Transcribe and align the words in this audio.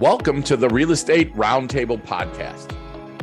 Welcome 0.00 0.44
to 0.44 0.56
the 0.56 0.68
Real 0.68 0.92
Estate 0.92 1.34
Roundtable 1.34 2.00
Podcast, 2.00 2.70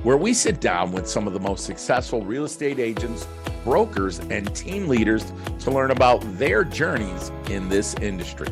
where 0.04 0.18
we 0.18 0.34
sit 0.34 0.60
down 0.60 0.92
with 0.92 1.08
some 1.08 1.26
of 1.26 1.32
the 1.32 1.40
most 1.40 1.64
successful 1.64 2.22
real 2.22 2.44
estate 2.44 2.80
agents, 2.80 3.26
brokers, 3.64 4.20
and 4.20 4.54
team 4.54 4.90
leaders 4.90 5.32
to 5.60 5.72
learn 5.72 5.92
about 5.92 6.20
their 6.38 6.66
journeys 6.66 7.32
in 7.50 7.70
this 7.70 7.94
industry. 8.02 8.50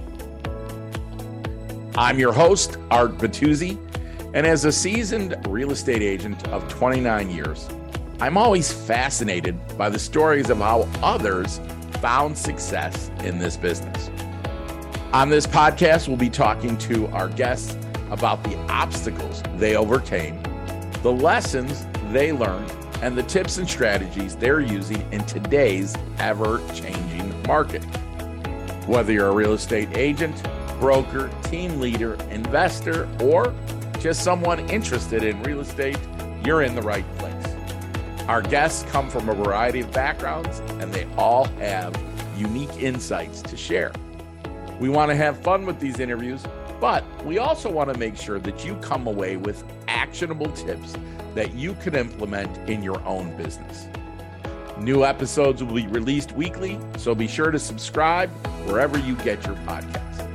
I'm 1.97 2.17
your 2.17 2.31
host, 2.31 2.77
Art 2.91 3.17
Bettuzzi, 3.17 3.77
and 4.33 4.47
as 4.47 4.63
a 4.63 4.71
seasoned 4.71 5.35
real 5.49 5.71
estate 5.71 6.01
agent 6.01 6.47
of 6.47 6.65
29 6.69 7.29
years, 7.29 7.67
I'm 8.21 8.37
always 8.37 8.71
fascinated 8.71 9.59
by 9.77 9.89
the 9.89 9.99
stories 9.99 10.49
of 10.49 10.59
how 10.59 10.87
others 11.01 11.59
found 11.99 12.37
success 12.37 13.11
in 13.25 13.37
this 13.37 13.57
business. 13.57 14.09
On 15.11 15.27
this 15.27 15.45
podcast, 15.45 16.07
we'll 16.07 16.15
be 16.15 16.29
talking 16.29 16.77
to 16.77 17.07
our 17.07 17.27
guests 17.27 17.75
about 18.11 18.43
the 18.43 18.57
obstacles 18.69 19.43
they 19.57 19.75
overcame, 19.75 20.41
the 21.01 21.11
lessons 21.11 21.85
they 22.11 22.31
learned, 22.31 22.71
and 23.01 23.17
the 23.17 23.23
tips 23.23 23.57
and 23.57 23.69
strategies 23.69 24.35
they're 24.35 24.61
using 24.61 25.05
in 25.11 25.23
today's 25.25 25.95
ever 26.19 26.61
changing 26.73 27.41
market. 27.43 27.83
Whether 28.87 29.13
you're 29.13 29.27
a 29.27 29.33
real 29.33 29.53
estate 29.53 29.89
agent, 29.95 30.41
broker, 30.79 31.29
team 31.43 31.79
leader, 31.79 32.15
investor, 32.29 33.07
or 33.21 33.53
just 33.99 34.23
someone 34.23 34.59
interested 34.69 35.23
in 35.23 35.41
real 35.43 35.61
estate, 35.61 35.97
you're 36.45 36.61
in 36.61 36.75
the 36.75 36.81
right 36.81 37.05
place. 37.17 37.33
Our 38.27 38.41
guests 38.41 38.89
come 38.91 39.09
from 39.09 39.27
a 39.27 39.33
variety 39.33 39.81
of 39.81 39.91
backgrounds 39.91 40.59
and 40.79 40.93
they 40.93 41.05
all 41.17 41.45
have 41.59 41.95
unique 42.37 42.81
insights 42.81 43.41
to 43.43 43.57
share. 43.57 43.91
We 44.79 44.89
want 44.89 45.11
to 45.11 45.15
have 45.15 45.37
fun 45.39 45.65
with 45.65 45.79
these 45.79 45.99
interviews 45.99 46.43
but 46.79 47.03
we 47.25 47.37
also 47.37 47.71
want 47.71 47.91
to 47.91 47.97
make 47.97 48.15
sure 48.15 48.39
that 48.39 48.65
you 48.65 48.75
come 48.75 49.07
away 49.07 49.37
with 49.37 49.63
actionable 49.87 50.51
tips 50.51 50.95
that 51.35 51.53
you 51.53 51.73
can 51.75 51.95
implement 51.95 52.69
in 52.69 52.83
your 52.83 53.03
own 53.05 53.35
business. 53.37 53.87
New 54.77 55.05
episodes 55.05 55.63
will 55.63 55.75
be 55.75 55.87
released 55.87 56.31
weekly, 56.33 56.79
so 56.97 57.13
be 57.13 57.27
sure 57.27 57.51
to 57.51 57.59
subscribe 57.59 58.29
wherever 58.65 58.97
you 58.97 59.15
get 59.17 59.45
your 59.45 59.55
podcast. 59.57 60.29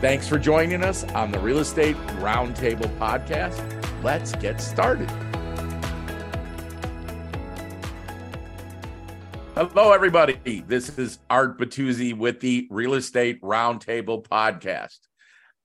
Thanks 0.00 0.28
for 0.28 0.36
joining 0.36 0.82
us 0.82 1.04
on 1.14 1.30
the 1.30 1.38
Real 1.38 1.60
Estate 1.60 1.96
Roundtable 2.18 2.90
podcast. 2.98 3.62
Let's 4.02 4.32
get 4.32 4.60
started. 4.60 5.08
Hello, 9.54 9.92
everybody. 9.92 10.64
This 10.66 10.98
is 10.98 11.18
Art 11.30 11.56
Bettuzzi 11.56 12.16
with 12.16 12.40
the 12.40 12.66
Real 12.70 12.94
Estate 12.94 13.40
Roundtable 13.42 14.26
podcast. 14.26 14.98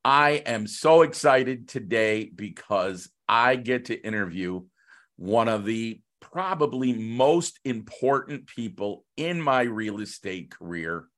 I 0.08 0.42
am 0.46 0.68
so 0.68 1.02
excited 1.02 1.68
today 1.68 2.32
because 2.34 3.10
I 3.28 3.58
get 3.58 3.86
to 3.86 4.06
interview 4.08 4.62
one 5.18 5.50
of 5.50 5.66
the 5.66 6.00
probably 6.22 6.94
most 6.94 7.60
important 7.66 8.48
people 8.48 9.04
in 9.18 9.42
my 9.42 9.64
real 9.64 10.00
estate 10.00 10.50
career 10.50 11.10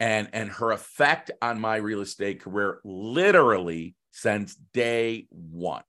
and 0.00 0.30
and 0.32 0.50
her 0.50 0.72
effect 0.72 1.30
on 1.40 1.60
my 1.60 1.76
real 1.76 2.00
estate 2.00 2.42
career 2.42 2.80
literally 2.82 3.94
since 4.10 4.56
day 4.74 5.28
1. 5.30 5.84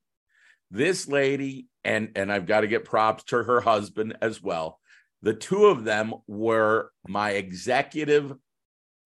This 0.70 1.08
lady 1.08 1.66
and 1.84 2.12
and 2.16 2.32
I've 2.32 2.46
got 2.46 2.62
to 2.62 2.68
get 2.68 2.86
props 2.86 3.24
to 3.24 3.42
her 3.42 3.60
husband 3.60 4.18
as 4.22 4.40
well. 4.40 4.80
The 5.24 5.34
two 5.34 5.66
of 5.66 5.84
them 5.84 6.14
were 6.28 6.92
my 7.08 7.32
executive 7.32 8.36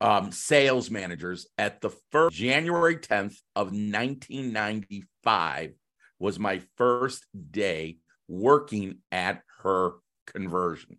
um, 0.02 0.32
sales 0.32 0.92
managers 0.92 1.48
at 1.58 1.82
the 1.82 1.92
first 2.12 2.36
January 2.36 2.98
10th 2.98 3.38
of 3.56 3.68
1995 3.68 5.74
was 6.20 6.40
my 6.40 6.62
first 6.78 7.26
day 7.52 7.98
working 8.28 8.98
at 9.12 9.42
her 9.62 9.94
conversion. 10.28 10.98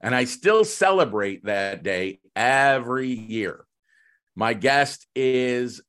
And 0.00 0.14
I 0.14 0.24
still 0.24 0.64
celebrate 0.64 1.44
that 1.44 1.82
day 1.82 2.20
every 2.36 3.08
year. 3.08 3.64
My 4.36 4.54
guest 4.54 5.06
is 5.16 5.82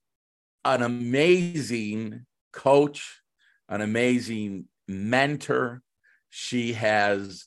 an 0.65 0.81
amazing 0.81 2.25
coach, 2.51 3.21
an 3.67 3.81
amazing 3.81 4.65
mentor. 4.87 5.83
She 6.29 6.73
has 6.73 7.45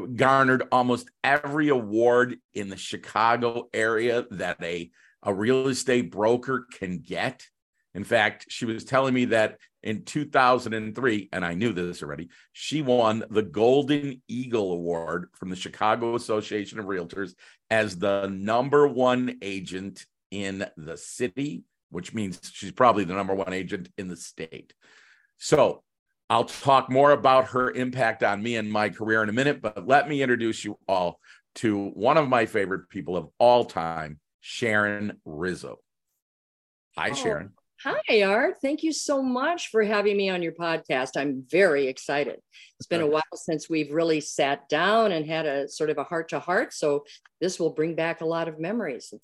garnered 0.00 0.64
almost 0.72 1.10
every 1.22 1.68
award 1.68 2.38
in 2.52 2.68
the 2.68 2.76
Chicago 2.76 3.68
area 3.72 4.26
that 4.30 4.62
a, 4.62 4.90
a 5.22 5.32
real 5.32 5.68
estate 5.68 6.10
broker 6.10 6.66
can 6.72 6.98
get. 6.98 7.46
In 7.94 8.02
fact, 8.02 8.46
she 8.48 8.64
was 8.64 8.84
telling 8.84 9.14
me 9.14 9.26
that 9.26 9.58
in 9.84 10.04
2003, 10.04 11.28
and 11.32 11.44
I 11.44 11.54
knew 11.54 11.72
this 11.72 12.02
already, 12.02 12.28
she 12.52 12.82
won 12.82 13.24
the 13.30 13.42
Golden 13.42 14.20
Eagle 14.26 14.72
Award 14.72 15.28
from 15.34 15.50
the 15.50 15.56
Chicago 15.56 16.16
Association 16.16 16.80
of 16.80 16.86
Realtors 16.86 17.34
as 17.70 17.96
the 17.96 18.26
number 18.28 18.88
one 18.88 19.36
agent 19.42 20.06
in 20.32 20.66
the 20.76 20.96
city, 20.96 21.62
which 21.90 22.12
means 22.12 22.40
she's 22.52 22.72
probably 22.72 23.04
the 23.04 23.14
number 23.14 23.34
one 23.34 23.52
agent 23.52 23.88
in 23.96 24.08
the 24.08 24.16
state. 24.16 24.74
So 25.38 25.84
I'll 26.34 26.42
talk 26.42 26.90
more 26.90 27.12
about 27.12 27.50
her 27.50 27.70
impact 27.70 28.24
on 28.24 28.42
me 28.42 28.56
and 28.56 28.68
my 28.68 28.88
career 28.88 29.22
in 29.22 29.28
a 29.28 29.32
minute, 29.32 29.62
but 29.62 29.86
let 29.86 30.08
me 30.08 30.20
introduce 30.20 30.64
you 30.64 30.76
all 30.88 31.20
to 31.54 31.90
one 31.90 32.16
of 32.16 32.28
my 32.28 32.44
favorite 32.44 32.88
people 32.88 33.16
of 33.16 33.28
all 33.38 33.64
time, 33.64 34.18
Sharon 34.40 35.20
Rizzo. 35.24 35.78
Hi, 36.98 37.10
oh, 37.12 37.14
Sharon. 37.14 37.52
Hi, 37.84 38.24
Art. 38.24 38.56
Thank 38.60 38.82
you 38.82 38.92
so 38.92 39.22
much 39.22 39.68
for 39.68 39.84
having 39.84 40.16
me 40.16 40.28
on 40.28 40.42
your 40.42 40.54
podcast. 40.54 41.10
I'm 41.16 41.44
very 41.48 41.86
excited. 41.86 42.40
It's 42.80 42.88
been 42.88 43.00
a 43.00 43.06
while 43.06 43.22
since 43.34 43.70
we've 43.70 43.92
really 43.92 44.20
sat 44.20 44.68
down 44.68 45.12
and 45.12 45.24
had 45.24 45.46
a 45.46 45.68
sort 45.68 45.90
of 45.90 45.98
a 45.98 46.04
heart 46.04 46.30
to 46.30 46.40
heart. 46.40 46.72
So 46.72 47.04
this 47.40 47.60
will 47.60 47.70
bring 47.70 47.94
back 47.94 48.22
a 48.22 48.26
lot 48.26 48.48
of 48.48 48.58
memories. 48.58 49.14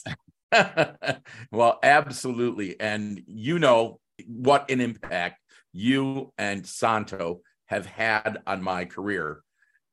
well, 1.51 1.81
absolutely. 1.83 2.79
And 2.79 3.21
you 3.27 3.59
know 3.59 3.99
what 4.29 4.71
an 4.71 4.81
impact 4.81 5.41
you 5.73 6.33
and 6.39 6.67
Santo 6.67 7.41
have 7.67 7.87
had 7.87 8.39
on 8.47 8.63
my 8.63 8.85
career. 8.85 9.43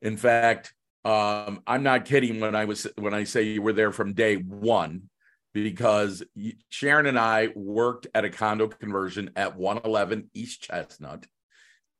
In 0.01 0.17
fact, 0.17 0.73
um, 1.05 1.61
I'm 1.65 1.83
not 1.83 2.05
kidding 2.05 2.39
when 2.39 2.55
I 2.55 2.65
was 2.65 2.87
when 2.97 3.13
I 3.13 3.23
say 3.23 3.43
you 3.43 3.61
were 3.61 3.73
there 3.73 3.91
from 3.91 4.13
day 4.13 4.35
one, 4.35 5.09
because 5.53 6.23
Sharon 6.69 7.05
and 7.05 7.17
I 7.17 7.49
worked 7.55 8.07
at 8.13 8.25
a 8.25 8.29
condo 8.29 8.67
conversion 8.67 9.31
at 9.35 9.55
111 9.55 10.29
East 10.33 10.63
Chestnut, 10.63 11.25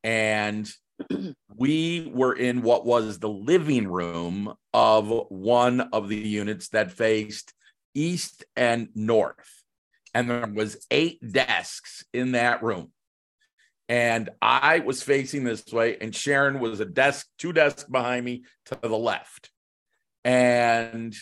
and 0.03 0.69
we 1.55 2.11
were 2.13 2.33
in 2.33 2.63
what 2.63 2.85
was 2.85 3.19
the 3.19 3.29
living 3.29 3.87
room 3.87 4.53
of 4.73 5.07
one 5.29 5.81
of 5.93 6.09
the 6.09 6.17
units 6.17 6.69
that 6.69 6.91
faced 6.91 7.53
east 7.93 8.43
and 8.55 8.89
north, 8.93 9.63
and 10.13 10.29
there 10.29 10.47
was 10.47 10.85
eight 10.91 11.19
desks 11.31 12.03
in 12.13 12.33
that 12.33 12.61
room 12.61 12.91
and 13.89 14.29
I 14.41 14.79
was 14.79 15.01
facing 15.01 15.43
this 15.43 15.65
way, 15.71 15.97
and 15.99 16.13
Sharon 16.13 16.59
was 16.59 16.79
a 16.79 16.85
desk, 16.85 17.27
two 17.37 17.53
desks 17.53 17.85
behind 17.85 18.25
me 18.25 18.43
to 18.65 18.77
the 18.81 18.97
left. 18.97 19.49
And 20.23 21.15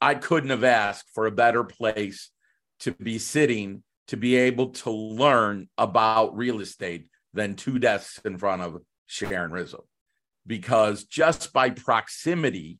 I 0.00 0.14
couldn't 0.14 0.50
have 0.50 0.64
asked 0.64 1.10
for 1.14 1.26
a 1.26 1.32
better 1.32 1.64
place 1.64 2.30
to 2.80 2.92
be 2.92 3.18
sitting 3.18 3.82
to 4.08 4.16
be 4.16 4.36
able 4.36 4.68
to 4.68 4.90
learn 4.90 5.68
about 5.76 6.36
real 6.36 6.60
estate 6.60 7.08
than 7.34 7.54
two 7.54 7.78
desks 7.78 8.20
in 8.24 8.38
front 8.38 8.62
of 8.62 8.80
Sharon 9.06 9.50
Rizzo. 9.50 9.84
Because 10.46 11.04
just 11.04 11.52
by 11.52 11.70
proximity, 11.70 12.78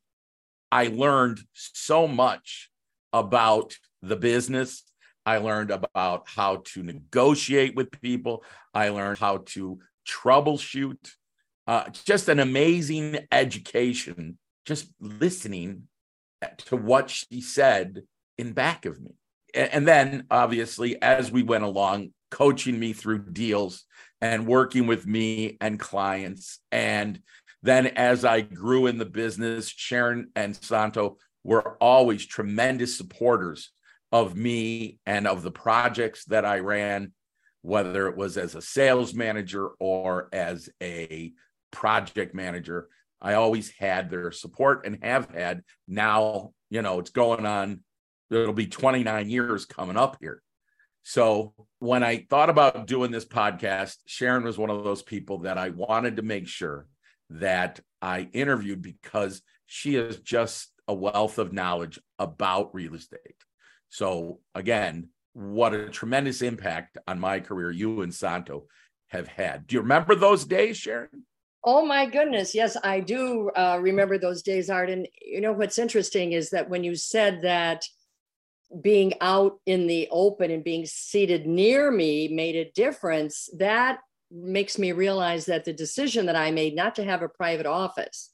I 0.71 0.87
learned 0.87 1.41
so 1.53 2.07
much 2.07 2.71
about 3.13 3.75
the 4.03 4.17
business 4.17 4.85
I 5.27 5.39
learned 5.39 5.73
about 5.73 6.29
how 6.29 6.63
to 6.67 6.85
negotiate 6.85 7.75
with 7.75 8.01
people. 8.01 8.45
I 8.73 8.91
learned 8.91 9.19
how 9.19 9.39
to 9.47 9.81
troubleshoot. 10.09 11.11
Uh, 11.67 11.89
just 12.05 12.29
an 12.29 12.39
amazing 12.39 13.19
education, 13.33 14.39
just 14.65 14.87
listening 15.01 15.89
to 16.59 16.77
what 16.77 17.11
she 17.11 17.41
said 17.41 18.03
in 18.39 18.53
back 18.53 18.87
of 18.87 19.01
me. 19.01 19.11
And 19.53 19.87
then, 19.87 20.27
obviously, 20.31 21.01
as 21.03 21.33
we 21.33 21.43
went 21.43 21.65
along, 21.65 22.13
coaching 22.31 22.79
me 22.79 22.93
through 22.93 23.31
deals 23.31 23.85
and 24.21 24.47
working 24.47 24.87
with 24.87 25.07
me 25.07 25.57
and 25.61 25.81
clients. 25.81 26.61
And 26.71 27.21
then, 27.65 27.89
as 27.89 28.25
I 28.25 28.43
grew 28.43 28.87
in 28.87 28.99
the 28.99 29.07
business, 29.07 29.69
Sharon 29.69 30.31
and 30.37 30.55
Santo 30.55 31.17
were 31.43 31.77
always 31.81 32.25
tremendous 32.27 32.97
supporters 32.97 33.73
of 34.13 34.37
me 34.37 34.99
and 35.07 35.27
of 35.27 35.43
the 35.43 35.51
projects 35.51 36.25
that 36.27 36.45
I 36.45 36.61
ran, 36.61 37.13
whether 37.63 38.09
it 38.09 38.17
was 38.17 38.37
as 38.37 38.55
a 38.55 38.63
sales 38.63 39.15
manager 39.15 39.71
or 39.81 40.29
as 40.33 40.69
a 40.83 41.33
project 41.71 42.35
manager. 42.35 42.89
I 43.21 43.35
always 43.35 43.73
had 43.79 44.11
their 44.11 44.31
support 44.31 44.87
and 44.87 45.03
have 45.03 45.31
had. 45.31 45.63
Now, 45.89 46.53
you 46.71 46.83
know, 46.83 46.99
it's 47.01 47.11
going 47.11 47.47
on, 47.47 47.81
it'll 48.31 48.53
be 48.53 48.67
29 48.67 49.29
years 49.29 49.65
coming 49.65 49.97
up 49.97 50.19
here. 50.21 50.43
So 51.03 51.55
when 51.79 52.03
I 52.03 52.27
thought 52.29 52.51
about 52.51 52.87
doing 52.87 53.11
this 53.11 53.25
podcast, 53.25 53.97
Sharon 54.07 54.43
was 54.43 54.59
one 54.59 54.71
of 54.71 54.83
those 54.83 55.03
people 55.03 55.39
that 55.41 55.57
I 55.57 55.71
wanted 55.71 56.17
to 56.17 56.23
make 56.23 56.49
sure 56.49 56.89
that 57.31 57.81
I 58.03 58.29
interviewed 58.33 58.83
because 58.83 59.43
she 59.67 59.97
is 59.97 60.19
just 60.19 60.73
a 60.89 60.95
wealth 60.95 61.39
of 61.39 61.53
knowledge 61.53 61.99
about 62.19 62.75
real 62.75 62.95
estate. 62.95 63.37
So 63.89 64.41
again, 64.55 65.09
what 65.33 65.75
a 65.75 65.89
tremendous 65.89 66.43
impact 66.43 66.99
on 67.07 67.21
my 67.21 67.41
career 67.41 67.71
you 67.71 68.03
and 68.03 68.15
Santo 68.15 68.67
have 69.09 69.29
had. 69.29 69.67
Do 69.67 69.75
you 69.77 69.83
remember 69.83 70.15
those 70.15 70.45
days, 70.45 70.77
Sharon? 70.77 71.25
Oh 71.65 71.85
my 71.85 72.07
goodness. 72.07 72.55
Yes, 72.55 72.77
I 72.83 73.01
do 73.01 73.51
uh, 73.51 73.79
remember 73.81 74.19
those 74.19 74.43
days, 74.43 74.71
Art. 74.71 74.89
And 74.89 75.09
you 75.21 75.41
know 75.41 75.53
what's 75.53 75.79
interesting 75.79 76.33
is 76.33 76.51
that 76.51 76.71
when 76.71 76.85
you 76.85 76.95
said 76.95 77.43
that 77.43 77.83
being 78.81 79.15
out 79.21 79.59
in 79.67 79.87
the 79.87 80.09
open 80.11 80.51
and 80.51 80.65
being 80.65 80.87
seated 80.87 81.47
near 81.47 81.91
me 81.91 82.29
made 82.29 82.57
a 82.57 82.71
difference, 82.73 83.49
that 83.59 83.99
makes 84.31 84.79
me 84.79 84.93
realize 84.93 85.47
that 85.47 85.65
the 85.65 85.73
decision 85.73 86.27
that 86.27 86.37
I 86.37 86.51
made 86.51 86.75
not 86.75 86.95
to 86.97 87.05
have 87.05 87.23
a 87.23 87.29
private 87.29 87.67
office, 87.67 88.31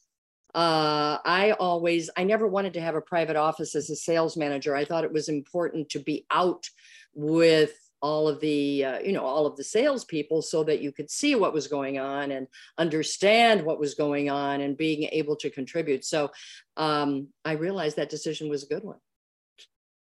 uh, 0.54 1.18
I 1.24 1.54
always, 1.58 2.10
I 2.16 2.24
never 2.24 2.46
wanted 2.46 2.74
to 2.74 2.80
have 2.80 2.94
a 2.94 3.00
private 3.00 3.36
office 3.36 3.74
as 3.74 3.88
a 3.88 3.96
sales 3.96 4.36
manager. 4.36 4.76
I 4.76 4.84
thought 4.84 5.04
it 5.04 5.12
was 5.12 5.28
important 5.28 5.88
to 5.90 5.98
be 5.98 6.26
out 6.30 6.68
with 7.14 7.72
all 8.02 8.26
of 8.28 8.40
the 8.40 8.84
uh, 8.84 8.98
you 8.98 9.12
know 9.12 9.24
all 9.24 9.46
of 9.46 9.56
the 9.56 9.64
salespeople 9.64 10.42
so 10.42 10.64
that 10.64 10.82
you 10.82 10.92
could 10.92 11.08
see 11.08 11.34
what 11.34 11.54
was 11.54 11.68
going 11.68 11.98
on 11.98 12.32
and 12.32 12.48
understand 12.76 13.62
what 13.62 13.78
was 13.78 13.94
going 13.94 14.28
on 14.28 14.60
and 14.60 14.76
being 14.76 15.08
able 15.12 15.36
to 15.36 15.48
contribute 15.48 16.04
so 16.04 16.30
um, 16.76 17.28
i 17.44 17.52
realized 17.52 17.96
that 17.96 18.10
decision 18.10 18.48
was 18.48 18.64
a 18.64 18.66
good 18.66 18.82
one 18.82 18.98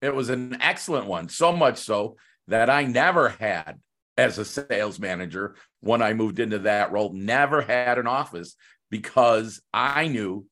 it 0.00 0.14
was 0.14 0.30
an 0.30 0.56
excellent 0.62 1.06
one 1.06 1.28
so 1.28 1.52
much 1.52 1.76
so 1.76 2.16
that 2.48 2.70
i 2.70 2.84
never 2.84 3.28
had 3.28 3.78
as 4.16 4.38
a 4.38 4.44
sales 4.44 4.98
manager 4.98 5.54
when 5.80 6.00
i 6.00 6.14
moved 6.14 6.40
into 6.40 6.60
that 6.60 6.90
role 6.90 7.12
never 7.12 7.60
had 7.60 7.98
an 7.98 8.06
office 8.06 8.56
because 8.90 9.60
i 9.72 10.08
knew 10.08 10.46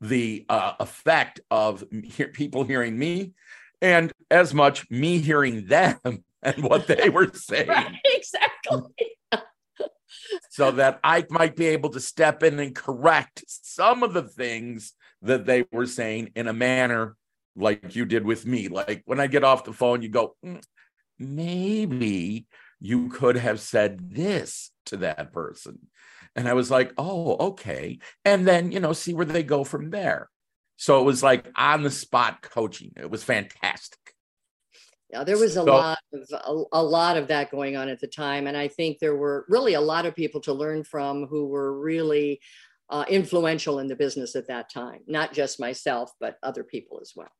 the 0.00 0.46
uh, 0.48 0.72
effect 0.80 1.40
of 1.50 1.84
he- 1.90 2.24
people 2.24 2.64
hearing 2.64 2.98
me 2.98 3.32
and 3.82 4.12
as 4.30 4.54
much 4.54 4.90
me 4.90 5.18
hearing 5.18 5.66
them 5.66 5.98
and 6.42 6.62
what 6.62 6.86
they 6.86 7.08
were 7.10 7.30
saying. 7.34 7.68
right, 7.68 7.96
exactly. 8.04 8.82
so 10.50 10.70
that 10.72 11.00
I 11.04 11.26
might 11.30 11.56
be 11.56 11.66
able 11.66 11.90
to 11.90 12.00
step 12.00 12.42
in 12.42 12.58
and 12.58 12.74
correct 12.74 13.44
some 13.46 14.02
of 14.02 14.12
the 14.12 14.22
things 14.22 14.92
that 15.22 15.46
they 15.46 15.64
were 15.70 15.86
saying 15.86 16.32
in 16.34 16.48
a 16.48 16.52
manner 16.52 17.16
like 17.56 17.94
you 17.94 18.06
did 18.06 18.24
with 18.24 18.46
me. 18.46 18.68
Like 18.68 19.02
when 19.04 19.20
I 19.20 19.26
get 19.26 19.44
off 19.44 19.64
the 19.64 19.72
phone, 19.72 20.02
you 20.02 20.08
go, 20.08 20.34
mm, 20.44 20.62
maybe 21.18 22.46
you 22.80 23.08
could 23.08 23.36
have 23.36 23.60
said 23.60 24.14
this 24.14 24.70
to 24.86 24.98
that 24.98 25.32
person. 25.32 25.78
And 26.36 26.48
I 26.48 26.54
was 26.54 26.70
like, 26.70 26.92
oh, 26.96 27.48
okay. 27.48 27.98
And 28.24 28.46
then, 28.46 28.72
you 28.72 28.80
know, 28.80 28.92
see 28.92 29.14
where 29.14 29.26
they 29.26 29.42
go 29.42 29.64
from 29.64 29.90
there. 29.90 30.30
So 30.76 31.00
it 31.00 31.04
was 31.04 31.22
like 31.22 31.46
on 31.56 31.82
the 31.82 31.90
spot 31.90 32.42
coaching. 32.42 32.92
It 32.96 33.10
was 33.10 33.22
fantastic. 33.22 33.98
Yeah, 35.10 35.24
there 35.24 35.38
was 35.38 35.52
a 35.52 35.54
so, 35.54 35.64
lot 35.64 35.98
of 36.12 36.22
a, 36.32 36.78
a, 36.78 36.82
lot 36.82 37.16
of 37.16 37.28
that 37.28 37.50
going 37.50 37.76
on 37.76 37.88
at 37.88 38.00
the 38.00 38.06
time, 38.06 38.46
and 38.46 38.56
I 38.56 38.68
think 38.68 39.00
there 39.00 39.16
were 39.16 39.44
really 39.48 39.74
a 39.74 39.80
lot 39.80 40.06
of 40.06 40.14
people 40.14 40.40
to 40.42 40.52
learn 40.52 40.84
from 40.84 41.26
who 41.26 41.48
were 41.48 41.76
really 41.76 42.40
uh, 42.90 43.04
influential 43.08 43.80
in 43.80 43.88
the 43.88 43.96
business 43.96 44.36
at 44.36 44.46
that 44.48 44.70
time. 44.70 45.00
Not 45.08 45.32
just 45.32 45.58
myself, 45.58 46.12
but 46.20 46.36
other 46.44 46.62
people 46.62 47.00
as 47.02 47.12
well. 47.16 47.30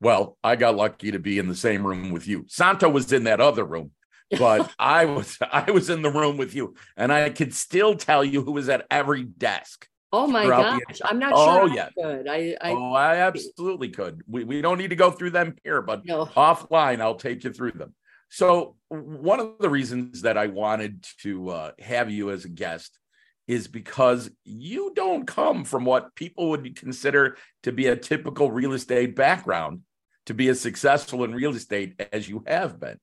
Well, 0.00 0.38
I 0.42 0.56
got 0.56 0.76
lucky 0.76 1.12
to 1.12 1.18
be 1.18 1.38
in 1.38 1.48
the 1.48 1.54
same 1.54 1.86
room 1.86 2.10
with 2.10 2.26
you. 2.26 2.46
Santo 2.48 2.88
was 2.88 3.12
in 3.12 3.24
that 3.24 3.40
other 3.40 3.64
room, 3.64 3.90
but 4.38 4.70
I 4.78 5.04
was 5.04 5.38
I 5.40 5.70
was 5.70 5.90
in 5.90 6.02
the 6.02 6.10
room 6.10 6.36
with 6.36 6.54
you, 6.54 6.74
and 6.96 7.12
I 7.12 7.30
could 7.30 7.54
still 7.54 7.94
tell 7.94 8.24
you 8.24 8.42
who 8.42 8.52
was 8.52 8.68
at 8.68 8.86
every 8.90 9.24
desk. 9.24 9.86
Oh 10.12 10.26
my 10.26 10.44
gosh, 10.46 11.00
I'm 11.04 11.20
not 11.20 11.32
oh, 11.34 11.68
sure. 11.68 11.76
yeah. 11.76 11.86
I 11.86 12.02
could. 12.02 12.28
I, 12.28 12.56
I, 12.60 12.72
oh, 12.72 12.92
I 12.92 13.16
absolutely 13.16 13.90
could. 13.90 14.22
We, 14.26 14.42
we 14.42 14.60
don't 14.60 14.78
need 14.78 14.90
to 14.90 14.96
go 14.96 15.10
through 15.10 15.30
them 15.30 15.54
here, 15.62 15.82
but 15.82 16.04
no. 16.04 16.26
offline, 16.26 17.00
I'll 17.00 17.14
take 17.14 17.44
you 17.44 17.52
through 17.52 17.72
them. 17.72 17.94
So, 18.28 18.76
one 18.88 19.38
of 19.38 19.58
the 19.60 19.68
reasons 19.68 20.22
that 20.22 20.36
I 20.36 20.48
wanted 20.48 21.04
to 21.22 21.50
uh, 21.50 21.70
have 21.78 22.10
you 22.10 22.30
as 22.30 22.44
a 22.44 22.48
guest 22.48 22.98
is 23.46 23.66
because 23.66 24.30
you 24.44 24.92
don't 24.94 25.26
come 25.26 25.64
from 25.64 25.84
what 25.84 26.14
people 26.14 26.50
would 26.50 26.76
consider 26.76 27.36
to 27.64 27.72
be 27.72 27.86
a 27.86 27.96
typical 27.96 28.50
real 28.50 28.72
estate 28.72 29.16
background 29.16 29.80
to 30.26 30.34
be 30.34 30.48
as 30.48 30.60
successful 30.60 31.24
in 31.24 31.34
real 31.34 31.54
estate 31.54 32.00
as 32.12 32.28
you 32.28 32.44
have 32.46 32.78
been. 32.78 32.98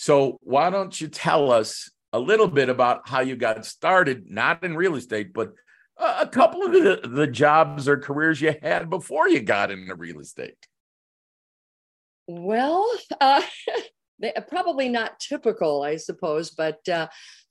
So, 0.00 0.38
why 0.40 0.70
don't 0.70 0.98
you 0.98 1.08
tell 1.08 1.52
us 1.52 1.90
a 2.14 2.18
little 2.18 2.48
bit 2.48 2.70
about 2.70 3.06
how 3.06 3.20
you 3.20 3.36
got 3.36 3.66
started, 3.66 4.30
not 4.30 4.64
in 4.64 4.74
real 4.74 4.96
estate, 4.96 5.34
but 5.34 5.52
a 5.98 6.26
couple 6.26 6.62
of 6.62 6.72
the, 6.72 7.06
the 7.06 7.26
jobs 7.26 7.86
or 7.86 7.98
careers 7.98 8.40
you 8.40 8.54
had 8.62 8.88
before 8.88 9.28
you 9.28 9.42
got 9.42 9.70
into 9.70 9.94
real 9.94 10.18
estate? 10.20 10.56
Well, 12.26 12.90
uh, 13.20 13.42
probably 14.48 14.88
not 14.88 15.20
typical, 15.20 15.82
I 15.82 15.96
suppose, 15.96 16.50
but 16.50 16.88
uh, 16.88 17.08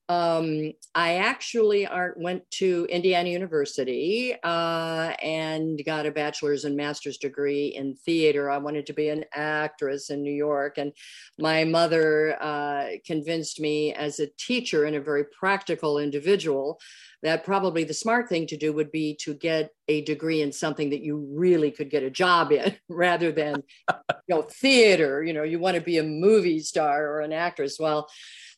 um, 0.10 0.74
I 0.96 1.18
actually 1.18 1.86
are, 1.86 2.16
went 2.18 2.50
to 2.52 2.88
Indiana 2.90 3.30
University 3.30 4.34
uh, 4.44 5.14
and 5.22 5.80
got 5.86 6.08
a 6.08 6.12
bachelor's 6.12 6.66
and 6.66 6.76
master's 6.76 7.20
degree 7.20 7.68
in 7.68 7.96
theater. 7.96 8.50
I 8.50 8.58
wanted 8.58 8.88
to 8.88 8.94
be 8.94 9.10
an 9.10 9.26
actress 9.34 10.10
in 10.10 10.24
New 10.24 10.34
York, 10.34 10.80
and 10.80 10.94
my 11.38 11.64
mother 11.64 12.42
uh, 12.42 12.88
convinced 13.06 13.60
me 13.60 13.94
as 13.94 14.20
a 14.20 14.32
teacher 14.40 14.86
and 14.86 14.96
a 14.96 15.02
very 15.02 15.26
practical 15.26 16.00
individual 16.00 16.80
that 17.22 17.44
probably 17.44 17.84
the 17.84 17.94
smart 17.94 18.30
thing 18.30 18.48
to 18.48 18.58
do 18.58 18.74
would 18.74 18.92
be 18.92 19.16
to 19.22 19.34
get 19.34 19.72
a 19.88 20.02
degree 20.02 20.42
in 20.42 20.52
something 20.52 20.90
that 20.90 21.02
you 21.02 21.18
really 21.34 21.70
could 21.70 21.90
get 21.90 22.04
a 22.04 22.10
job 22.10 22.52
in 22.52 22.76
rather 22.90 23.32
than 23.32 23.62
you 23.90 24.36
know 24.36 24.42
theater 24.44 25.24
you 25.24 25.34
know 25.34 25.44
you 25.44 25.60
want 25.60 25.76
to 25.76 25.82
be 25.82 25.98
a 25.98 26.04
movie 26.04 26.60
star 26.60 27.08
or 27.08 27.22
an 27.22 27.34
actress 27.34 27.78
well 27.80 28.08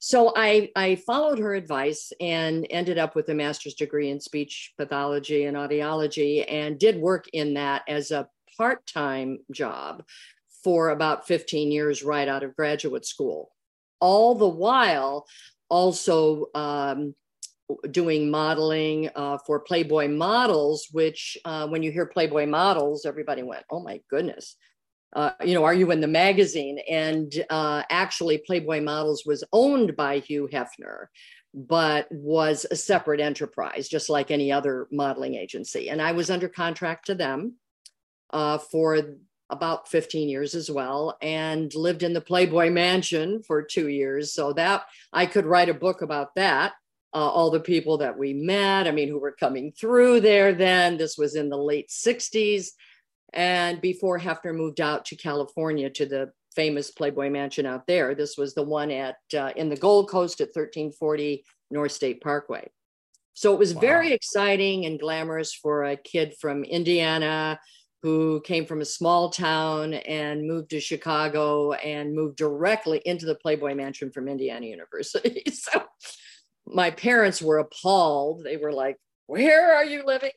so 0.04 0.34
I, 0.36 0.72
I 0.76 0.96
followed 0.96 1.38
her 1.38 1.54
advice 1.54 2.12
and 2.20 2.66
ended 2.72 2.98
up 2.98 3.16
with 3.16 3.30
a 3.30 3.36
master's 3.36 3.76
degree 3.76 4.10
in 4.10 4.20
speech 4.20 4.74
pathology 4.76 5.46
and 5.46 5.56
audiology 5.56 6.44
and 6.50 6.80
did 6.80 6.98
work 6.98 7.28
in 7.34 7.54
that 7.54 7.84
as 7.88 8.10
a 8.10 8.28
part-time 8.58 9.38
job 9.52 10.04
for 10.64 10.90
about 10.90 11.28
15 11.28 11.72
years 11.72 12.04
right 12.04 12.28
out 12.28 12.42
of 12.42 12.56
graduate 12.56 13.06
school 13.06 13.52
all 14.00 14.34
the 14.34 14.48
while 14.48 15.28
also 15.70 16.48
um, 16.56 17.14
doing 17.92 18.30
modeling 18.30 19.10
uh, 19.16 19.38
for 19.46 19.60
Playboy 19.60 20.08
models, 20.08 20.88
which 20.92 21.38
uh, 21.46 21.68
when 21.68 21.84
you 21.84 21.92
hear 21.92 22.06
Playboy 22.06 22.46
models, 22.46 23.06
everybody 23.06 23.44
went, 23.44 23.64
oh 23.72 23.80
my 23.80 24.02
goodness. 24.10 24.56
Uh, 25.14 25.32
you 25.44 25.54
know, 25.54 25.64
are 25.64 25.74
you 25.74 25.92
in 25.92 26.02
the 26.02 26.08
magazine? 26.08 26.80
And 26.90 27.34
uh, 27.50 27.84
actually, 27.90 28.38
Playboy 28.40 28.82
Models 28.82 29.26
was 29.26 29.44
owned 29.52 29.96
by 29.96 30.20
Hugh 30.20 30.50
Hefner, 30.52 31.08
but 31.54 32.08
was 32.12 32.66
a 32.72 32.76
separate 32.76 33.20
enterprise, 33.20 33.90
just 33.90 34.10
like 34.10 34.32
any 34.32 34.52
other 34.52 34.88
modeling 34.92 35.36
agency. 35.36 35.90
And 35.90 36.02
I 36.02 36.14
was 36.14 36.32
under 36.32 36.48
contract 36.48 37.08
to 37.08 37.16
them 37.16 37.56
uh, 38.32 38.58
for 38.58 39.02
about 39.50 39.90
15 39.90 40.30
years 40.30 40.56
as 40.56 40.72
well 40.72 41.18
and 41.22 41.76
lived 41.76 42.04
in 42.04 42.14
the 42.14 42.22
Playboy 42.22 42.70
Mansion 42.70 43.44
for 43.44 43.62
two 43.62 43.90
years. 43.90 44.34
So 44.34 44.54
that 44.54 44.84
I 45.12 45.26
could 45.26 45.46
write 45.46 45.68
a 45.68 45.74
book 45.74 46.02
about 46.02 46.36
that 46.36 46.72
uh, 47.14 47.18
all 47.18 47.52
the 47.52 47.60
people 47.60 47.98
that 47.98 48.18
we 48.18 48.34
met, 48.34 48.88
I 48.88 48.92
mean, 48.92 49.10
who 49.10 49.20
were 49.20 49.36
coming 49.38 49.74
through 49.74 50.22
there 50.22 50.54
then. 50.54 50.98
This 50.98 51.18
was 51.18 51.36
in 51.36 51.50
the 51.50 51.58
late 51.58 51.90
60s. 51.90 52.70
And 53.34 53.80
before 53.82 54.20
Hefner 54.20 54.56
moved 54.56 54.82
out 54.82 55.06
to 55.06 55.16
California 55.16 55.90
to 55.92 56.06
the 56.06 56.32
famous 56.56 56.92
Playboy 56.92 57.30
Mansion 57.30 57.66
out 57.66 57.88
there, 57.88 58.14
this 58.14 58.38
was 58.38 58.54
the 58.54 58.64
one 58.64 58.92
at 58.92 59.16
uh, 59.38 59.52
in 59.56 59.70
the 59.70 59.78
Gold 59.78 60.10
Coast 60.10 60.42
at 60.42 60.48
1340 60.48 61.44
North 61.70 61.92
State 61.94 62.22
Parkway. 62.22 62.70
So 63.34 63.54
it 63.54 63.60
was 63.60 63.74
wow. 63.74 63.82
very 63.82 64.12
exciting 64.12 64.86
and 64.86 65.00
glamorous 65.00 65.54
for 65.54 65.86
a 65.86 65.96
kid 65.96 66.36
from 66.40 66.64
Indiana 66.64 67.60
who 68.04 68.42
came 68.42 68.66
from 68.66 68.82
a 68.82 68.86
small 68.86 69.30
town 69.30 69.94
and 69.94 70.48
moved 70.48 70.72
to 70.72 70.80
Chicago 70.80 71.74
and 71.74 72.16
moved 72.16 72.36
directly 72.36 73.02
into 73.06 73.26
the 73.26 73.36
Playboy 73.36 73.76
Mansion 73.76 74.12
from 74.12 74.28
Indiana 74.28 74.66
University. 74.66 75.44
so 75.54 75.84
my 76.66 76.92
parents 76.92 77.42
were 77.42 77.60
appalled. 77.60 78.44
They 78.44 78.58
were 78.58 78.74
like, 78.74 78.98
Where 79.28 79.74
are 79.74 79.86
you 79.86 80.04
living? 80.06 80.32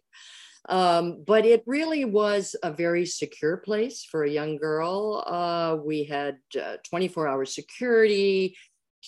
Um, 0.69 1.25
but 1.27 1.45
it 1.45 1.63
really 1.67 2.05
was 2.05 2.57
a 2.63 2.73
very 2.73 3.05
secure 3.05 3.59
place 3.59 4.05
for 4.05 4.25
a 4.25 4.31
young 4.31 4.57
girl. 4.57 5.23
Uh, 5.27 5.77
we 5.85 6.05
had 6.05 6.39
24 6.85 7.29
uh, 7.29 7.31
hour 7.31 7.45
security, 7.45 8.57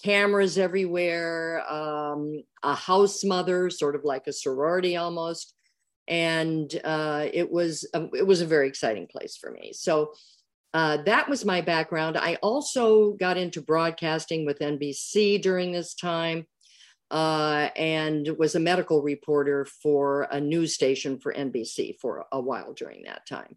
cameras 0.03 0.59
everywhere, 0.59 1.63
um, 1.71 2.43
a 2.63 2.75
house 2.75 3.25
mother, 3.25 3.71
sort 3.71 3.95
of 3.95 4.05
like 4.05 4.27
a 4.27 4.33
sorority 4.33 4.97
almost. 4.97 5.55
And 6.09 6.73
uh, 6.85 7.27
it 7.33 7.51
was 7.51 7.89
a, 7.95 8.07
it 8.15 8.27
was 8.27 8.41
a 8.41 8.47
very 8.47 8.69
exciting 8.69 9.07
place 9.07 9.37
for 9.37 9.51
me. 9.51 9.73
So 9.73 10.13
uh, 10.75 10.99
that 11.05 11.29
was 11.29 11.45
my 11.45 11.63
background. 11.63 12.19
I 12.19 12.35
also 12.43 13.13
got 13.13 13.39
into 13.39 13.63
broadcasting 13.63 14.45
with 14.45 14.59
NBC 14.59 15.41
during 15.41 15.73
this 15.73 15.95
time 15.95 16.47
uh, 17.11 17.69
and 17.77 18.29
was 18.39 18.55
a 18.55 18.61
medical 18.61 19.03
reporter 19.03 19.65
for 19.65 20.23
a 20.31 20.41
news 20.41 20.75
station 20.75 21.19
for 21.19 21.33
NBC 21.33 21.97
for 22.01 22.27
a 22.33 22.41
while 22.41 22.73
during 22.73 23.05
that 23.05 23.27
time. 23.27 23.57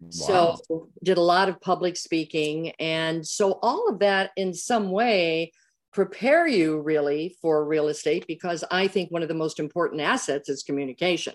Wow. 0.00 0.58
So 0.60 0.88
did 1.02 1.18
a 1.18 1.22
lot 1.22 1.48
of 1.48 1.60
public 1.60 1.96
speaking. 1.96 2.70
And 2.78 3.26
so 3.26 3.58
all 3.62 3.88
of 3.88 4.00
that 4.00 4.30
in 4.36 4.54
some 4.54 4.90
way 4.90 5.52
prepare 5.92 6.46
you 6.46 6.80
really 6.80 7.36
for 7.40 7.64
real 7.64 7.88
estate 7.88 8.26
because 8.26 8.64
I 8.70 8.88
think 8.88 9.10
one 9.10 9.22
of 9.22 9.28
the 9.28 9.34
most 9.34 9.60
important 9.60 10.00
assets 10.00 10.48
is 10.48 10.62
communication. 10.62 11.34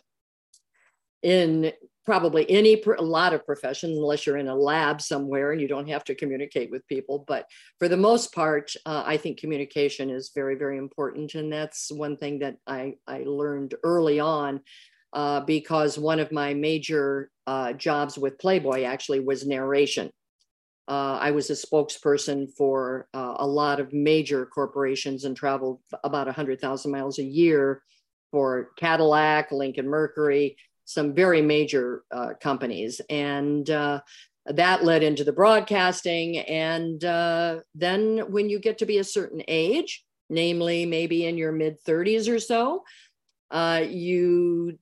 In 1.23 1.71
probably 2.09 2.49
any 2.49 2.81
a 2.97 3.03
lot 3.03 3.33
of 3.33 3.45
professions 3.45 3.95
unless 3.95 4.25
you're 4.25 4.37
in 4.37 4.47
a 4.47 4.55
lab 4.55 4.99
somewhere 4.99 5.51
and 5.51 5.61
you 5.61 5.67
don't 5.67 5.87
have 5.87 6.03
to 6.03 6.15
communicate 6.15 6.71
with 6.71 6.87
people. 6.87 7.23
But 7.27 7.45
for 7.77 7.87
the 7.87 7.97
most 7.97 8.33
part 8.33 8.73
uh, 8.87 9.03
i 9.05 9.15
think 9.15 9.39
communication 9.39 10.09
is 10.09 10.31
very 10.33 10.55
very 10.55 10.79
important. 10.79 11.35
And 11.35 11.53
that's 11.53 11.91
one 11.91 12.17
thing 12.17 12.39
that 12.39 12.55
i 12.65 12.95
i 13.05 13.19
learned 13.27 13.75
early 13.83 14.19
on 14.19 14.61
uh, 15.13 15.41
because 15.41 15.99
one 15.99 16.19
of 16.19 16.31
my 16.31 16.51
major 16.55 17.29
uh, 17.45 17.73
jobs 17.73 18.17
with 18.17 18.39
playboy 18.39 18.85
actually 18.85 19.19
was 19.19 19.45
narration. 19.45 20.09
Uh, 20.87 21.17
i 21.27 21.29
was 21.29 21.51
a 21.51 21.61
spokesperson 21.65 22.47
for 22.57 23.07
uh, 23.13 23.35
a 23.37 23.47
lot 23.61 23.79
of 23.79 23.93
major 23.93 24.47
corporations 24.47 25.25
and 25.25 25.37
traveled 25.37 25.79
about 26.03 26.25
100000 26.25 26.91
miles 26.91 27.19
a 27.19 27.29
year 27.41 27.83
for 28.31 28.71
cadillac 28.77 29.51
lincoln 29.51 29.87
mercury 29.87 30.57
some 30.89 31.13
very 31.13 31.39
major 31.39 32.01
uh, 32.11 32.29
companies. 32.41 32.99
And 33.11 33.69
uh, 33.69 34.01
that 34.47 34.83
led 34.83 35.03
into 35.03 35.23
the 35.23 35.31
broadcasting. 35.31 36.39
And 36.39 37.05
uh, 37.05 37.59
then 37.75 38.31
when 38.31 38.49
you 38.49 38.59
get 38.59 38.79
to 38.79 38.87
be 38.87 38.97
a 38.97 39.03
certain 39.03 39.43
age, 39.47 40.03
namely 40.31 40.87
maybe 40.87 41.27
in 41.27 41.37
your 41.37 41.51
mid 41.51 41.77
30s 41.83 42.27
or 42.27 42.39
so, 42.39 42.83
uh, 43.51 43.83
you 43.87 44.79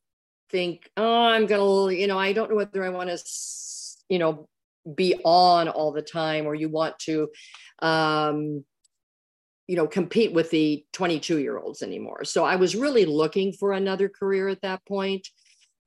think, 0.49 0.89
oh, 0.95 1.25
I'm 1.25 1.45
going 1.45 1.89
to, 1.91 1.99
you 1.99 2.07
know, 2.07 2.17
I 2.17 2.31
don't 2.31 2.49
know 2.49 2.55
whether 2.55 2.85
I 2.85 2.89
want 2.89 3.09
to, 3.09 3.19
you 4.07 4.17
know, 4.17 4.47
be 4.95 5.19
on 5.25 5.67
all 5.67 5.91
the 5.91 6.01
time 6.01 6.45
or 6.45 6.55
you 6.55 6.69
want 6.69 6.97
to, 6.99 7.27
um, 7.79 8.63
you 9.67 9.75
know, 9.75 9.87
compete 9.87 10.31
with 10.31 10.49
the 10.51 10.85
22 10.93 11.39
year 11.39 11.57
olds 11.57 11.81
anymore. 11.81 12.23
So 12.23 12.45
I 12.45 12.55
was 12.55 12.77
really 12.77 13.03
looking 13.03 13.51
for 13.51 13.73
another 13.73 14.07
career 14.07 14.47
at 14.47 14.61
that 14.61 14.85
point. 14.85 15.27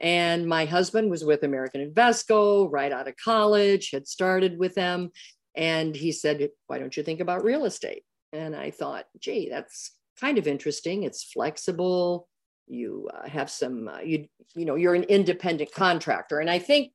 And 0.00 0.46
my 0.46 0.64
husband 0.64 1.10
was 1.10 1.24
with 1.24 1.42
American 1.42 1.88
Invesco 1.88 2.68
right 2.70 2.90
out 2.90 3.08
of 3.08 3.16
college, 3.22 3.90
had 3.90 4.08
started 4.08 4.58
with 4.58 4.74
them. 4.74 5.10
And 5.54 5.94
he 5.94 6.12
said, 6.12 6.48
Why 6.66 6.78
don't 6.78 6.96
you 6.96 7.02
think 7.02 7.20
about 7.20 7.44
real 7.44 7.64
estate? 7.64 8.02
And 8.32 8.54
I 8.54 8.70
thought, 8.70 9.06
gee, 9.18 9.48
that's 9.50 9.92
kind 10.20 10.38
of 10.38 10.46
interesting. 10.46 11.02
It's 11.02 11.24
flexible. 11.24 12.28
You 12.66 13.08
uh, 13.12 13.28
have 13.28 13.50
some, 13.50 13.88
uh, 13.88 14.00
you, 14.00 14.26
you 14.54 14.64
know, 14.64 14.76
you're 14.76 14.94
an 14.94 15.04
independent 15.04 15.72
contractor. 15.72 16.38
And 16.38 16.48
I 16.48 16.60
think 16.60 16.92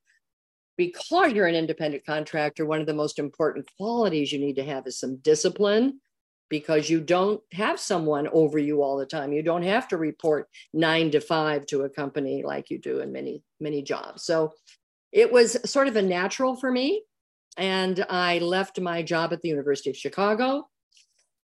because 0.77 1.33
you're 1.33 1.47
an 1.47 1.55
independent 1.55 2.05
contractor, 2.05 2.65
one 2.65 2.79
of 2.79 2.87
the 2.87 2.93
most 2.93 3.19
important 3.19 3.69
qualities 3.77 4.31
you 4.31 4.39
need 4.39 4.55
to 4.55 4.63
have 4.63 4.87
is 4.87 4.99
some 4.99 5.17
discipline 5.17 5.99
because 6.49 6.89
you 6.89 6.99
don't 6.99 7.41
have 7.51 7.79
someone 7.79 8.27
over 8.27 8.59
you 8.59 8.81
all 8.81 8.97
the 8.97 9.05
time. 9.05 9.33
You 9.33 9.41
don't 9.41 9.63
have 9.63 9.87
to 9.89 9.97
report 9.97 10.47
nine 10.73 11.11
to 11.11 11.19
five 11.19 11.65
to 11.67 11.83
a 11.83 11.89
company 11.89 12.43
like 12.43 12.69
you 12.69 12.79
do 12.79 12.99
in 12.99 13.11
many, 13.11 13.43
many 13.59 13.81
jobs. 13.81 14.23
So 14.23 14.53
it 15.11 15.31
was 15.31 15.57
sort 15.69 15.87
of 15.87 15.95
a 15.95 16.01
natural 16.01 16.55
for 16.55 16.71
me. 16.71 17.03
And 17.57 18.05
I 18.09 18.39
left 18.39 18.79
my 18.79 19.01
job 19.01 19.31
at 19.33 19.41
the 19.41 19.49
University 19.49 19.89
of 19.89 19.97
Chicago, 19.97 20.67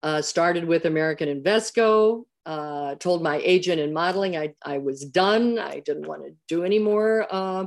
uh, 0.02 0.22
started 0.22 0.64
with 0.64 0.86
American 0.86 1.28
Invesco, 1.28 2.24
uh, 2.46 2.94
told 2.94 3.22
my 3.22 3.40
agent 3.44 3.78
in 3.78 3.92
modeling 3.92 4.36
I, 4.36 4.54
I 4.64 4.78
was 4.78 5.04
done. 5.04 5.58
I 5.58 5.80
didn't 5.80 6.08
want 6.08 6.24
to 6.24 6.34
do 6.48 6.64
anymore. 6.64 7.26
Uh, 7.30 7.66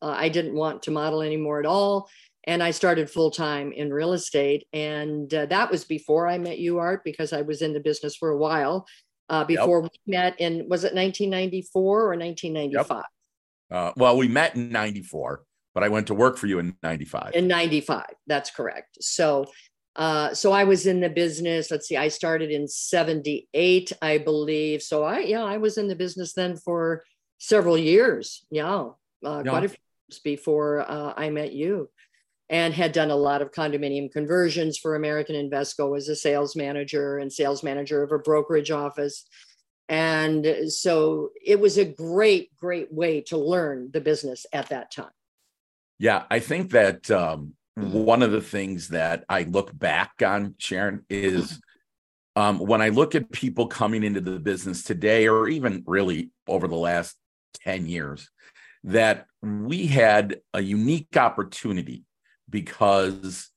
uh, 0.00 0.14
I 0.16 0.30
didn't 0.30 0.54
want 0.54 0.82
to 0.84 0.90
model 0.90 1.20
anymore 1.20 1.60
at 1.60 1.66
all 1.66 2.08
and 2.44 2.62
I 2.62 2.72
started 2.72 3.10
full 3.10 3.30
time 3.30 3.72
in 3.72 3.92
real 3.92 4.12
estate. 4.12 4.66
And 4.72 5.32
uh, 5.32 5.46
that 5.46 5.70
was 5.70 5.84
before 5.84 6.26
I 6.26 6.38
met 6.38 6.58
you, 6.58 6.78
Art, 6.78 7.04
because 7.04 7.32
I 7.32 7.42
was 7.42 7.62
in 7.62 7.72
the 7.72 7.80
business 7.80 8.16
for 8.16 8.30
a 8.30 8.36
while. 8.36 8.86
Uh, 9.28 9.44
before 9.44 9.82
yep. 9.82 9.90
we 10.06 10.12
met 10.12 10.40
in 10.40 10.68
was 10.68 10.84
it 10.84 10.94
1994 10.94 12.00
or 12.00 12.16
1995? 12.16 12.96
Yep. 12.98 13.06
Uh, 13.70 13.92
well, 13.96 14.16
we 14.16 14.28
met 14.28 14.56
in 14.56 14.70
94, 14.70 15.44
but 15.74 15.82
I 15.82 15.88
went 15.88 16.08
to 16.08 16.14
work 16.14 16.36
for 16.36 16.46
you 16.46 16.58
in 16.58 16.76
95. 16.82 17.30
In 17.34 17.46
95, 17.48 18.04
that's 18.26 18.50
correct. 18.50 18.98
So, 19.00 19.46
uh, 19.96 20.34
so 20.34 20.52
I 20.52 20.64
was 20.64 20.86
in 20.86 21.00
the 21.00 21.08
business. 21.08 21.70
Let's 21.70 21.88
see, 21.88 21.96
I 21.96 22.08
started 22.08 22.50
in 22.50 22.68
78, 22.68 23.92
I 24.02 24.18
believe. 24.18 24.82
So 24.82 25.04
I, 25.04 25.20
yeah, 25.20 25.44
I 25.44 25.56
was 25.56 25.78
in 25.78 25.88
the 25.88 25.96
business 25.96 26.34
then 26.34 26.56
for 26.56 27.02
several 27.38 27.78
years. 27.78 28.44
Yeah, 28.50 28.88
uh, 29.24 29.42
yeah. 29.44 29.50
quite 29.50 29.64
a 29.64 29.68
few 29.68 29.78
years 30.10 30.18
before 30.22 30.80
uh, 30.80 31.14
I 31.16 31.30
met 31.30 31.52
you 31.52 31.88
and 32.52 32.74
had 32.74 32.92
done 32.92 33.10
a 33.10 33.16
lot 33.16 33.40
of 33.40 33.50
condominium 33.50 34.12
conversions 34.12 34.76
for 34.76 34.94
American 34.94 35.34
Invesco 35.34 35.96
as 35.96 36.06
a 36.08 36.14
sales 36.14 36.54
manager 36.54 37.16
and 37.16 37.32
sales 37.32 37.62
manager 37.62 38.02
of 38.02 38.12
a 38.12 38.18
brokerage 38.18 38.70
office. 38.70 39.24
And 39.88 40.46
so 40.68 41.30
it 41.44 41.58
was 41.58 41.78
a 41.78 41.86
great, 41.86 42.54
great 42.56 42.92
way 42.92 43.22
to 43.22 43.38
learn 43.38 43.88
the 43.90 44.02
business 44.02 44.44
at 44.52 44.68
that 44.68 44.92
time. 44.92 45.10
Yeah, 45.98 46.24
I 46.30 46.40
think 46.40 46.72
that 46.72 47.10
um, 47.10 47.54
one 47.74 48.22
of 48.22 48.32
the 48.32 48.42
things 48.42 48.88
that 48.88 49.24
I 49.30 49.44
look 49.44 49.76
back 49.76 50.12
on, 50.24 50.54
Sharon, 50.58 51.06
is 51.08 51.58
um, 52.36 52.58
when 52.58 52.82
I 52.82 52.90
look 52.90 53.14
at 53.14 53.32
people 53.32 53.66
coming 53.66 54.04
into 54.04 54.20
the 54.20 54.38
business 54.38 54.82
today, 54.82 55.26
or 55.26 55.48
even 55.48 55.84
really 55.86 56.30
over 56.46 56.68
the 56.68 56.76
last 56.76 57.16
10 57.64 57.86
years, 57.86 58.28
that 58.84 59.26
we 59.40 59.86
had 59.86 60.40
a 60.52 60.60
unique 60.60 61.16
opportunity 61.16 62.04
because 62.52 63.50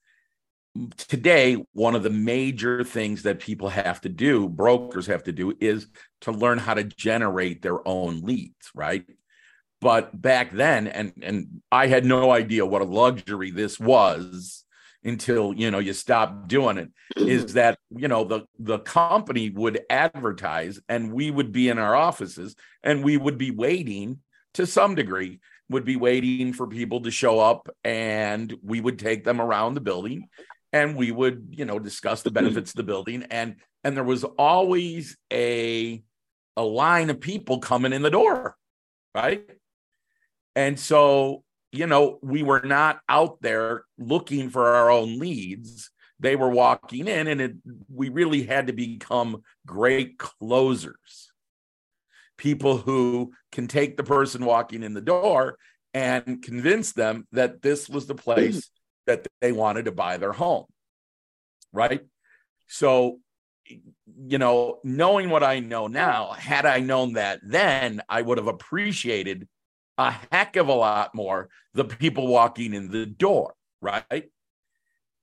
today 0.97 1.63
one 1.73 1.95
of 1.95 2.03
the 2.03 2.09
major 2.09 2.83
things 2.83 3.23
that 3.23 3.39
people 3.39 3.69
have 3.69 4.01
to 4.01 4.09
do 4.09 4.49
brokers 4.49 5.07
have 5.07 5.23
to 5.23 5.31
do 5.31 5.55
is 5.61 5.87
to 6.21 6.31
learn 6.31 6.57
how 6.57 6.73
to 6.73 6.83
generate 6.83 7.61
their 7.61 7.87
own 7.87 8.21
leads 8.21 8.71
right? 8.73 9.05
But 9.81 10.19
back 10.19 10.51
then 10.51 10.87
and 10.87 11.13
and 11.21 11.61
i 11.71 11.85
had 11.85 12.05
no 12.05 12.31
idea 12.31 12.65
what 12.65 12.81
a 12.81 12.85
luxury 12.85 13.51
this 13.51 13.79
was 13.79 14.65
until 15.05 15.53
you 15.53 15.69
know 15.69 15.79
you 15.79 15.93
stop 15.93 16.47
doing 16.47 16.77
it 16.77 16.89
is 17.15 17.53
that 17.53 17.77
you 17.95 18.07
know 18.07 18.23
the 18.23 18.41
the 18.57 18.79
company 18.79 19.51
would 19.51 19.81
advertise 19.89 20.79
and 20.89 21.13
we 21.13 21.29
would 21.29 21.51
be 21.51 21.69
in 21.69 21.77
our 21.77 21.95
offices 21.95 22.55
and 22.83 23.03
we 23.03 23.15
would 23.15 23.37
be 23.37 23.51
waiting 23.51 24.19
to 24.55 24.65
some 24.65 24.95
degree 24.95 25.39
would 25.69 25.85
be 25.85 25.95
waiting 25.95 26.53
for 26.53 26.67
people 26.67 27.01
to 27.01 27.11
show 27.11 27.39
up 27.39 27.69
and 27.83 28.55
we 28.63 28.81
would 28.81 28.99
take 28.99 29.23
them 29.23 29.41
around 29.41 29.73
the 29.73 29.81
building 29.81 30.27
and 30.71 30.95
we 30.95 31.11
would 31.11 31.47
you 31.51 31.65
know 31.65 31.79
discuss 31.79 32.21
the 32.21 32.29
mm-hmm. 32.29 32.45
benefits 32.45 32.71
of 32.71 32.77
the 32.77 32.83
building. 32.83 33.23
And 33.31 33.55
and 33.83 33.95
there 33.95 34.03
was 34.03 34.23
always 34.23 35.17
a 35.31 36.03
a 36.57 36.63
line 36.63 37.09
of 37.09 37.19
people 37.19 37.59
coming 37.59 37.93
in 37.93 38.01
the 38.01 38.09
door 38.11 38.55
right? 39.15 39.49
And 40.55 40.79
so 40.79 41.43
you 41.71 41.87
know 41.87 42.19
we 42.21 42.43
were 42.43 42.61
not 42.61 42.99
out 43.09 43.41
there 43.41 43.85
looking 43.97 44.49
for 44.49 44.75
our 44.75 44.91
own 44.91 45.17
leads. 45.17 45.89
They 46.19 46.35
were 46.35 46.49
walking 46.49 47.07
in 47.07 47.27
and 47.27 47.41
it, 47.41 47.53
we 47.93 48.09
really 48.09 48.43
had 48.43 48.67
to 48.67 48.73
become 48.73 49.41
great 49.65 50.17
closers 50.17 51.31
people 52.37 52.77
who 52.77 53.31
can 53.51 53.67
take 53.67 53.97
the 53.97 54.03
person 54.03 54.45
walking 54.45 54.83
in 54.83 54.93
the 54.93 55.01
door 55.01 55.57
and 55.93 56.41
convince 56.41 56.91
them 56.91 57.27
that 57.31 57.61
this 57.61 57.87
was 57.89 58.05
the 58.05 58.15
place 58.15 58.69
that 59.07 59.27
they 59.41 59.51
wanted 59.51 59.85
to 59.85 59.91
buy 59.91 60.17
their 60.17 60.33
home. 60.33 60.65
Right. 61.71 62.01
So, 62.67 63.19
you 63.65 64.37
know, 64.37 64.79
knowing 64.83 65.29
what 65.29 65.43
I 65.43 65.59
know 65.59 65.87
now, 65.87 66.31
had 66.31 66.65
I 66.65 66.79
known 66.79 67.13
that 67.13 67.39
then, 67.43 68.01
I 68.09 68.21
would 68.21 68.37
have 68.37 68.47
appreciated 68.47 69.47
a 69.97 70.11
heck 70.31 70.55
of 70.55 70.67
a 70.67 70.73
lot 70.73 71.15
more 71.15 71.49
the 71.73 71.85
people 71.85 72.27
walking 72.27 72.73
in 72.73 72.91
the 72.91 73.05
door. 73.05 73.53
Right. 73.81 74.25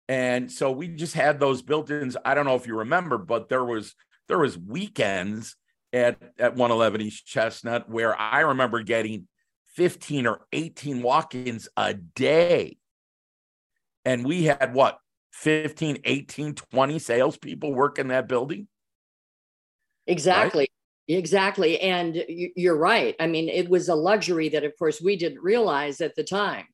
And 0.08 0.50
so 0.50 0.70
we 0.70 0.88
just 0.88 1.14
had 1.14 1.40
those 1.40 1.62
built-ins. 1.62 2.16
I 2.24 2.34
don't 2.34 2.44
know 2.44 2.56
if 2.56 2.66
you 2.66 2.76
remember, 2.78 3.18
but 3.18 3.48
there 3.48 3.64
was 3.64 3.94
there 4.28 4.38
was 4.38 4.58
weekends 4.58 5.56
at 5.92 6.18
at 6.38 6.52
111 6.52 7.00
East 7.00 7.26
Chestnut 7.26 7.88
where 7.88 8.18
I 8.18 8.40
remember 8.40 8.82
getting 8.82 9.28
15 9.76 10.26
or 10.26 10.46
18 10.52 11.02
walk-ins 11.02 11.68
a 11.76 11.94
day. 11.94 12.76
And 14.04 14.24
we 14.24 14.44
had 14.44 14.74
what 14.74 14.98
15, 15.32 15.98
18, 16.04 16.54
20 16.54 16.98
salespeople 16.98 17.74
work 17.74 17.98
in 17.98 18.08
that 18.08 18.28
building. 18.28 18.68
Exactly. 20.06 20.68
Right? 21.08 21.16
Exactly. 21.18 21.80
And 21.80 22.24
you're 22.28 22.76
right. 22.76 23.14
I 23.18 23.26
mean, 23.26 23.48
it 23.48 23.68
was 23.68 23.88
a 23.88 23.94
luxury 23.94 24.48
that, 24.50 24.64
of 24.64 24.72
course, 24.78 25.00
we 25.00 25.16
didn't 25.16 25.42
realize 25.42 26.00
at 26.00 26.14
the 26.14 26.24
time 26.24 26.66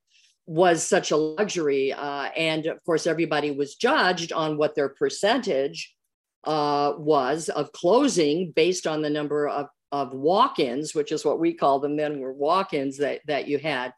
was 0.47 0.83
such 0.83 1.11
a 1.11 1.17
luxury. 1.17 1.93
Uh, 1.93 2.31
and 2.37 2.67
of 2.67 2.83
course, 2.85 3.07
everybody 3.07 3.51
was 3.51 3.75
judged 3.75 4.33
on 4.33 4.57
what 4.57 4.75
their 4.75 4.89
percentage 4.89 5.95
uh, 6.45 6.93
was 6.97 7.49
of 7.49 7.73
closing 7.73 8.53
based 8.55 8.87
on 8.87 9.03
the 9.03 9.11
number 9.11 9.49
of, 9.49 9.67
of 9.93 10.13
walk-ins, 10.13 10.95
which 10.95 11.13
is 11.13 11.25
what 11.25 11.41
we 11.41 11.53
call 11.53 11.81
them 11.81 11.97
then 11.97 12.21
were 12.21 12.33
walk-ins 12.33 12.99
that, 12.99 13.21
that 13.27 13.49
you 13.49 13.59
had. 13.59 13.93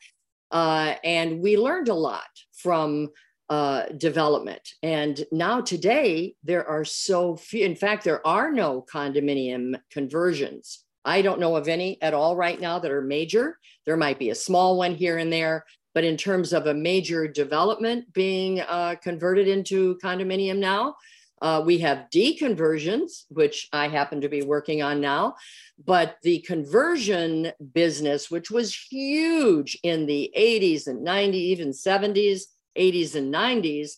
Uh, 0.51 0.95
and 1.05 1.41
we 1.41 1.57
learned 1.57 1.89
a 1.89 1.95
lot 1.95 2.29
from 2.53 3.09
uh, 3.49 3.87
development. 3.97 4.63
And 4.83 5.25
now 5.33 5.61
today, 5.61 6.35
there 6.45 6.67
are 6.67 6.85
so 6.85 7.37
few, 7.37 7.65
in 7.65 7.75
fact, 7.75 8.05
there 8.05 8.25
are 8.27 8.53
no 8.53 8.85
condominium 8.93 9.81
conversions. 9.91 10.85
I 11.05 11.23
don't 11.23 11.41
know 11.41 11.57
of 11.57 11.67
any 11.67 12.01
at 12.03 12.15
all 12.15 12.37
right 12.37 12.61
now 12.61 12.79
that 12.79 12.91
are 12.93 13.03
major. 13.03 13.59
There 13.87 13.97
might 13.97 14.19
be 14.19 14.31
a 14.31 14.35
small 14.35 14.77
one 14.77 14.95
here 14.95 15.19
and 15.19 15.33
there, 15.33 15.65
but 15.95 16.05
in 16.05 16.17
terms 16.17 16.53
of 16.53 16.67
a 16.67 16.75
major 16.75 17.27
development 17.27 18.13
being 18.13 18.61
uh, 18.61 18.95
converted 19.03 19.49
into 19.49 19.99
condominium 20.03 20.59
now, 20.59 20.95
uh, 21.41 21.63
we 21.65 21.79
have 21.79 22.07
deconversions, 22.13 23.25
which 23.29 23.69
I 23.73 23.89
happen 23.89 24.21
to 24.21 24.29
be 24.29 24.43
working 24.43 24.83
on 24.83 25.01
now. 25.01 25.37
But 25.85 26.17
the 26.23 26.41
conversion 26.41 27.53
business, 27.73 28.31
which 28.31 28.51
was 28.51 28.75
huge 28.75 29.79
in 29.83 30.07
the 30.07 30.33
80s 30.37 30.87
and 30.87 31.07
90s, 31.07 31.35
even 31.35 31.71
70s, 31.71 32.43
80s, 32.77 33.15
and 33.15 33.33
90s, 33.33 33.93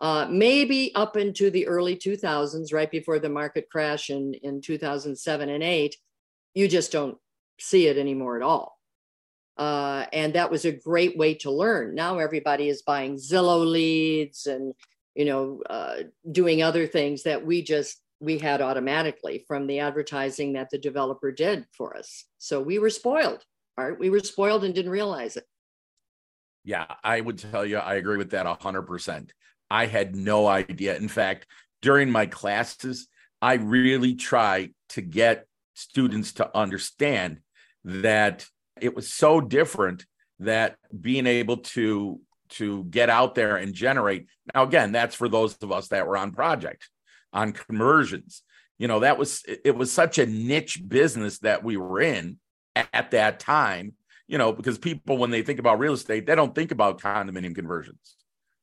uh, 0.00 0.26
maybe 0.30 0.92
up 0.94 1.16
into 1.16 1.50
the 1.50 1.66
early 1.66 1.96
2000s, 1.96 2.72
right 2.72 2.90
before 2.90 3.18
the 3.18 3.28
market 3.28 3.68
crash 3.70 4.10
in, 4.10 4.34
in 4.42 4.60
2007 4.60 5.48
and 5.48 5.62
8, 5.62 5.96
you 6.54 6.66
just 6.66 6.90
don't 6.90 7.18
see 7.60 7.86
it 7.86 7.96
anymore 7.96 8.36
at 8.36 8.42
all. 8.42 8.78
Uh, 9.56 10.06
and 10.12 10.34
that 10.34 10.50
was 10.50 10.64
a 10.64 10.72
great 10.72 11.18
way 11.18 11.34
to 11.34 11.50
learn. 11.50 11.94
Now 11.94 12.18
everybody 12.18 12.68
is 12.68 12.82
buying 12.82 13.16
Zillow 13.16 13.68
leads 13.68 14.46
and 14.46 14.72
you 15.18 15.24
know, 15.24 15.60
uh, 15.68 15.96
doing 16.30 16.62
other 16.62 16.86
things 16.86 17.24
that 17.24 17.44
we 17.44 17.60
just 17.60 18.00
we 18.20 18.38
had 18.38 18.62
automatically 18.62 19.44
from 19.48 19.66
the 19.66 19.80
advertising 19.80 20.52
that 20.52 20.70
the 20.70 20.78
developer 20.78 21.32
did 21.32 21.66
for 21.76 21.96
us. 21.96 22.24
So 22.38 22.60
we 22.60 22.78
were 22.78 22.88
spoiled, 22.88 23.44
right? 23.76 23.98
We 23.98 24.10
were 24.10 24.20
spoiled 24.20 24.62
and 24.62 24.72
didn't 24.72 24.92
realize 24.92 25.36
it. 25.36 25.44
Yeah, 26.64 26.86
I 27.02 27.20
would 27.20 27.38
tell 27.38 27.66
you, 27.66 27.78
I 27.78 27.94
agree 27.94 28.16
with 28.16 28.30
that 28.30 28.46
100%. 28.46 29.30
I 29.70 29.86
had 29.86 30.14
no 30.14 30.46
idea. 30.46 30.96
In 30.96 31.08
fact, 31.08 31.46
during 31.82 32.10
my 32.10 32.26
classes, 32.26 33.08
I 33.42 33.54
really 33.54 34.14
try 34.14 34.70
to 34.90 35.00
get 35.00 35.46
students 35.74 36.32
to 36.34 36.56
understand 36.56 37.40
that 37.84 38.46
it 38.80 38.94
was 38.94 39.12
so 39.12 39.40
different 39.40 40.06
that 40.40 40.76
being 41.00 41.26
able 41.26 41.58
to 41.58 42.20
to 42.50 42.84
get 42.84 43.10
out 43.10 43.34
there 43.34 43.56
and 43.56 43.74
generate. 43.74 44.26
Now, 44.54 44.64
again, 44.64 44.92
that's 44.92 45.14
for 45.14 45.28
those 45.28 45.56
of 45.62 45.72
us 45.72 45.88
that 45.88 46.06
were 46.06 46.16
on 46.16 46.32
project, 46.32 46.88
on 47.32 47.52
conversions. 47.52 48.42
You 48.78 48.88
know, 48.88 49.00
that 49.00 49.18
was 49.18 49.42
it 49.46 49.76
was 49.76 49.90
such 49.90 50.18
a 50.18 50.26
niche 50.26 50.82
business 50.86 51.40
that 51.40 51.64
we 51.64 51.76
were 51.76 52.00
in 52.00 52.38
at 52.76 53.10
that 53.10 53.40
time, 53.40 53.94
you 54.28 54.38
know, 54.38 54.52
because 54.52 54.78
people, 54.78 55.18
when 55.18 55.30
they 55.30 55.42
think 55.42 55.58
about 55.58 55.78
real 55.80 55.94
estate, 55.94 56.26
they 56.26 56.34
don't 56.34 56.54
think 56.54 56.70
about 56.70 57.00
condominium 57.00 57.54
conversions 57.54 58.16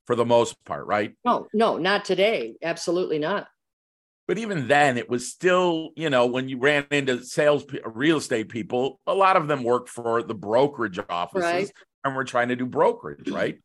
for 0.06 0.16
the 0.16 0.24
most 0.24 0.56
part, 0.64 0.86
right? 0.86 1.14
No, 1.24 1.48
no, 1.52 1.76
not 1.76 2.04
today. 2.04 2.54
Absolutely 2.62 3.18
not. 3.18 3.48
But 4.28 4.38
even 4.38 4.66
then, 4.66 4.98
it 4.98 5.08
was 5.08 5.30
still, 5.30 5.90
you 5.94 6.10
know, 6.10 6.26
when 6.26 6.48
you 6.48 6.58
ran 6.58 6.86
into 6.90 7.22
sales 7.22 7.64
real 7.84 8.16
estate 8.16 8.48
people, 8.48 9.00
a 9.06 9.14
lot 9.14 9.36
of 9.36 9.46
them 9.46 9.62
work 9.62 9.88
for 9.88 10.22
the 10.22 10.34
brokerage 10.34 10.98
offices 11.08 11.44
right. 11.44 11.72
and 12.04 12.16
were 12.16 12.24
trying 12.24 12.48
to 12.48 12.56
do 12.56 12.66
brokerage, 12.66 13.30
right? 13.30 13.58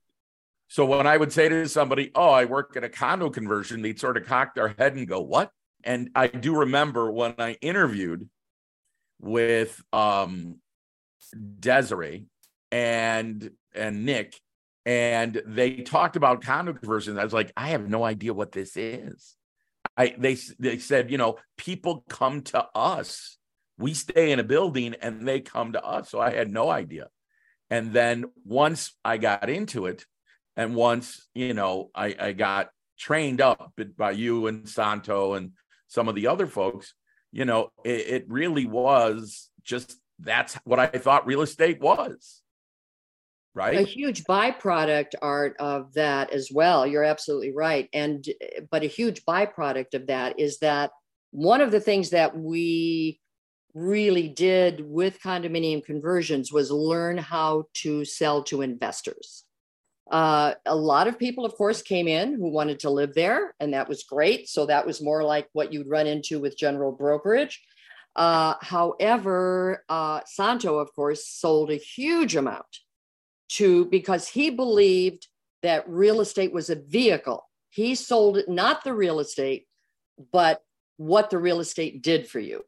So 0.71 0.85
when 0.85 1.05
I 1.05 1.17
would 1.17 1.33
say 1.33 1.49
to 1.49 1.67
somebody, 1.67 2.11
"Oh, 2.15 2.29
I 2.29 2.45
work 2.45 2.77
at 2.77 2.85
a 2.85 2.87
condo 2.87 3.29
conversion," 3.29 3.81
they'd 3.81 3.99
sort 3.99 4.15
of 4.15 4.25
cock 4.25 4.55
their 4.55 4.69
head 4.69 4.95
and 4.95 5.05
go, 5.05 5.19
"What?" 5.19 5.51
And 5.83 6.09
I 6.15 6.27
do 6.27 6.59
remember 6.59 7.11
when 7.11 7.35
I 7.39 7.57
interviewed 7.59 8.29
with 9.19 9.83
um, 9.91 10.61
Desiree 11.59 12.27
and 12.71 13.51
and 13.75 14.05
Nick, 14.05 14.39
and 14.85 15.41
they 15.45 15.81
talked 15.81 16.15
about 16.15 16.41
condo 16.41 16.71
conversions. 16.71 17.17
I 17.17 17.25
was 17.25 17.33
like, 17.33 17.51
I 17.57 17.71
have 17.71 17.89
no 17.89 18.05
idea 18.05 18.33
what 18.33 18.53
this 18.53 18.77
is. 18.77 19.35
I 19.97 20.15
they 20.17 20.37
they 20.57 20.77
said, 20.77 21.11
you 21.11 21.17
know, 21.17 21.37
people 21.57 22.05
come 22.07 22.43
to 22.43 22.65
us. 22.73 23.37
We 23.77 23.93
stay 23.93 24.31
in 24.31 24.39
a 24.39 24.43
building 24.43 24.95
and 25.01 25.27
they 25.27 25.41
come 25.41 25.73
to 25.73 25.83
us. 25.83 26.09
So 26.09 26.21
I 26.21 26.29
had 26.31 26.49
no 26.49 26.69
idea. 26.69 27.09
And 27.69 27.91
then 27.91 28.23
once 28.45 28.93
I 29.03 29.17
got 29.17 29.49
into 29.49 29.87
it, 29.87 30.05
and 30.55 30.75
once, 30.75 31.27
you 31.33 31.53
know, 31.53 31.89
I, 31.95 32.15
I 32.19 32.31
got 32.33 32.69
trained 32.99 33.41
up 33.41 33.73
by 33.97 34.11
you 34.11 34.47
and 34.47 34.67
Santo 34.67 35.33
and 35.33 35.51
some 35.87 36.07
of 36.07 36.15
the 36.15 36.27
other 36.27 36.47
folks, 36.47 36.93
you 37.31 37.45
know, 37.45 37.71
it, 37.83 38.07
it 38.07 38.25
really 38.27 38.65
was 38.65 39.49
just 39.63 39.97
that's 40.19 40.55
what 40.63 40.79
I 40.79 40.87
thought 40.87 41.25
real 41.25 41.41
estate 41.41 41.81
was. 41.81 42.41
Right. 43.53 43.77
A 43.77 43.81
huge 43.81 44.23
byproduct 44.23 45.15
art 45.21 45.57
of 45.59 45.93
that 45.95 46.31
as 46.31 46.49
well. 46.53 46.87
You're 46.87 47.03
absolutely 47.03 47.51
right. 47.51 47.89
And 47.91 48.25
but 48.69 48.83
a 48.83 48.87
huge 48.87 49.25
byproduct 49.25 49.93
of 49.93 50.07
that 50.07 50.39
is 50.39 50.59
that 50.59 50.91
one 51.31 51.59
of 51.59 51.71
the 51.71 51.81
things 51.81 52.11
that 52.11 52.37
we 52.37 53.19
really 53.73 54.29
did 54.29 54.81
with 54.85 55.21
condominium 55.21 55.83
conversions 55.83 56.51
was 56.51 56.71
learn 56.71 57.17
how 57.17 57.65
to 57.73 58.05
sell 58.05 58.43
to 58.43 58.61
investors. 58.61 59.43
Uh, 60.11 60.53
a 60.65 60.75
lot 60.75 61.07
of 61.07 61.17
people, 61.17 61.45
of 61.45 61.55
course, 61.55 61.81
came 61.81 62.05
in 62.07 62.33
who 62.33 62.49
wanted 62.49 62.81
to 62.81 62.89
live 62.89 63.13
there, 63.13 63.55
and 63.61 63.73
that 63.73 63.87
was 63.87 64.03
great. 64.03 64.49
So 64.49 64.65
that 64.65 64.85
was 64.85 65.01
more 65.01 65.23
like 65.23 65.47
what 65.53 65.71
you'd 65.71 65.89
run 65.89 66.05
into 66.05 66.39
with 66.41 66.57
general 66.57 66.91
brokerage. 66.91 67.63
Uh, 68.13 68.55
however, 68.59 69.85
uh, 69.87 70.19
Santo, 70.25 70.79
of 70.79 70.93
course, 70.93 71.25
sold 71.25 71.71
a 71.71 71.77
huge 71.77 72.35
amount 72.35 72.65
to 73.51 73.85
because 73.85 74.27
he 74.27 74.49
believed 74.49 75.27
that 75.63 75.87
real 75.87 76.19
estate 76.19 76.51
was 76.51 76.69
a 76.69 76.75
vehicle. 76.75 77.47
He 77.69 77.95
sold 77.95 78.37
it, 78.37 78.49
not 78.49 78.83
the 78.83 78.93
real 78.93 79.21
estate, 79.21 79.65
but 80.33 80.61
what 80.97 81.29
the 81.29 81.37
real 81.37 81.61
estate 81.61 82.01
did 82.01 82.27
for 82.27 82.39
you. 82.39 82.65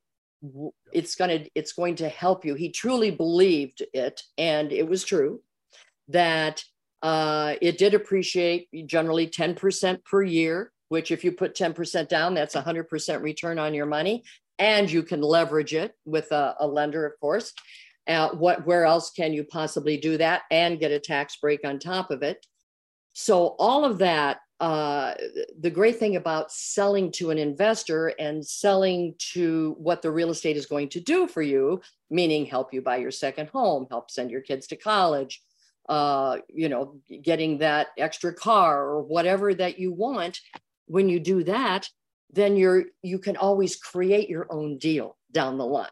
It's 0.93 1.15
gonna, 1.15 1.45
it's 1.55 1.73
going 1.73 1.95
to 1.95 2.07
help 2.07 2.45
you. 2.45 2.55
He 2.55 2.69
truly 2.69 3.11
believed 3.11 3.83
it, 3.93 4.21
and 4.37 4.71
it 4.71 4.87
was 4.87 5.03
true 5.03 5.41
that 6.07 6.63
uh, 7.03 7.55
it 7.61 7.77
did 7.77 7.93
appreciate 7.93 8.69
generally 8.87 9.27
10% 9.27 10.03
per 10.05 10.23
year, 10.23 10.71
which 10.87 11.11
if 11.11 11.23
you 11.25 11.33
put 11.33 11.53
10% 11.53 12.07
down, 12.07 12.33
that's 12.33 12.55
100% 12.55 13.21
return 13.21 13.59
on 13.59 13.73
your 13.73 13.85
money. 13.85 14.23
And 14.57 14.89
you 14.89 15.03
can 15.03 15.21
leverage 15.21 15.73
it 15.73 15.93
with 16.05 16.31
a, 16.31 16.55
a 16.59 16.67
lender, 16.67 17.05
of 17.05 17.19
course. 17.19 17.53
Uh, 18.07 18.29
what, 18.29 18.65
where 18.65 18.85
else 18.85 19.11
can 19.11 19.33
you 19.33 19.43
possibly 19.43 19.97
do 19.97 20.17
that 20.17 20.43
and 20.49 20.79
get 20.79 20.91
a 20.91 20.99
tax 20.99 21.37
break 21.37 21.65
on 21.65 21.77
top 21.77 22.09
of 22.09 22.23
it? 22.23 22.45
So 23.11 23.55
all 23.59 23.83
of 23.83 23.97
that, 23.97 24.39
uh, 24.61 25.15
the 25.59 25.69
great 25.69 25.97
thing 25.97 26.15
about 26.15 26.53
selling 26.53 27.11
to 27.13 27.31
an 27.31 27.37
investor 27.37 28.07
and 28.07 28.45
selling 28.45 29.15
to 29.33 29.75
what 29.77 30.01
the 30.01 30.11
real 30.11 30.29
estate 30.29 30.55
is 30.55 30.65
going 30.67 30.89
to 30.89 31.01
do 31.01 31.27
for 31.27 31.41
you, 31.41 31.81
meaning 32.09 32.45
help 32.45 32.73
you 32.73 32.81
buy 32.81 32.97
your 32.97 33.11
second 33.11 33.49
home, 33.49 33.87
help 33.89 34.09
send 34.09 34.31
your 34.31 34.41
kids 34.41 34.67
to 34.67 34.77
college, 34.77 35.41
uh, 35.89 36.37
you 36.47 36.69
know, 36.69 36.95
getting 37.21 37.59
that 37.59 37.87
extra 37.97 38.33
car 38.33 38.83
or 38.83 39.01
whatever 39.01 39.53
that 39.53 39.79
you 39.79 39.91
want, 39.91 40.39
when 40.87 41.09
you 41.09 41.19
do 41.19 41.43
that, 41.43 41.89
then 42.31 42.55
you're 42.55 42.85
you 43.01 43.19
can 43.19 43.37
always 43.37 43.75
create 43.75 44.29
your 44.29 44.47
own 44.49 44.77
deal 44.77 45.17
down 45.31 45.57
the 45.57 45.65
line 45.65 45.89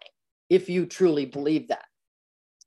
if 0.50 0.70
you 0.70 0.86
truly 0.86 1.26
believe 1.26 1.70
that. 1.70 1.86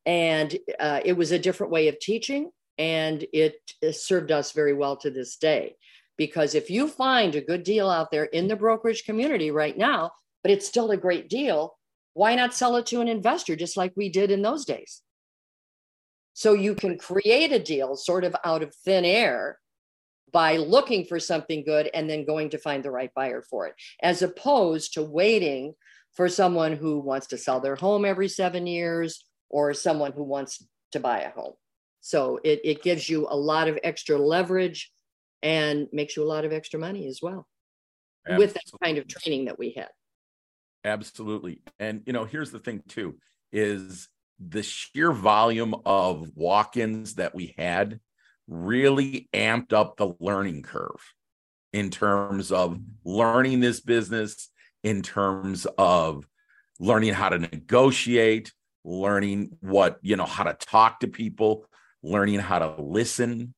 And 0.07 0.57
uh, 0.81 1.01
it 1.05 1.15
was 1.15 1.33
a 1.33 1.39
different 1.39 1.73
way 1.73 1.89
of 1.89 1.99
teaching, 1.99 2.51
and 2.79 3.25
it, 3.33 3.57
it 3.81 3.93
served 3.95 4.33
us 4.33 4.53
very 4.53 4.73
well 4.73 4.97
to 4.99 5.11
this 5.11 5.37
day. 5.37 5.77
Because 6.17 6.55
if 6.55 6.71
you 6.71 6.89
find 6.89 7.35
a 7.35 7.41
good 7.41 7.63
deal 7.63 7.91
out 7.91 8.11
there 8.11 8.25
in 8.25 8.49
the 8.49 8.57
brokerage 8.57 9.05
community 9.05 9.51
right 9.51 9.77
now, 9.77 10.13
but 10.43 10.51
it's 10.51 10.67
still 10.67 10.91
a 10.91 10.97
great 10.97 11.29
deal, 11.29 11.77
why 12.13 12.35
not 12.35 12.55
sell 12.55 12.77
it 12.77 12.87
to 12.87 13.01
an 13.01 13.09
investor 13.09 13.57
just 13.57 13.77
like 13.77 13.93
we 13.97 14.09
did 14.09 14.31
in 14.31 14.43
those 14.43 14.65
days? 14.65 15.03
So 16.35 16.53
you 16.53 16.75
can 16.75 16.99
create 16.99 17.53
a 17.53 17.59
deal 17.59 17.97
sort 17.97 18.25
of 18.25 18.37
out 18.45 18.63
of 18.63 18.75
thin 18.75 19.05
air 19.05 19.59
by 20.33 20.57
looking 20.57 21.05
for 21.05 21.21
something 21.21 21.65
good 21.65 21.89
and 21.95 22.11
then 22.11 22.27
going 22.27 22.51
to 22.51 22.59
find 22.59 22.83
the 22.83 22.91
right 22.91 23.11
buyer 23.15 23.41
for 23.41 23.69
it, 23.69 23.75
as 24.03 24.21
opposed 24.21 24.95
to 24.95 25.03
waiting 25.03 25.75
for 26.13 26.29
someone 26.29 26.73
who 26.73 26.99
wants 26.99 27.29
to 27.29 27.39
sell 27.39 27.61
their 27.61 27.77
home 27.77 28.05
every 28.05 28.29
seven 28.29 28.67
years 28.67 29.25
or 29.49 29.73
someone 29.73 30.13
who 30.13 30.25
wants 30.25 30.67
to 30.91 31.01
buy 31.01 31.21
a 31.21 31.31
home. 31.31 31.55
So 32.01 32.41
it, 32.43 32.61
it 32.65 32.83
gives 32.83 33.09
you 33.09 33.27
a 33.31 33.37
lot 33.37 33.69
of 33.69 33.79
extra 33.85 34.19
leverage 34.19 34.93
and 35.43 35.87
makes 35.93 36.17
you 36.17 36.25
a 36.25 36.27
lot 36.27 36.45
of 36.45 36.53
extra 36.53 36.81
money 36.81 37.07
as 37.07 37.21
well 37.23 37.47
Absolutely. 38.27 38.45
with 38.45 38.55
that 38.55 38.85
kind 38.85 38.99
of 38.99 39.07
training 39.07 39.45
that 39.45 39.59
we 39.59 39.71
had. 39.71 39.89
Absolutely. 40.85 41.63
And 41.79 42.03
you 42.07 42.13
know, 42.13 42.25
here's 42.25 42.51
the 42.51 42.59
thing 42.59 42.83
too 42.89 43.17
is 43.53 44.09
the 44.39 44.63
sheer 44.63 45.13
volume 45.13 45.75
of 45.85 46.31
walk-ins 46.35 47.15
that 47.15 47.35
we 47.35 47.55
had 47.57 48.01
really 48.49 49.29
amped 49.33 49.73
up 49.73 49.97
the 49.97 50.15
learning 50.21 50.63
curve 50.63 51.15
in 51.73 51.91
terms 51.91 52.53
of 52.53 52.79
learning 53.05 53.61
this 53.61 53.81
business, 53.81 54.51
in 54.83 55.03
terms 55.03 55.67
of 55.79 56.27
learning 56.79 57.15
how 57.15 57.29
to 57.29 57.39
negotiate, 57.39 58.53
learning 58.85 59.57
what, 59.61 59.99
you 60.03 60.17
know, 60.17 60.27
how 60.27 60.45
to 60.45 60.55
talk 60.55 61.01
to 61.01 61.09
people, 61.09 61.67
learning 62.03 62.39
how 62.39 62.59
to 62.59 62.75
listen, 62.81 63.55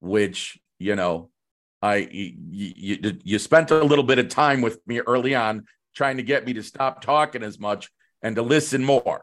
which, 0.00 0.58
you 0.78 0.96
know, 0.96 1.30
I 1.82 1.96
you, 1.96 2.32
you, 2.76 3.18
you 3.22 3.38
spent 3.38 3.70
a 3.70 3.84
little 3.84 4.04
bit 4.04 4.18
of 4.18 4.28
time 4.28 4.62
with 4.62 4.80
me 4.86 5.00
early 5.00 5.34
on 5.34 5.66
trying 5.94 6.16
to 6.16 6.22
get 6.22 6.46
me 6.46 6.54
to 6.54 6.62
stop 6.62 7.02
talking 7.02 7.42
as 7.42 7.58
much 7.60 7.90
and 8.22 8.36
to 8.36 8.42
listen 8.42 8.82
more. 8.82 9.22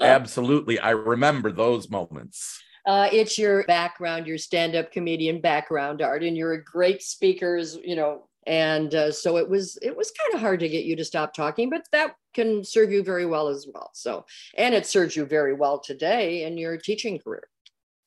Absolutely. 0.00 0.78
I 0.78 0.90
remember 0.90 1.52
those 1.52 1.88
moments. 1.88 2.60
Uh, 2.86 3.08
it's 3.12 3.38
your 3.38 3.64
background, 3.64 4.26
your 4.26 4.36
stand-up 4.36 4.92
comedian 4.92 5.40
background, 5.40 6.02
Art, 6.02 6.22
and 6.22 6.36
you're 6.36 6.52
a 6.52 6.62
great 6.62 7.02
speaker, 7.02 7.58
you 7.82 7.96
know, 7.96 8.28
and 8.46 8.94
uh, 8.94 9.10
so 9.10 9.38
it 9.38 9.48
was 9.48 9.78
it 9.80 9.96
was 9.96 10.10
kind 10.10 10.34
of 10.34 10.40
hard 10.40 10.60
to 10.60 10.68
get 10.68 10.84
you 10.84 10.96
to 10.96 11.04
stop 11.04 11.32
talking, 11.32 11.70
but 11.70 11.86
that 11.92 12.14
can 12.34 12.62
serve 12.62 12.92
you 12.92 13.02
very 13.02 13.24
well 13.24 13.48
as 13.48 13.66
well. 13.72 13.90
So, 13.94 14.26
and 14.58 14.74
it 14.74 14.86
serves 14.86 15.16
you 15.16 15.24
very 15.24 15.54
well 15.54 15.78
today 15.78 16.44
in 16.44 16.58
your 16.58 16.76
teaching 16.76 17.18
career. 17.18 17.48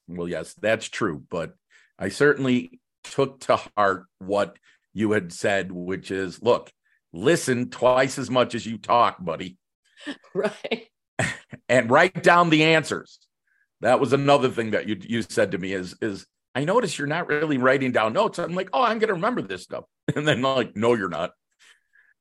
Well, 0.07 0.27
yes, 0.27 0.53
that's 0.53 0.87
true, 0.87 1.23
but 1.29 1.55
I 1.97 2.09
certainly 2.09 2.79
took 3.03 3.39
to 3.41 3.59
heart 3.75 4.05
what 4.19 4.57
you 4.93 5.11
had 5.11 5.33
said, 5.33 5.71
which 5.71 6.11
is, 6.11 6.41
look, 6.41 6.71
listen 7.13 7.69
twice 7.69 8.19
as 8.19 8.29
much 8.29 8.53
as 8.53 8.65
you 8.65 8.77
talk, 8.77 9.23
buddy. 9.23 9.57
Right. 10.33 10.89
and 11.69 11.89
write 11.89 12.23
down 12.23 12.49
the 12.49 12.63
answers. 12.63 13.19
That 13.81 13.99
was 13.99 14.13
another 14.13 14.49
thing 14.49 14.71
that 14.71 14.87
you 14.87 14.97
you 14.99 15.21
said 15.21 15.51
to 15.51 15.57
me 15.57 15.73
is 15.73 15.95
is 16.01 16.25
I 16.55 16.65
notice 16.65 16.97
you're 16.97 17.07
not 17.07 17.27
really 17.27 17.57
writing 17.59 17.91
down 17.91 18.13
notes. 18.13 18.39
I'm 18.39 18.55
like, 18.55 18.69
oh, 18.73 18.81
I'm 18.81 18.99
gonna 18.99 19.13
remember 19.13 19.41
this 19.41 19.63
stuff. 19.63 19.85
And 20.15 20.27
then 20.27 20.41
like, 20.41 20.75
no, 20.75 20.93
you're 20.93 21.09
not. 21.09 21.31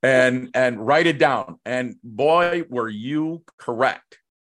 And 0.02 0.50
and 0.54 0.84
write 0.84 1.06
it 1.06 1.18
down. 1.18 1.58
And 1.64 1.96
boy, 2.02 2.64
were 2.68 2.88
you 2.88 3.44
correct. 3.58 4.18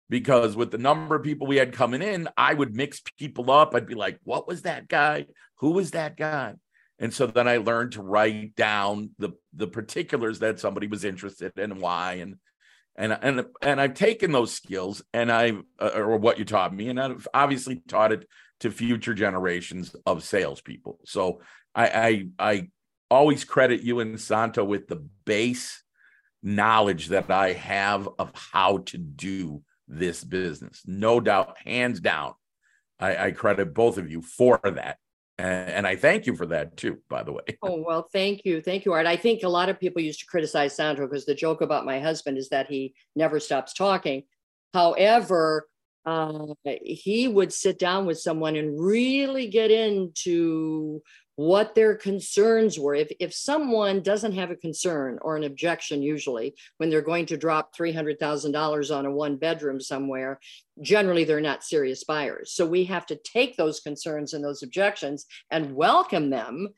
Because 0.08 0.54
with 0.54 0.70
the 0.70 0.78
number 0.78 1.16
of 1.16 1.24
people 1.24 1.48
we 1.48 1.56
had 1.56 1.72
coming 1.72 2.00
in, 2.00 2.28
I 2.36 2.54
would 2.54 2.76
mix 2.76 3.02
people 3.18 3.50
up. 3.50 3.74
I'd 3.74 3.88
be 3.88 3.96
like, 3.96 4.20
what 4.22 4.46
was 4.46 4.62
that 4.62 4.86
guy? 4.86 5.26
Who 5.56 5.72
was 5.72 5.90
that 5.90 6.16
guy? 6.16 6.54
And 6.98 7.12
so 7.12 7.26
then 7.26 7.48
I 7.48 7.56
learned 7.56 7.92
to 7.92 8.02
write 8.02 8.54
down 8.54 9.10
the 9.18 9.32
the 9.52 9.66
particulars 9.66 10.38
that 10.38 10.60
somebody 10.60 10.86
was 10.86 11.04
interested 11.04 11.58
in 11.58 11.80
why 11.80 12.14
and 12.14 12.36
and 12.96 13.18
and 13.22 13.44
and 13.62 13.80
I've 13.80 13.94
taken 13.94 14.32
those 14.32 14.52
skills 14.52 15.02
and 15.12 15.30
I 15.30 15.52
uh, 15.78 15.90
or 15.94 16.16
what 16.16 16.38
you 16.38 16.44
taught 16.44 16.74
me, 16.74 16.88
and 16.88 17.00
I've 17.00 17.28
obviously 17.32 17.82
taught 17.88 18.12
it 18.12 18.28
to 18.60 18.70
future 18.70 19.14
generations 19.14 19.94
of 20.06 20.24
salespeople. 20.24 21.00
So 21.04 21.40
I 21.74 21.86
I, 21.86 22.28
I 22.38 22.68
always 23.10 23.44
credit 23.44 23.82
you 23.82 24.00
and 24.00 24.20
Santo 24.20 24.64
with 24.64 24.88
the 24.88 25.06
base 25.24 25.82
knowledge 26.42 27.08
that 27.08 27.30
I 27.30 27.52
have 27.52 28.08
of 28.18 28.30
how 28.34 28.78
to 28.78 28.98
do 28.98 29.62
this 29.88 30.24
business. 30.24 30.82
No 30.86 31.20
doubt, 31.20 31.56
hands 31.64 32.00
down, 32.00 32.34
I, 32.98 33.26
I 33.26 33.30
credit 33.32 33.74
both 33.74 33.98
of 33.98 34.10
you 34.10 34.22
for 34.22 34.60
that. 34.62 34.98
And, 35.38 35.86
I 35.86 35.96
thank 35.96 36.26
you 36.26 36.34
for 36.34 36.46
that 36.46 36.76
too, 36.76 36.98
by 37.08 37.22
the 37.22 37.32
way. 37.32 37.42
Oh, 37.62 37.84
well, 37.86 38.08
thank 38.10 38.44
you. 38.44 38.62
Thank 38.62 38.86
you, 38.86 38.92
Art. 38.92 39.06
I 39.06 39.16
think 39.16 39.42
a 39.42 39.48
lot 39.48 39.68
of 39.68 39.78
people 39.78 40.00
used 40.00 40.20
to 40.20 40.26
criticize 40.26 40.74
Santo 40.74 41.06
because 41.06 41.26
the 41.26 41.34
joke 41.34 41.60
about 41.60 41.84
my 41.84 42.00
husband 42.00 42.38
is 42.38 42.48
that 42.48 42.68
he 42.68 42.94
never 43.14 43.38
stops 43.38 43.74
talking. 43.74 44.22
However, 44.72 45.68
uh, 46.06 46.46
he 46.82 47.28
would 47.28 47.52
sit 47.52 47.78
down 47.78 48.06
with 48.06 48.18
someone 48.18 48.56
and 48.56 48.80
really 48.80 49.48
get 49.48 49.70
into 49.70 51.02
what 51.36 51.74
their 51.74 51.94
concerns 51.94 52.78
were. 52.78 52.94
If, 52.94 53.12
if 53.20 53.32
someone 53.32 54.00
doesn't 54.00 54.32
have 54.32 54.50
a 54.50 54.56
concern 54.56 55.18
or 55.20 55.36
an 55.36 55.44
objection, 55.44 56.02
usually 56.02 56.54
when 56.78 56.88
they're 56.88 57.02
going 57.02 57.26
to 57.26 57.36
drop 57.36 57.76
$300,000 57.76 58.96
on 58.96 59.06
a 59.06 59.10
one 59.10 59.36
bedroom 59.36 59.78
somewhere, 59.78 60.40
generally 60.80 61.24
they're 61.24 61.40
not 61.40 61.62
serious 61.62 62.04
buyers. 62.04 62.52
So 62.52 62.66
we 62.66 62.84
have 62.84 63.04
to 63.06 63.16
take 63.16 63.56
those 63.56 63.80
concerns 63.80 64.32
and 64.32 64.42
those 64.42 64.62
objections 64.62 65.26
and 65.50 65.74
welcome 65.74 66.30
them, 66.30 66.68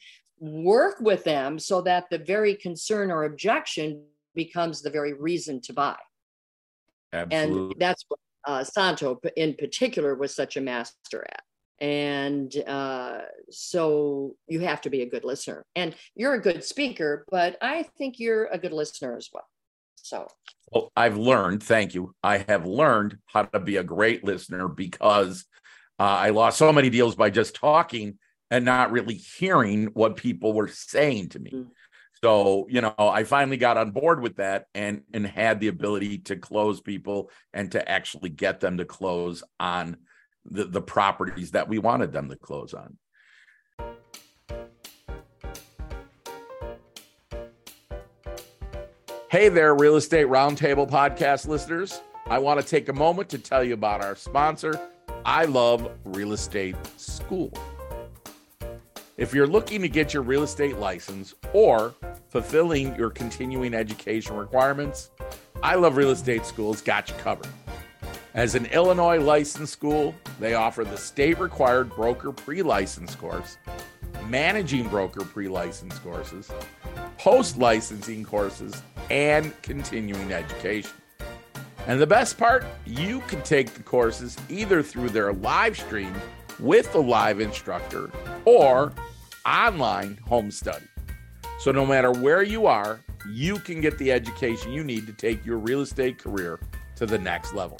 work 0.40 1.00
with 1.00 1.22
them 1.22 1.58
so 1.60 1.80
that 1.82 2.10
the 2.10 2.18
very 2.18 2.54
concern 2.54 3.12
or 3.12 3.24
objection 3.24 4.02
becomes 4.34 4.82
the 4.82 4.90
very 4.90 5.12
reason 5.12 5.60
to 5.62 5.72
buy. 5.72 5.96
Absolutely. 7.12 7.72
And 7.72 7.74
that's 7.78 8.04
what 8.08 8.20
uh, 8.46 8.64
Santo 8.64 9.20
in 9.36 9.54
particular 9.54 10.14
was 10.14 10.34
such 10.34 10.56
a 10.56 10.60
master 10.60 11.24
at 11.30 11.42
and 11.80 12.54
uh, 12.66 13.20
so 13.50 14.34
you 14.48 14.60
have 14.60 14.80
to 14.82 14.90
be 14.90 15.02
a 15.02 15.08
good 15.08 15.24
listener. 15.24 15.64
And 15.76 15.94
you're 16.14 16.34
a 16.34 16.40
good 16.40 16.64
speaker 16.64 17.24
but 17.30 17.56
i 17.62 17.84
think 17.96 18.18
you're 18.18 18.46
a 18.46 18.58
good 18.58 18.72
listener 18.72 19.16
as 19.16 19.28
well. 19.32 19.46
So. 19.96 20.28
Well 20.72 20.90
i've 20.96 21.16
learned 21.16 21.62
thank 21.62 21.94
you. 21.94 22.14
I 22.22 22.38
have 22.48 22.66
learned 22.66 23.18
how 23.26 23.44
to 23.44 23.60
be 23.60 23.76
a 23.76 23.82
great 23.82 24.24
listener 24.24 24.68
because 24.68 25.44
uh, 25.98 26.02
i 26.02 26.30
lost 26.30 26.58
so 26.58 26.72
many 26.72 26.90
deals 26.90 27.14
by 27.14 27.30
just 27.30 27.54
talking 27.54 28.18
and 28.50 28.64
not 28.64 28.92
really 28.92 29.14
hearing 29.14 29.86
what 29.92 30.16
people 30.16 30.52
were 30.54 30.68
saying 30.68 31.28
to 31.30 31.38
me. 31.38 31.50
Mm-hmm. 31.50 31.68
so 32.24 32.66
you 32.68 32.80
know 32.80 32.94
i 32.98 33.24
finally 33.24 33.56
got 33.56 33.76
on 33.76 33.90
board 33.92 34.20
with 34.20 34.36
that 34.36 34.66
and 34.74 35.02
and 35.12 35.26
had 35.26 35.60
the 35.60 35.68
ability 35.68 36.18
to 36.18 36.36
close 36.36 36.80
people 36.80 37.30
and 37.52 37.72
to 37.72 37.88
actually 37.88 38.30
get 38.30 38.60
them 38.60 38.78
to 38.78 38.84
close 38.84 39.42
on 39.60 39.96
the, 40.44 40.64
the 40.64 40.82
properties 40.82 41.52
that 41.52 41.68
we 41.68 41.78
wanted 41.78 42.12
them 42.12 42.28
to 42.28 42.36
close 42.36 42.74
on. 42.74 42.96
Hey 49.30 49.50
there, 49.50 49.74
Real 49.74 49.96
Estate 49.96 50.26
Roundtable 50.26 50.88
podcast 50.88 51.46
listeners. 51.46 52.00
I 52.26 52.38
want 52.38 52.60
to 52.60 52.66
take 52.66 52.88
a 52.88 52.94
moment 52.94 53.28
to 53.30 53.38
tell 53.38 53.62
you 53.62 53.74
about 53.74 54.02
our 54.02 54.16
sponsor, 54.16 54.80
I 55.24 55.44
Love 55.44 55.90
Real 56.04 56.32
Estate 56.32 56.76
School. 56.96 57.52
If 59.18 59.34
you're 59.34 59.46
looking 59.46 59.82
to 59.82 59.88
get 59.88 60.14
your 60.14 60.22
real 60.22 60.44
estate 60.44 60.78
license 60.78 61.34
or 61.52 61.94
fulfilling 62.30 62.94
your 62.96 63.10
continuing 63.10 63.74
education 63.74 64.36
requirements, 64.36 65.10
I 65.62 65.74
Love 65.74 65.96
Real 65.96 66.10
Estate 66.10 66.46
School's 66.46 66.80
got 66.80 67.08
you 67.08 67.16
covered. 67.16 67.48
As 68.34 68.54
an 68.54 68.66
Illinois 68.66 69.18
licensed 69.18 69.72
school, 69.72 70.14
they 70.38 70.54
offer 70.54 70.84
the 70.84 70.98
state 70.98 71.38
required 71.38 71.88
broker 71.90 72.30
pre 72.30 72.62
license 72.62 73.14
course, 73.14 73.56
managing 74.26 74.86
broker 74.88 75.24
pre 75.24 75.48
license 75.48 75.98
courses, 76.00 76.50
post 77.16 77.56
licensing 77.56 78.24
courses, 78.24 78.82
and 79.10 79.60
continuing 79.62 80.32
education. 80.32 80.90
And 81.86 81.98
the 81.98 82.06
best 82.06 82.36
part, 82.36 82.66
you 82.84 83.20
can 83.20 83.40
take 83.42 83.72
the 83.72 83.82
courses 83.82 84.36
either 84.50 84.82
through 84.82 85.08
their 85.08 85.32
live 85.32 85.78
stream 85.78 86.14
with 86.60 86.92
the 86.92 87.02
live 87.02 87.40
instructor 87.40 88.10
or 88.44 88.92
online 89.46 90.18
home 90.26 90.50
study. 90.50 90.84
So, 91.58 91.72
no 91.72 91.86
matter 91.86 92.12
where 92.12 92.42
you 92.42 92.66
are, 92.66 93.00
you 93.26 93.58
can 93.58 93.80
get 93.80 93.96
the 93.96 94.12
education 94.12 94.70
you 94.70 94.84
need 94.84 95.06
to 95.06 95.14
take 95.14 95.44
your 95.46 95.56
real 95.56 95.80
estate 95.80 96.18
career 96.18 96.60
to 96.96 97.06
the 97.06 97.18
next 97.18 97.54
level. 97.54 97.78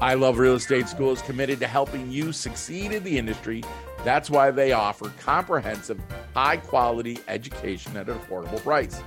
I 0.00 0.14
Love 0.14 0.38
Real 0.38 0.54
Estate 0.54 0.88
School 0.88 1.10
is 1.10 1.20
committed 1.22 1.58
to 1.58 1.66
helping 1.66 2.08
you 2.08 2.32
succeed 2.32 2.92
in 2.92 3.02
the 3.02 3.18
industry. 3.18 3.64
That's 4.04 4.30
why 4.30 4.52
they 4.52 4.70
offer 4.70 5.12
comprehensive, 5.18 6.00
high 6.34 6.58
quality 6.58 7.18
education 7.26 7.96
at 7.96 8.08
an 8.08 8.16
affordable 8.16 8.62
price. 8.62 9.02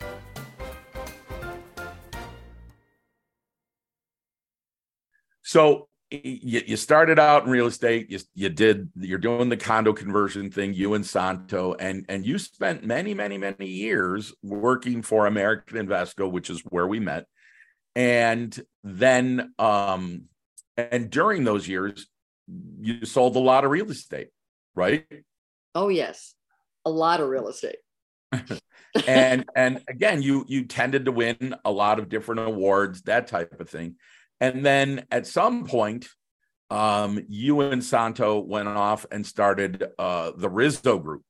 So, 5.42 5.85
you, 6.10 6.62
you 6.66 6.76
started 6.76 7.18
out 7.18 7.44
in 7.44 7.50
real 7.50 7.66
estate 7.66 8.10
you, 8.10 8.20
you 8.34 8.48
did 8.48 8.88
you're 8.96 9.18
doing 9.18 9.48
the 9.48 9.56
condo 9.56 9.92
conversion 9.92 10.50
thing 10.50 10.72
you 10.72 10.94
and 10.94 11.04
santo 11.04 11.74
and 11.74 12.06
and 12.08 12.24
you 12.24 12.38
spent 12.38 12.84
many 12.84 13.12
many 13.12 13.38
many 13.38 13.66
years 13.66 14.32
working 14.42 15.02
for 15.02 15.26
american 15.26 15.84
invesco 15.84 16.30
which 16.30 16.50
is 16.50 16.60
where 16.60 16.86
we 16.86 17.00
met. 17.00 17.26
And 17.94 18.56
then 18.84 19.52
um 19.58 20.24
and 20.76 21.10
during 21.10 21.44
those 21.44 21.66
years 21.66 22.06
you 22.80 23.04
sold 23.04 23.34
a 23.34 23.40
lot 23.40 23.64
of 23.64 23.70
real 23.70 23.90
estate 23.90 24.28
right? 24.76 25.06
Oh 25.74 25.88
yes. 25.88 26.34
A 26.84 26.90
lot 26.90 27.20
of 27.20 27.28
real 27.28 27.48
estate. 27.48 27.78
And 29.06 29.44
and 29.54 29.82
again 29.88 30.22
you 30.22 30.46
you 30.48 30.64
tended 30.64 31.04
to 31.04 31.12
win 31.12 31.54
a 31.66 31.70
lot 31.70 31.98
of 31.98 32.08
different 32.08 32.40
awards 32.40 33.02
that 33.02 33.26
type 33.26 33.60
of 33.60 33.68
thing 33.68 33.96
and 34.40 34.64
then 34.64 35.06
at 35.10 35.26
some 35.26 35.66
point, 35.66 36.08
um, 36.70 37.24
you 37.28 37.60
and 37.60 37.82
Santo 37.82 38.40
went 38.40 38.68
off 38.68 39.06
and 39.10 39.24
started 39.24 39.84
uh, 39.98 40.32
the 40.36 40.48
Rizzo 40.48 40.98
Group. 40.98 41.22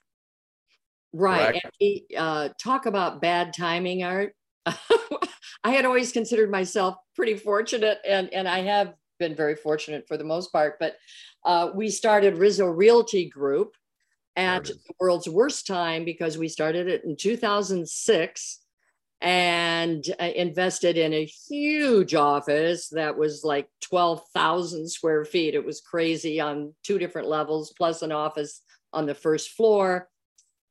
Right. 1.13 1.61
And 1.63 1.73
he, 1.79 2.07
uh, 2.17 2.51
talk 2.63 2.87
about 2.87 3.21
bad 3.21 3.55
timing, 3.55 4.03
Art. 4.03 4.35
I 4.67 5.71
had 5.71 5.85
always 5.85 6.13
considered 6.13 6.51
myself 6.51 6.97
pretty 7.15 7.37
fortunate, 7.37 7.99
and, 8.07 8.33
and 8.33 8.49
I 8.49 8.61
have 8.61 8.95
been 9.19 9.35
very 9.35 9.57
fortunate 9.57 10.07
for 10.07 10.17
the 10.17 10.25
most 10.25 10.53
part. 10.53 10.79
But 10.79 10.97
uh, 11.45 11.71
we 11.75 11.89
started 11.91 12.39
Rizzo 12.39 12.67
Realty 12.67 13.29
Group 13.29 13.75
at 14.37 14.65
the 14.65 14.77
world's 15.01 15.29
worst 15.29 15.67
time 15.67 16.05
because 16.05 16.37
we 16.37 16.49
started 16.49 16.89
it 16.89 17.05
in 17.05 17.17
2006 17.17 18.61
and 19.21 20.05
uh, 20.21 20.25
invested 20.25 20.99
in 20.99 21.13
a 21.15 21.25
huge 21.25 22.15
office 22.15 22.89
that 22.91 23.17
was 23.17 23.45
like 23.45 23.69
12,000 23.83 24.89
square 24.89 25.25
feet. 25.25 25.55
It 25.55 25.65
was 25.65 25.81
crazy 25.81 26.41
on 26.41 26.75
two 26.85 26.99
different 26.99 27.29
levels, 27.29 27.73
plus 27.77 28.03
an 28.03 28.13
office 28.13 28.61
on 28.93 29.07
the 29.07 29.15
first 29.15 29.51
floor. 29.51 30.09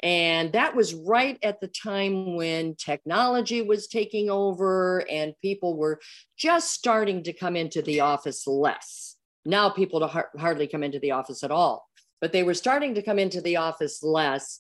And 0.01 0.51
that 0.53 0.75
was 0.75 0.93
right 0.93 1.39
at 1.41 1.59
the 1.61 1.67
time 1.67 2.35
when 2.35 2.75
technology 2.75 3.61
was 3.61 3.87
taking 3.87 4.29
over 4.29 5.03
and 5.09 5.33
people 5.41 5.77
were 5.77 5.99
just 6.37 6.71
starting 6.71 7.23
to 7.23 7.33
come 7.33 7.55
into 7.55 7.81
the 7.81 8.01
office 8.01 8.45
less. 8.45 9.15
Now 9.45 9.69
people 9.69 10.07
hardly 10.37 10.67
come 10.67 10.83
into 10.83 10.99
the 10.99 11.11
office 11.11 11.43
at 11.43 11.51
all, 11.51 11.87
but 12.19 12.31
they 12.33 12.43
were 12.43 12.53
starting 12.53 12.95
to 12.95 13.01
come 13.01 13.19
into 13.19 13.41
the 13.41 13.57
office 13.57 14.03
less. 14.03 14.59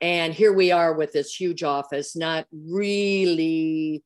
And 0.00 0.34
here 0.34 0.52
we 0.52 0.72
are 0.72 0.94
with 0.94 1.12
this 1.12 1.34
huge 1.34 1.62
office, 1.62 2.16
not 2.16 2.46
really 2.52 4.04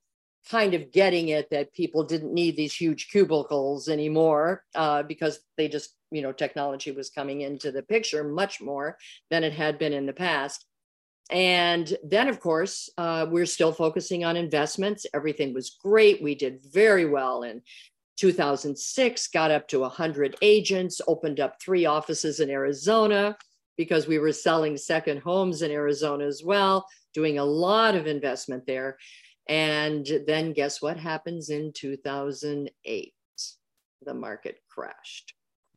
kind 0.48 0.74
of 0.74 0.92
getting 0.92 1.29
it 1.29 1.48
that 1.50 1.72
people 1.72 2.05
didn't 2.05 2.33
need 2.33 2.57
these 2.57 2.74
huge 2.74 3.09
cubicles 3.09 3.88
anymore 3.88 4.64
uh, 4.74 5.03
because 5.03 5.40
they 5.57 5.68
just, 5.68 5.94
you 6.11 6.22
know, 6.22 6.33
technology 6.33 6.92
was 6.92 7.11
coming 7.11 7.42
into 7.42 7.70
the 7.70 7.83
picture 7.83 8.24
much 8.24 8.61
more 8.61 8.96
than 9.31 9.44
it 9.44 9.53
had 9.53 9.79
been 9.79 9.92
in 9.92 10.07
the 10.07 10.12
past. 10.12 10.64
And 11.31 11.96
then, 12.03 12.29
of 12.29 12.40
course, 12.40 12.88
uh, 12.98 13.26
we're 13.29 13.46
still 13.46 13.72
focusing 13.72 14.24
on 14.24 14.37
investments. 14.37 15.07
Everything 15.14 15.55
was 15.55 15.76
great. 15.83 16.22
We 16.22 16.35
did 16.35 16.61
very 16.72 17.05
well 17.05 17.42
in 17.42 17.62
2006, 18.16 19.29
got 19.29 19.50
up 19.50 19.68
to 19.68 19.81
100 19.81 20.37
agents, 20.42 21.00
opened 21.07 21.38
up 21.38 21.57
three 21.61 21.87
offices 21.87 22.40
in 22.40 22.50
Arizona 22.50 23.37
because 23.76 24.06
we 24.06 24.18
were 24.18 24.33
selling 24.33 24.76
second 24.76 25.20
homes 25.20 25.62
in 25.62 25.70
Arizona 25.70 26.26
as 26.26 26.42
well, 26.44 26.87
doing 27.14 27.38
a 27.38 27.44
lot 27.44 27.94
of 27.94 28.06
investment 28.06 28.66
there. 28.66 28.98
And 29.48 30.06
then, 30.26 30.52
guess 30.52 30.80
what 30.80 30.96
happens 30.96 31.50
in 31.50 31.72
2008? 31.72 33.14
The 34.02 34.14
market 34.14 34.59
crashed. 34.68 35.35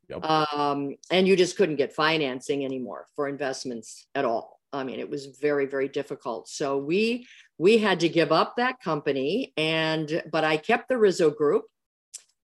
Yep. 0.09 0.23
Um, 0.25 0.95
and 1.09 1.27
you 1.27 1.35
just 1.35 1.57
couldn't 1.57 1.77
get 1.77 1.93
financing 1.93 2.65
anymore 2.65 3.07
for 3.15 3.27
investments 3.27 4.05
at 4.15 4.25
all. 4.25 4.59
I 4.73 4.83
mean, 4.83 4.99
it 4.99 5.09
was 5.09 5.37
very, 5.39 5.65
very 5.65 5.87
difficult. 5.87 6.49
So 6.49 6.77
we 6.77 7.27
we 7.57 7.77
had 7.77 7.99
to 8.01 8.09
give 8.09 8.31
up 8.31 8.55
that 8.57 8.79
company, 8.79 9.53
and 9.55 10.23
but 10.31 10.43
I 10.43 10.57
kept 10.57 10.89
the 10.89 10.97
Rizzo 10.97 11.29
Group, 11.29 11.65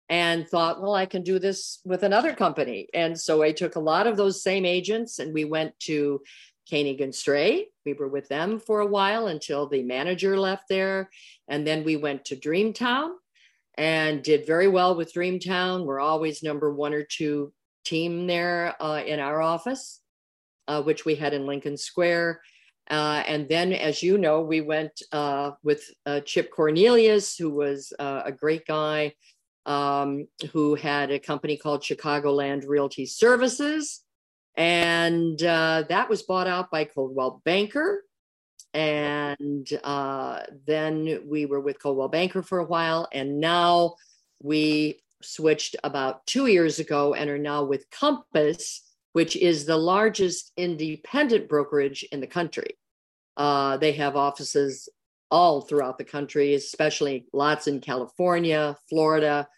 and 0.09 0.49
thought, 0.49 0.81
well, 0.81 0.95
I 0.95 1.07
can 1.07 1.23
do 1.23 1.39
this 1.39 1.81
with 1.85 2.03
another 2.03 2.35
company. 2.35 2.89
And 2.95 3.19
so 3.19 3.43
I 3.43 3.53
took 3.53 3.77
a 3.77 3.81
lot 3.81 4.07
of 4.07 4.17
those 4.17 4.43
same 4.43 4.65
agents, 4.65 5.19
and 5.19 5.35
we 5.35 5.45
went 5.45 5.79
to 5.81 6.21
Koenig 6.71 7.01
and 7.01 7.15
Strey. 7.15 7.69
We 7.85 7.93
were 7.93 8.09
with 8.09 8.29
them 8.29 8.59
for 8.59 8.81
a 8.81 8.87
while 8.87 9.29
until 9.29 9.69
the 9.69 9.83
manager 9.83 10.39
left 10.39 10.65
there, 10.69 11.11
and 11.49 11.67
then 11.67 11.85
we 11.85 11.97
went 11.97 12.25
to 12.27 12.37
Dreamtown 12.37 13.11
and 13.77 14.23
did 14.23 14.47
very 14.47 14.69
well 14.69 14.97
with 14.97 15.15
Dreamtown. 15.15 15.85
We're 15.85 16.01
always 16.01 16.43
number 16.43 16.73
one 16.73 16.95
or 16.95 17.05
two 17.05 17.53
team 17.85 18.27
there 18.27 18.75
uh, 18.83 19.03
in 19.07 19.21
our 19.21 19.41
office 19.41 20.01
uh, 20.69 20.83
which 20.83 21.05
we 21.05 21.17
had 21.17 21.33
in 21.33 21.47
Lincoln 21.47 21.77
Square. 21.77 22.43
Uh, 22.91 23.23
and 23.27 23.49
then, 23.49 23.73
as 23.73 24.03
you 24.03 24.17
know, 24.17 24.41
we 24.41 24.61
went 24.61 25.03
uh, 25.13 25.53
with 25.65 25.83
uh, 26.07 26.21
Chip 26.21 26.51
Cornelius, 26.51 27.37
who 27.37 27.51
was 27.51 27.93
uh, 27.99 28.23
a 28.25 28.33
great 28.33 28.67
guy, 28.67 29.15
um, 29.69 30.27
who 30.53 30.75
had 30.75 31.11
a 31.11 31.19
company 31.19 31.57
called 31.57 31.83
Chicagoland 31.83 32.67
Realty 32.67 33.07
Services. 33.07 34.03
And 34.57 35.41
uh, 35.43 35.85
that 35.89 36.09
was 36.09 36.23
bought 36.23 36.49
out 36.49 36.71
by 36.71 36.85
Coldwell 36.85 37.43
Banker. 37.45 38.03
And 38.75 39.69
then 40.67 41.21
we 41.27 41.47
were 41.47 41.61
with 41.61 41.81
Coldwell 41.81 42.09
Banker 42.09 42.43
for 42.43 42.59
a 42.59 42.67
while. 42.67 43.09
And 43.13 43.41
now 43.41 43.95
we 44.43 45.01
switched 45.23 45.77
about 45.85 46.27
two 46.27 46.47
years 46.47 46.79
ago 46.79 47.15
and 47.15 47.31
are 47.31 47.39
now 47.39 47.65
with 47.65 47.91
Compass 47.91 48.83
which 49.13 49.35
is 49.35 49.65
the 49.65 49.77
largest 49.77 50.53
independent 50.57 51.49
brokerage 51.49 52.05
in 52.13 52.21
the 52.21 52.27
country. 52.27 52.79
Uh, 53.37 53.77
they 53.77 53.93
have 53.93 54.15
offices 54.15 54.89
all 55.31 55.61
throughout 55.61 55.99
the 55.99 56.05
country, 56.05 56.55
especially 56.55 57.27
lots 57.33 57.67
in 57.67 57.81
California, 57.81 58.77
Florida, 58.89 59.49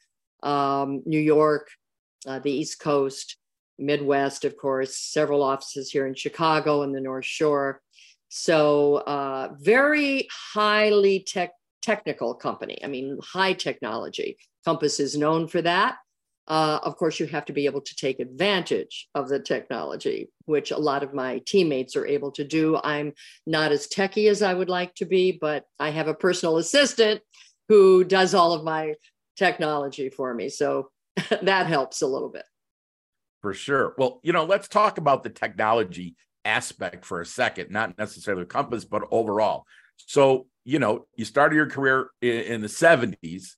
um, 0.42 1.02
New 1.06 1.20
York, 1.20 1.68
uh, 2.26 2.38
the 2.38 2.52
East 2.52 2.80
Coast, 2.80 3.36
Midwest, 3.78 4.44
of 4.44 4.56
course, 4.56 4.96
several 4.96 5.42
offices 5.42 5.90
here 5.90 6.06
in 6.06 6.14
Chicago 6.14 6.82
and 6.82 6.94
the 6.94 7.00
North 7.00 7.24
Shore. 7.24 7.80
So, 8.28 8.96
uh, 8.98 9.54
very 9.58 10.28
highly 10.52 11.24
tech, 11.26 11.52
technical 11.82 12.34
company. 12.34 12.78
I 12.84 12.86
mean, 12.86 13.18
high 13.22 13.54
technology. 13.54 14.36
Compass 14.64 15.00
is 15.00 15.16
known 15.16 15.48
for 15.48 15.62
that. 15.62 15.96
Uh, 16.46 16.80
of 16.82 16.96
course, 16.96 17.20
you 17.20 17.26
have 17.26 17.44
to 17.44 17.52
be 17.52 17.66
able 17.66 17.80
to 17.80 17.94
take 17.94 18.18
advantage 18.18 19.08
of 19.14 19.28
the 19.28 19.38
technology, 19.38 20.28
which 20.46 20.72
a 20.72 20.76
lot 20.76 21.02
of 21.02 21.14
my 21.14 21.40
teammates 21.46 21.94
are 21.94 22.06
able 22.06 22.32
to 22.32 22.44
do. 22.44 22.76
I'm 22.82 23.12
not 23.46 23.70
as 23.72 23.86
techy 23.86 24.26
as 24.26 24.42
I 24.42 24.52
would 24.52 24.68
like 24.68 24.94
to 24.96 25.06
be, 25.06 25.38
but 25.40 25.64
I 25.78 25.90
have 25.90 26.08
a 26.08 26.14
personal 26.14 26.56
assistant 26.56 27.20
who 27.68 28.02
does 28.02 28.34
all 28.34 28.52
of 28.52 28.64
my 28.64 28.94
technology 29.40 30.10
for 30.10 30.32
me. 30.32 30.48
So 30.48 30.90
that 31.42 31.66
helps 31.66 32.02
a 32.02 32.06
little 32.06 32.28
bit. 32.28 32.44
For 33.42 33.54
sure. 33.54 33.94
Well, 33.98 34.20
you 34.22 34.32
know, 34.32 34.44
let's 34.44 34.68
talk 34.68 34.98
about 34.98 35.24
the 35.24 35.30
technology 35.30 36.14
aspect 36.44 37.04
for 37.04 37.20
a 37.20 37.26
second, 37.26 37.70
not 37.70 37.98
necessarily 37.98 38.44
Compass, 38.44 38.84
but 38.84 39.02
overall. 39.10 39.64
So, 39.96 40.46
you 40.64 40.78
know, 40.78 41.06
you 41.16 41.24
started 41.24 41.56
your 41.56 41.66
career 41.66 42.10
in, 42.20 42.40
in 42.42 42.60
the 42.60 42.68
70s 42.68 43.54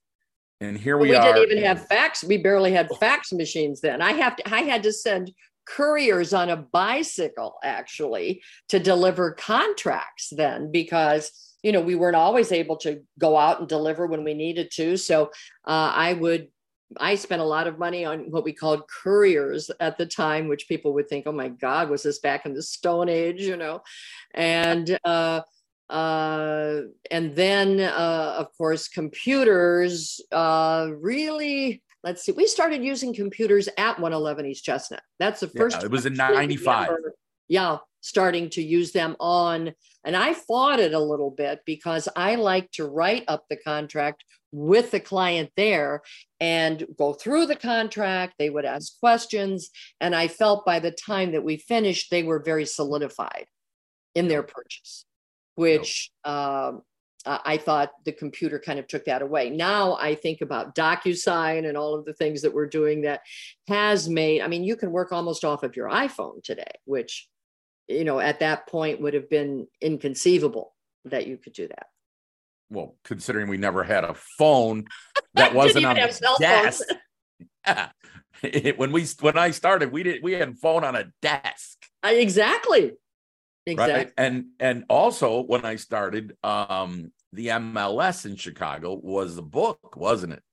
and 0.61 0.77
here 0.77 0.97
we, 0.97 1.09
we 1.09 1.15
are. 1.15 1.33
We 1.33 1.39
didn't 1.41 1.57
even 1.57 1.63
have 1.65 1.87
fax. 1.87 2.23
We 2.23 2.37
barely 2.37 2.71
had 2.71 2.87
oh. 2.89 2.95
fax 2.95 3.33
machines 3.33 3.81
then. 3.81 4.01
I 4.01 4.13
have 4.13 4.37
to. 4.37 4.53
I 4.53 4.61
had 4.61 4.83
to 4.83 4.93
send 4.93 5.31
couriers 5.65 6.33
on 6.33 6.49
a 6.49 6.57
bicycle 6.57 7.55
actually 7.63 8.41
to 8.69 8.79
deliver 8.79 9.31
contracts 9.33 10.31
then 10.35 10.71
because 10.71 11.31
you 11.63 11.71
know 11.71 11.81
we 11.81 11.95
weren't 11.95 12.15
always 12.15 12.51
able 12.51 12.77
to 12.77 13.01
go 13.19 13.37
out 13.37 13.59
and 13.59 13.67
deliver 13.67 14.05
when 14.05 14.23
we 14.23 14.33
needed 14.33 14.69
to. 14.75 14.97
So 14.97 15.31
uh, 15.65 15.91
I 15.95 16.13
would. 16.13 16.49
I 16.99 17.15
spent 17.15 17.41
a 17.41 17.45
lot 17.45 17.65
of 17.65 17.79
money 17.79 18.05
on 18.05 18.29
what 18.29 18.43
we 18.43 18.53
called 18.53 18.83
couriers 18.87 19.71
at 19.79 19.97
the 19.97 20.05
time, 20.05 20.47
which 20.47 20.67
people 20.67 20.93
would 20.93 21.09
think, 21.09 21.25
"Oh 21.25 21.31
my 21.31 21.49
God, 21.49 21.89
was 21.89 22.03
this 22.03 22.19
back 22.19 22.45
in 22.45 22.53
the 22.53 22.61
Stone 22.61 23.09
Age?" 23.09 23.41
You 23.41 23.57
know, 23.57 23.81
and 24.35 24.99
uh, 25.03 25.41
uh, 25.89 26.81
and 27.11 27.35
then, 27.35 27.79
uh, 27.79 28.35
of 28.37 28.47
course, 28.57 28.87
computers 28.87 30.21
uh, 30.31 30.89
really, 30.99 31.83
let's 32.03 32.23
see, 32.23 32.31
we 32.31 32.47
started 32.47 32.83
using 32.83 33.13
computers 33.13 33.67
at 33.77 33.99
111 33.99 34.45
East 34.45 34.63
Chestnut. 34.63 35.01
That's 35.19 35.41
the 35.41 35.47
first. 35.47 35.77
Yeah, 35.79 35.85
it 35.85 35.91
was 35.91 36.05
in 36.05 36.15
95. 36.15 36.89
Yeah, 37.47 37.77
starting 38.01 38.49
to 38.51 38.61
use 38.61 38.91
them 38.91 39.15
on. 39.19 39.73
And 40.03 40.15
I 40.15 40.33
fought 40.33 40.79
it 40.79 40.93
a 40.93 40.99
little 40.99 41.31
bit 41.31 41.61
because 41.65 42.07
I 42.15 42.35
like 42.35 42.71
to 42.71 42.85
write 42.85 43.23
up 43.27 43.45
the 43.49 43.57
contract 43.57 44.23
with 44.51 44.91
the 44.91 44.99
client 44.99 45.49
there 45.57 46.01
and 46.39 46.85
go 46.97 47.13
through 47.13 47.47
the 47.47 47.55
contract. 47.55 48.35
They 48.37 48.49
would 48.49 48.65
ask 48.65 48.99
questions. 48.99 49.69
And 49.99 50.13
I 50.15 50.27
felt 50.27 50.65
by 50.65 50.79
the 50.79 50.91
time 50.91 51.31
that 51.31 51.43
we 51.43 51.57
finished, 51.57 52.11
they 52.11 52.23
were 52.23 52.39
very 52.39 52.65
solidified 52.65 53.45
in 54.13 54.27
their 54.27 54.43
purchase 54.43 55.05
which 55.55 56.11
um, 56.23 56.81
I 57.25 57.57
thought 57.57 57.91
the 58.05 58.11
computer 58.11 58.59
kind 58.59 58.79
of 58.79 58.87
took 58.87 59.05
that 59.05 59.21
away. 59.21 59.49
Now 59.49 59.95
I 59.95 60.15
think 60.15 60.41
about 60.41 60.75
DocuSign 60.75 61.67
and 61.67 61.77
all 61.77 61.95
of 61.95 62.05
the 62.05 62.13
things 62.13 62.41
that 62.41 62.53
we're 62.53 62.67
doing 62.67 63.01
that 63.01 63.21
has 63.67 64.09
made, 64.09 64.41
I 64.41 64.47
mean, 64.47 64.63
you 64.63 64.75
can 64.75 64.91
work 64.91 65.11
almost 65.11 65.45
off 65.45 65.63
of 65.63 65.75
your 65.75 65.89
iPhone 65.89 66.43
today, 66.43 66.71
which, 66.85 67.27
you 67.87 68.03
know, 68.03 68.19
at 68.19 68.39
that 68.39 68.67
point 68.67 69.01
would 69.01 69.13
have 69.13 69.29
been 69.29 69.67
inconceivable 69.81 70.73
that 71.05 71.27
you 71.27 71.37
could 71.37 71.53
do 71.53 71.67
that. 71.67 71.87
Well, 72.69 72.95
considering 73.03 73.49
we 73.49 73.57
never 73.57 73.83
had 73.83 74.03
a 74.03 74.15
phone 74.37 74.85
that 75.35 75.53
wasn't 75.55 75.85
on 75.85 75.97
a 75.97 76.11
desk. 76.39 76.83
yeah. 77.65 77.89
It, 78.43 78.77
when 78.77 78.91
we 78.91 79.05
when 79.21 79.37
I 79.37 79.51
started, 79.51 79.93
we 79.93 80.03
did 80.03 80.21
we 80.21 80.33
had 80.33 80.49
a 80.49 80.53
phone 80.55 80.83
on 80.83 80.97
a 80.97 81.05
desk. 81.21 81.77
exactly. 82.03 82.91
Exactly. 83.65 83.93
Right. 83.93 84.11
And 84.17 84.47
and 84.59 84.83
also 84.89 85.41
when 85.41 85.63
I 85.63 85.77
started, 85.77 86.35
um, 86.43 87.13
the 87.31 87.47
MLS 87.47 88.25
in 88.25 88.35
Chicago 88.35 88.99
was 89.01 89.37
a 89.37 89.41
book, 89.41 89.95
wasn't 89.95 90.33
it? 90.33 90.43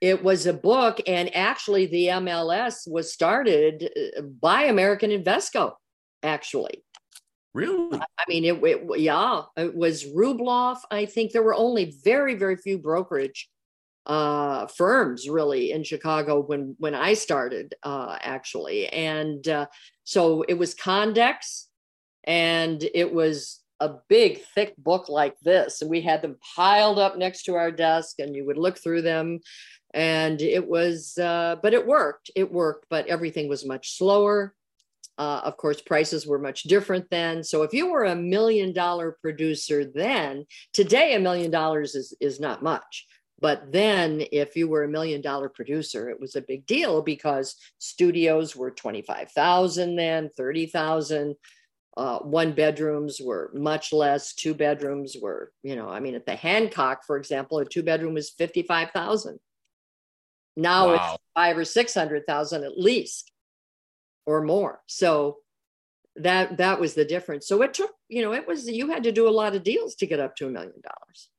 It 0.00 0.22
was 0.22 0.46
a 0.46 0.52
book, 0.52 1.00
and 1.06 1.34
actually, 1.34 1.86
the 1.86 2.08
MLS 2.08 2.88
was 2.88 3.12
started 3.12 3.90
uh, 3.96 4.20
by 4.22 4.64
American 4.64 5.10
Invesco, 5.10 5.72
actually. 6.22 6.84
Really? 7.54 7.98
I 7.98 8.24
mean, 8.28 8.44
it, 8.44 8.62
it 8.62 9.00
yeah, 9.00 9.42
it 9.56 9.74
was 9.74 10.04
Rubloff. 10.04 10.78
I 10.90 11.06
think 11.06 11.32
there 11.32 11.42
were 11.42 11.54
only 11.54 11.96
very, 12.04 12.34
very 12.34 12.56
few 12.56 12.78
brokerage 12.78 13.48
uh, 14.06 14.66
firms 14.66 15.28
really 15.28 15.72
in 15.72 15.82
Chicago 15.82 16.40
when 16.40 16.76
when 16.78 16.94
I 16.94 17.14
started 17.14 17.74
uh, 17.82 18.16
actually, 18.20 18.88
and 18.88 19.46
uh, 19.48 19.66
so 20.04 20.42
it 20.42 20.54
was 20.54 20.74
Condex, 20.74 21.68
and 22.24 22.82
it 22.94 23.12
was 23.12 23.60
a 23.80 23.94
big 24.08 24.42
thick 24.54 24.74
book 24.76 25.08
like 25.08 25.38
this, 25.40 25.82
and 25.82 25.90
we 25.90 26.00
had 26.00 26.22
them 26.22 26.36
piled 26.56 26.98
up 26.98 27.16
next 27.16 27.44
to 27.44 27.54
our 27.54 27.70
desk, 27.70 28.18
and 28.18 28.34
you 28.34 28.44
would 28.46 28.58
look 28.58 28.78
through 28.78 29.02
them, 29.02 29.40
and 29.94 30.42
it 30.42 30.66
was, 30.66 31.16
uh, 31.18 31.56
but 31.62 31.74
it 31.74 31.86
worked. 31.86 32.30
It 32.34 32.52
worked, 32.52 32.86
but 32.90 33.06
everything 33.06 33.48
was 33.48 33.66
much 33.66 33.96
slower. 33.96 34.54
Uh, 35.18 35.40
of 35.44 35.56
course, 35.56 35.80
prices 35.80 36.26
were 36.26 36.38
much 36.38 36.62
different 36.62 37.10
then. 37.10 37.42
So 37.42 37.64
if 37.64 37.72
you 37.72 37.90
were 37.90 38.04
a 38.04 38.14
million 38.14 38.72
dollar 38.72 39.16
producer 39.20 39.84
then, 39.84 40.46
today 40.72 41.14
a 41.14 41.20
million 41.20 41.50
dollars 41.50 41.96
is 41.96 42.16
is 42.20 42.38
not 42.38 42.62
much. 42.62 43.06
But 43.40 43.70
then, 43.70 44.22
if 44.32 44.56
you 44.56 44.68
were 44.68 44.84
a 44.84 44.88
million 44.88 45.20
dollar 45.20 45.48
producer, 45.48 46.08
it 46.10 46.20
was 46.20 46.34
a 46.34 46.42
big 46.42 46.66
deal 46.66 47.02
because 47.02 47.56
studios 47.78 48.56
were 48.56 48.70
25,000 48.70 49.94
then, 49.94 50.30
30,000. 50.36 51.36
Uh, 51.96 52.18
one 52.20 52.52
bedrooms 52.52 53.20
were 53.20 53.50
much 53.54 53.92
less. 53.92 54.34
Two 54.34 54.54
bedrooms 54.54 55.16
were, 55.20 55.52
you 55.62 55.76
know, 55.76 55.88
I 55.88 56.00
mean, 56.00 56.14
at 56.14 56.26
the 56.26 56.34
Hancock, 56.34 57.04
for 57.06 57.16
example, 57.16 57.58
a 57.58 57.64
two 57.64 57.82
bedroom 57.82 58.14
was 58.14 58.30
55,000. 58.30 59.38
Now 60.56 60.88
wow. 60.88 60.94
it's 60.94 61.22
five 61.34 61.56
or 61.58 61.64
600,000 61.64 62.64
at 62.64 62.78
least 62.78 63.30
or 64.28 64.42
more. 64.42 64.80
So 64.86 65.38
that 66.16 66.58
that 66.58 66.78
was 66.78 66.92
the 66.92 67.06
difference. 67.06 67.48
So 67.48 67.62
it 67.62 67.72
took, 67.72 67.92
you 68.08 68.20
know, 68.20 68.34
it 68.34 68.46
was 68.46 68.68
you 68.68 68.90
had 68.90 69.04
to 69.04 69.12
do 69.12 69.26
a 69.26 69.30
lot 69.30 69.54
of 69.54 69.62
deals 69.62 69.94
to 69.96 70.06
get 70.06 70.20
up 70.20 70.36
to 70.36 70.46
a 70.46 70.50
million 70.50 70.82
dollars. 70.82 71.30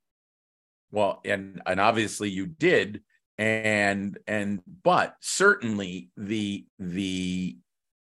Well, 0.92 1.22
and 1.24 1.62
and 1.68 1.80
obviously 1.80 2.32
you 2.32 2.48
did, 2.48 3.04
and 3.38 4.18
and 4.26 4.62
but 4.84 5.16
certainly 5.22 6.10
the 6.18 6.66
the 6.80 7.58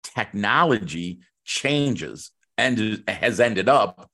technology 0.03 1.21
changes 1.45 2.31
and 2.57 3.03
has 3.07 3.39
ended 3.39 3.69
up 3.69 4.11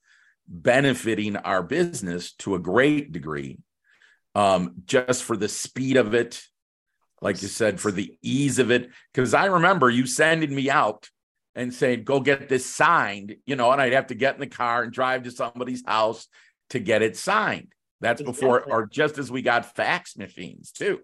benefiting 0.47 1.36
our 1.36 1.63
business 1.63 2.34
to 2.34 2.53
a 2.53 2.60
great 2.60 3.12
degree 3.12 3.58
um, 4.36 4.75
just 4.86 5.23
for 5.23 5.36
the 5.36 5.49
speed 5.49 5.97
of 5.97 6.13
it 6.13 6.43
like 7.21 7.41
you 7.41 7.47
said 7.47 7.79
for 7.79 7.91
the 7.91 8.17
ease 8.21 8.60
of 8.60 8.71
it 8.71 8.89
because 9.13 9.34
i 9.34 9.45
remember 9.45 9.89
you 9.89 10.05
sending 10.05 10.53
me 10.53 10.69
out 10.69 11.10
and 11.55 11.73
saying 11.73 12.03
go 12.03 12.19
get 12.19 12.49
this 12.49 12.65
signed 12.65 13.36
you 13.45 13.55
know 13.55 13.71
and 13.71 13.82
i'd 13.82 13.93
have 13.93 14.08
to 14.08 14.15
get 14.15 14.36
in 14.36 14.41
the 14.41 14.47
car 14.47 14.84
and 14.84 14.93
drive 14.93 15.23
to 15.23 15.32
somebody's 15.32 15.84
house 15.86 16.27
to 16.69 16.79
get 16.79 17.01
it 17.01 17.17
signed 17.17 17.73
that's 18.01 18.21
exactly. 18.21 18.41
before, 18.41 18.63
or 18.63 18.86
just 18.86 19.17
as 19.17 19.32
we 19.32 19.41
got 19.41 19.75
fax 19.75 20.15
machines 20.15 20.71
too. 20.71 20.99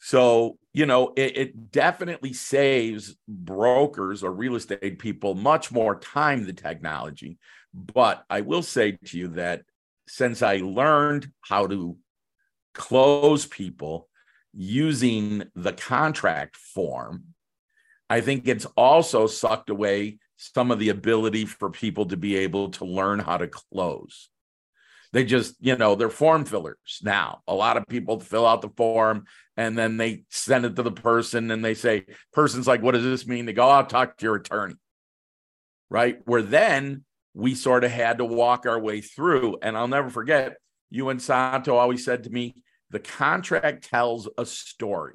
So, 0.00 0.58
you 0.72 0.86
know, 0.86 1.12
it, 1.16 1.36
it, 1.36 1.70
definitely 1.70 2.32
saves 2.32 3.16
brokers 3.28 4.24
or 4.24 4.32
real 4.32 4.56
estate 4.56 4.98
people 4.98 5.34
much 5.34 5.70
more 5.70 5.98
time 5.98 6.44
than 6.44 6.56
technology. 6.56 7.38
But 7.72 8.24
I 8.28 8.40
will 8.40 8.62
say 8.62 8.98
to 9.04 9.18
you 9.18 9.28
that 9.28 9.62
since 10.08 10.42
I 10.42 10.56
learned 10.56 11.30
how 11.42 11.68
to 11.68 11.96
close 12.74 13.46
people 13.46 14.08
using 14.52 15.44
the 15.54 15.72
contract 15.72 16.56
form, 16.56 17.24
I 18.10 18.20
think 18.20 18.46
it's 18.46 18.66
also 18.76 19.26
sucked 19.26 19.70
away 19.70 20.18
some 20.36 20.70
of 20.70 20.78
the 20.78 20.90
ability 20.90 21.46
for 21.46 21.70
people 21.70 22.06
to 22.06 22.16
be 22.16 22.36
able 22.36 22.70
to 22.70 22.84
learn 22.84 23.18
how 23.20 23.36
to 23.36 23.48
close. 23.48 24.28
They 25.12 25.24
just, 25.24 25.54
you 25.60 25.76
know, 25.76 25.94
they're 25.94 26.10
form 26.10 26.44
fillers 26.44 27.00
now. 27.02 27.42
A 27.46 27.54
lot 27.54 27.76
of 27.76 27.86
people 27.86 28.18
fill 28.18 28.46
out 28.46 28.62
the 28.62 28.70
form 28.70 29.24
and 29.56 29.76
then 29.76 29.98
they 29.98 30.24
send 30.30 30.64
it 30.64 30.76
to 30.76 30.82
the 30.82 30.90
person 30.90 31.50
and 31.50 31.64
they 31.64 31.74
say, 31.74 32.06
person's 32.32 32.66
like, 32.66 32.82
what 32.82 32.92
does 32.92 33.04
this 33.04 33.26
mean? 33.26 33.44
They 33.46 33.52
go, 33.52 33.68
I'll 33.68 33.84
talk 33.84 34.16
to 34.16 34.26
your 34.26 34.36
attorney. 34.36 34.76
Right. 35.90 36.18
Where 36.24 36.42
then 36.42 37.04
we 37.34 37.54
sort 37.54 37.84
of 37.84 37.90
had 37.90 38.18
to 38.18 38.24
walk 38.24 38.66
our 38.66 38.78
way 38.78 39.02
through. 39.02 39.58
And 39.62 39.76
I'll 39.76 39.88
never 39.88 40.08
forget, 40.08 40.56
you 40.90 41.10
and 41.10 41.20
Santo 41.20 41.76
always 41.76 42.04
said 42.04 42.24
to 42.24 42.30
me, 42.30 42.56
the 42.92 43.00
contract 43.00 43.88
tells 43.90 44.28
a 44.38 44.46
story. 44.46 45.14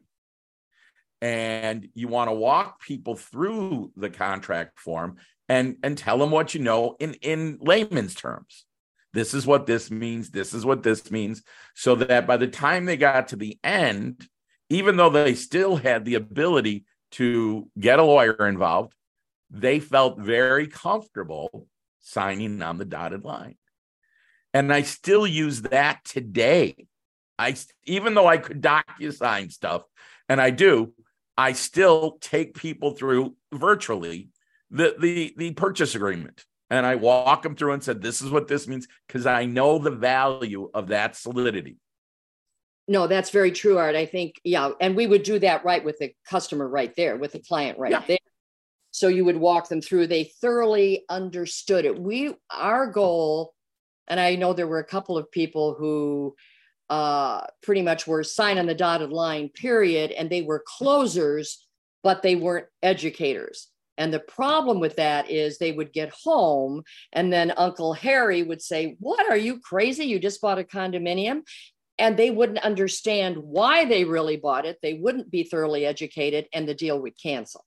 And 1.21 1.87
you 1.95 2.07
want 2.09 2.29
to 2.29 2.33
walk 2.33 2.81
people 2.81 3.15
through 3.15 3.91
the 3.95 4.09
contract 4.09 4.79
form 4.79 5.17
and, 5.49 5.77
and 5.81 5.97
tell 5.97 6.17
them 6.17 6.29
what 6.29 6.53
you 6.53 6.61
know 6.61 6.95
in, 6.99 7.13
in 7.15 7.57
layman's 7.61 8.13
terms 8.13 8.65
this 9.17 9.33
is 9.33 9.47
what 9.47 9.65
this 9.65 9.89
means. 9.89 10.29
This 10.29 10.53
is 10.53 10.63
what 10.63 10.83
this 10.83 11.09
means. 11.09 11.41
So 11.73 11.95
that 11.95 12.27
by 12.27 12.37
the 12.37 12.47
time 12.47 12.85
they 12.85 12.97
got 12.97 13.29
to 13.29 13.35
the 13.35 13.57
end, 13.63 14.27
even 14.69 14.95
though 14.95 15.09
they 15.09 15.33
still 15.33 15.75
had 15.75 16.05
the 16.05 16.13
ability 16.13 16.85
to 17.13 17.67
get 17.79 17.97
a 17.97 18.03
lawyer 18.03 18.47
involved, 18.47 18.93
they 19.49 19.79
felt 19.79 20.19
very 20.19 20.67
comfortable 20.67 21.67
signing 21.99 22.61
on 22.61 22.77
the 22.77 22.85
dotted 22.85 23.23
line. 23.23 23.55
And 24.53 24.71
I 24.71 24.83
still 24.83 25.25
use 25.25 25.63
that 25.63 26.03
today. 26.03 26.85
I 27.39 27.55
even 27.85 28.13
though 28.13 28.27
I 28.27 28.37
could 28.37 28.61
DocuSign 28.61 29.51
stuff, 29.51 29.83
and 30.29 30.41
I 30.41 30.49
do, 30.49 30.93
I 31.37 31.53
still 31.53 32.17
take 32.19 32.55
people 32.55 32.91
through 32.91 33.35
virtually 33.53 34.29
the 34.71 34.95
the 34.99 35.33
the 35.37 35.51
purchase 35.51 35.95
agreement 35.95 36.43
and 36.69 36.85
I 36.85 36.95
walk 36.95 37.43
them 37.43 37.55
through 37.55 37.73
and 37.73 37.83
said, 37.83 38.01
"This 38.01 38.21
is 38.21 38.29
what 38.29 38.47
this 38.47 38.67
means," 38.67 38.87
because 39.07 39.25
I 39.25 39.45
know 39.45 39.79
the 39.79 39.91
value 39.91 40.69
of 40.73 40.87
that 40.87 41.15
solidity. 41.15 41.77
No, 42.87 43.07
that's 43.07 43.29
very 43.29 43.51
true, 43.51 43.77
Art. 43.77 43.95
I 43.95 44.05
think, 44.05 44.35
yeah, 44.43 44.71
and 44.79 44.95
we 44.95 45.07
would 45.07 45.23
do 45.23 45.39
that 45.39 45.65
right 45.65 45.83
with 45.83 45.97
the 45.99 46.13
customer 46.25 46.67
right 46.67 46.93
there, 46.95 47.17
with 47.17 47.33
the 47.33 47.39
client 47.39 47.77
right 47.77 47.91
yeah. 47.91 48.03
there. 48.05 48.17
So 48.91 49.09
you 49.09 49.25
would 49.25 49.37
walk 49.37 49.67
them 49.67 49.81
through. 49.81 50.07
They 50.07 50.31
thoroughly 50.41 51.03
understood 51.09 51.85
it. 51.85 51.99
We, 51.99 52.33
our 52.49 52.87
goal, 52.87 53.53
and 54.07 54.19
I 54.19 54.35
know 54.35 54.53
there 54.53 54.67
were 54.67 54.79
a 54.79 54.85
couple 54.85 55.17
of 55.17 55.29
people 55.31 55.75
who 55.77 56.35
uh, 56.89 57.41
pretty 57.63 57.81
much 57.81 58.07
were 58.07 58.23
sign 58.23 58.57
on 58.57 58.65
the 58.65 58.75
dotted 58.75 59.11
line, 59.11 59.49
period, 59.49 60.11
and 60.11 60.29
they 60.29 60.41
were 60.41 60.63
closers, 60.65 61.67
but 62.03 62.21
they 62.21 62.35
weren't 62.35 62.67
educators. 62.81 63.69
And 63.97 64.13
the 64.13 64.19
problem 64.19 64.79
with 64.79 64.95
that 64.97 65.29
is 65.29 65.57
they 65.57 65.71
would 65.71 65.91
get 65.91 66.13
home 66.23 66.83
and 67.13 67.33
then 67.33 67.51
Uncle 67.57 67.93
Harry 67.93 68.43
would 68.43 68.61
say, 68.61 68.95
What 68.99 69.29
are 69.29 69.37
you 69.37 69.59
crazy? 69.59 70.05
You 70.05 70.19
just 70.19 70.41
bought 70.41 70.59
a 70.59 70.63
condominium. 70.63 71.41
And 71.99 72.15
they 72.15 72.29
wouldn't 72.29 72.59
understand 72.59 73.37
why 73.37 73.85
they 73.85 74.05
really 74.05 74.37
bought 74.37 74.67
it. 74.67 74.77
They 74.83 74.93
wouldn't 74.93 75.31
be 75.31 75.43
thoroughly 75.43 75.83
educated 75.83 76.45
and 76.53 76.67
the 76.67 76.75
deal 76.75 77.01
would 77.01 77.19
cancel. 77.19 77.65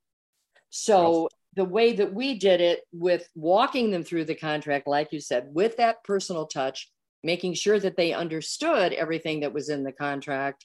So, 0.71 1.29
the 1.57 1.65
way 1.65 1.95
that 1.95 2.15
we 2.15 2.39
did 2.39 2.61
it 2.61 2.83
with 2.93 3.29
walking 3.35 3.91
them 3.91 4.05
through 4.05 4.27
the 4.27 4.37
contract, 4.37 4.87
like 4.87 5.13
you 5.13 5.19
said, 5.21 5.49
with 5.53 5.79
that 5.79 6.05
personal 6.05 6.47
touch, 6.47 6.89
making 7.23 7.55
sure 7.55 7.79
that 7.79 7.97
they 7.97 8.13
understood 8.13 8.93
everything 8.93 9.41
that 9.41 9.53
was 9.53 9.69
in 9.69 9.85
the 9.85 9.93
contract, 9.93 10.65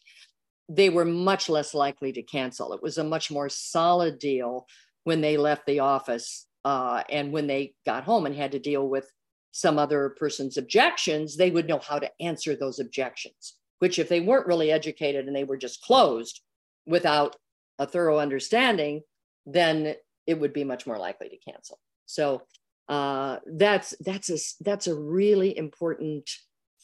they 0.69 0.89
were 0.89 1.05
much 1.05 1.49
less 1.49 1.73
likely 1.73 2.11
to 2.13 2.23
cancel. 2.23 2.73
It 2.73 2.81
was 2.81 2.97
a 2.97 3.03
much 3.03 3.29
more 3.29 3.49
solid 3.49 4.19
deal 4.19 4.65
when 5.03 5.21
they 5.21 5.37
left 5.37 5.65
the 5.65 5.79
office 5.79 6.47
uh, 6.63 7.03
and 7.09 7.31
when 7.31 7.47
they 7.47 7.73
got 7.85 8.03
home 8.03 8.25
and 8.25 8.35
had 8.35 8.53
to 8.53 8.59
deal 8.59 8.87
with 8.87 9.07
some 9.51 9.77
other 9.77 10.15
person's 10.17 10.57
objections, 10.57 11.37
they 11.37 11.51
would 11.51 11.67
know 11.67 11.79
how 11.79 11.99
to 11.99 12.11
answer 12.19 12.55
those 12.55 12.79
objections. 12.79 13.55
Which, 13.79 13.99
if 13.99 14.09
they 14.09 14.21
weren't 14.21 14.47
really 14.47 14.71
educated 14.71 15.27
and 15.27 15.35
they 15.35 15.43
were 15.43 15.57
just 15.57 15.81
closed 15.81 16.41
without 16.87 17.35
a 17.77 17.85
thorough 17.85 18.19
understanding, 18.19 19.01
then 19.45 19.95
it 20.25 20.39
would 20.39 20.53
be 20.53 20.63
much 20.63 20.87
more 20.87 20.97
likely 20.97 21.29
to 21.29 21.51
cancel. 21.51 21.79
So 22.05 22.41
uh, 22.87 23.37
that's 23.45 23.93
that's 23.99 24.29
a 24.29 24.37
that's 24.63 24.87
a 24.87 24.95
really 24.95 25.57
important 25.57 26.29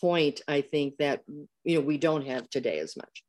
point. 0.01 0.41
I 0.47 0.61
think 0.61 0.97
that 0.97 1.21
you 1.63 1.75
know 1.75 1.81
we 1.81 1.97
don't 1.97 2.25
have 2.25 2.49
today 2.49 2.79
as 2.79 2.97
much. 2.97 3.23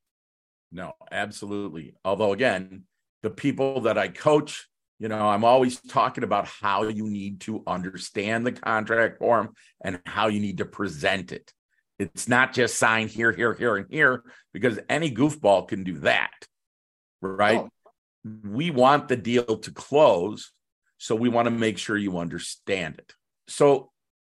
No, 0.73 0.95
absolutely. 1.11 1.95
Although 2.05 2.33
again, 2.33 2.85
the 3.23 3.31
people 3.31 3.83
that 3.83 3.99
I 3.99 4.09
coach 4.09 4.67
you 5.03 5.09
know, 5.09 5.29
I'm 5.29 5.45
always 5.45 5.81
talking 5.81 6.23
about 6.23 6.47
how 6.47 6.85
you 6.85 7.11
need 7.11 7.41
to 7.41 7.65
understand 7.67 8.47
the 8.47 8.53
contract 8.53 9.19
form 9.19 9.53
and 9.81 10.01
how 10.07 10.29
you 10.29 10.39
need 10.39 10.59
to 10.59 10.65
present 10.65 11.33
it. 11.33 11.53
It's 11.99 12.29
not 12.29 12.53
just 12.53 12.77
sign 12.77 13.09
here, 13.09 13.33
here, 13.33 13.53
here, 13.53 13.77
and 13.77 13.87
here, 13.91 14.23
because 14.53 14.79
any 14.89 15.11
goofball 15.11 15.67
can 15.67 15.83
do 15.83 15.99
that. 16.01 16.31
Right. 17.21 17.59
Oh. 17.59 17.71
We 18.45 18.71
want 18.71 19.09
the 19.09 19.17
deal 19.17 19.59
to 19.59 19.73
close. 19.73 20.53
So 20.99 21.17
we 21.17 21.29
want 21.29 21.47
to 21.47 21.51
make 21.51 21.79
sure 21.79 21.97
you 21.97 22.19
understand 22.19 22.99
it. 22.99 23.13
So 23.49 23.91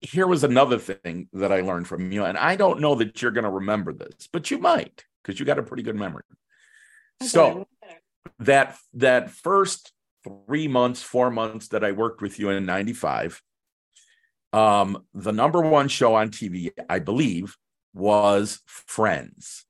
here 0.03 0.27
was 0.27 0.43
another 0.43 0.77
thing 0.77 1.27
that 1.33 1.51
I 1.51 1.61
learned 1.61 1.87
from 1.87 2.11
you. 2.11 2.25
And 2.25 2.37
I 2.37 2.55
don't 2.55 2.81
know 2.81 2.95
that 2.95 3.21
you're 3.21 3.31
going 3.31 3.45
to 3.45 3.49
remember 3.49 3.93
this, 3.93 4.27
but 4.31 4.51
you 4.51 4.57
might 4.57 5.05
because 5.21 5.39
you 5.39 5.45
got 5.45 5.59
a 5.59 5.63
pretty 5.63 5.83
good 5.83 5.95
memory. 5.95 6.23
Okay. 7.21 7.29
So 7.29 7.67
that 8.39 8.77
that 8.93 9.31
first 9.31 9.91
three 10.23 10.67
months, 10.67 11.01
four 11.01 11.31
months 11.31 11.69
that 11.69 11.83
I 11.83 11.91
worked 11.91 12.21
with 12.21 12.39
you 12.39 12.49
in 12.49 12.65
95, 12.65 13.41
um, 14.51 15.03
the 15.13 15.31
number 15.31 15.61
one 15.61 15.87
show 15.87 16.15
on 16.15 16.29
TV, 16.29 16.71
I 16.89 16.99
believe, 16.99 17.55
was 17.93 18.61
Friends. 18.65 19.65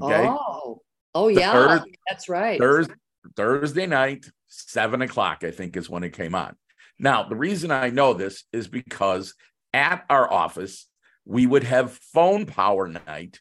Okay. 0.00 0.26
Oh, 0.26 0.82
oh 1.14 1.28
yeah, 1.28 1.80
that's 2.08 2.28
right. 2.28 2.58
Thursday, 2.58 2.94
Thursday 3.36 3.86
night, 3.86 4.26
seven 4.48 5.02
o'clock, 5.02 5.44
I 5.44 5.52
think, 5.52 5.76
is 5.76 5.88
when 5.88 6.02
it 6.02 6.12
came 6.12 6.34
on. 6.34 6.56
Now, 6.98 7.24
the 7.24 7.36
reason 7.36 7.70
I 7.70 7.90
know 7.90 8.14
this 8.14 8.44
is 8.52 8.68
because 8.68 9.34
at 9.72 10.04
our 10.08 10.32
office, 10.32 10.86
we 11.24 11.46
would 11.46 11.64
have 11.64 11.92
phone 11.92 12.46
power 12.46 12.88
night 12.88 13.40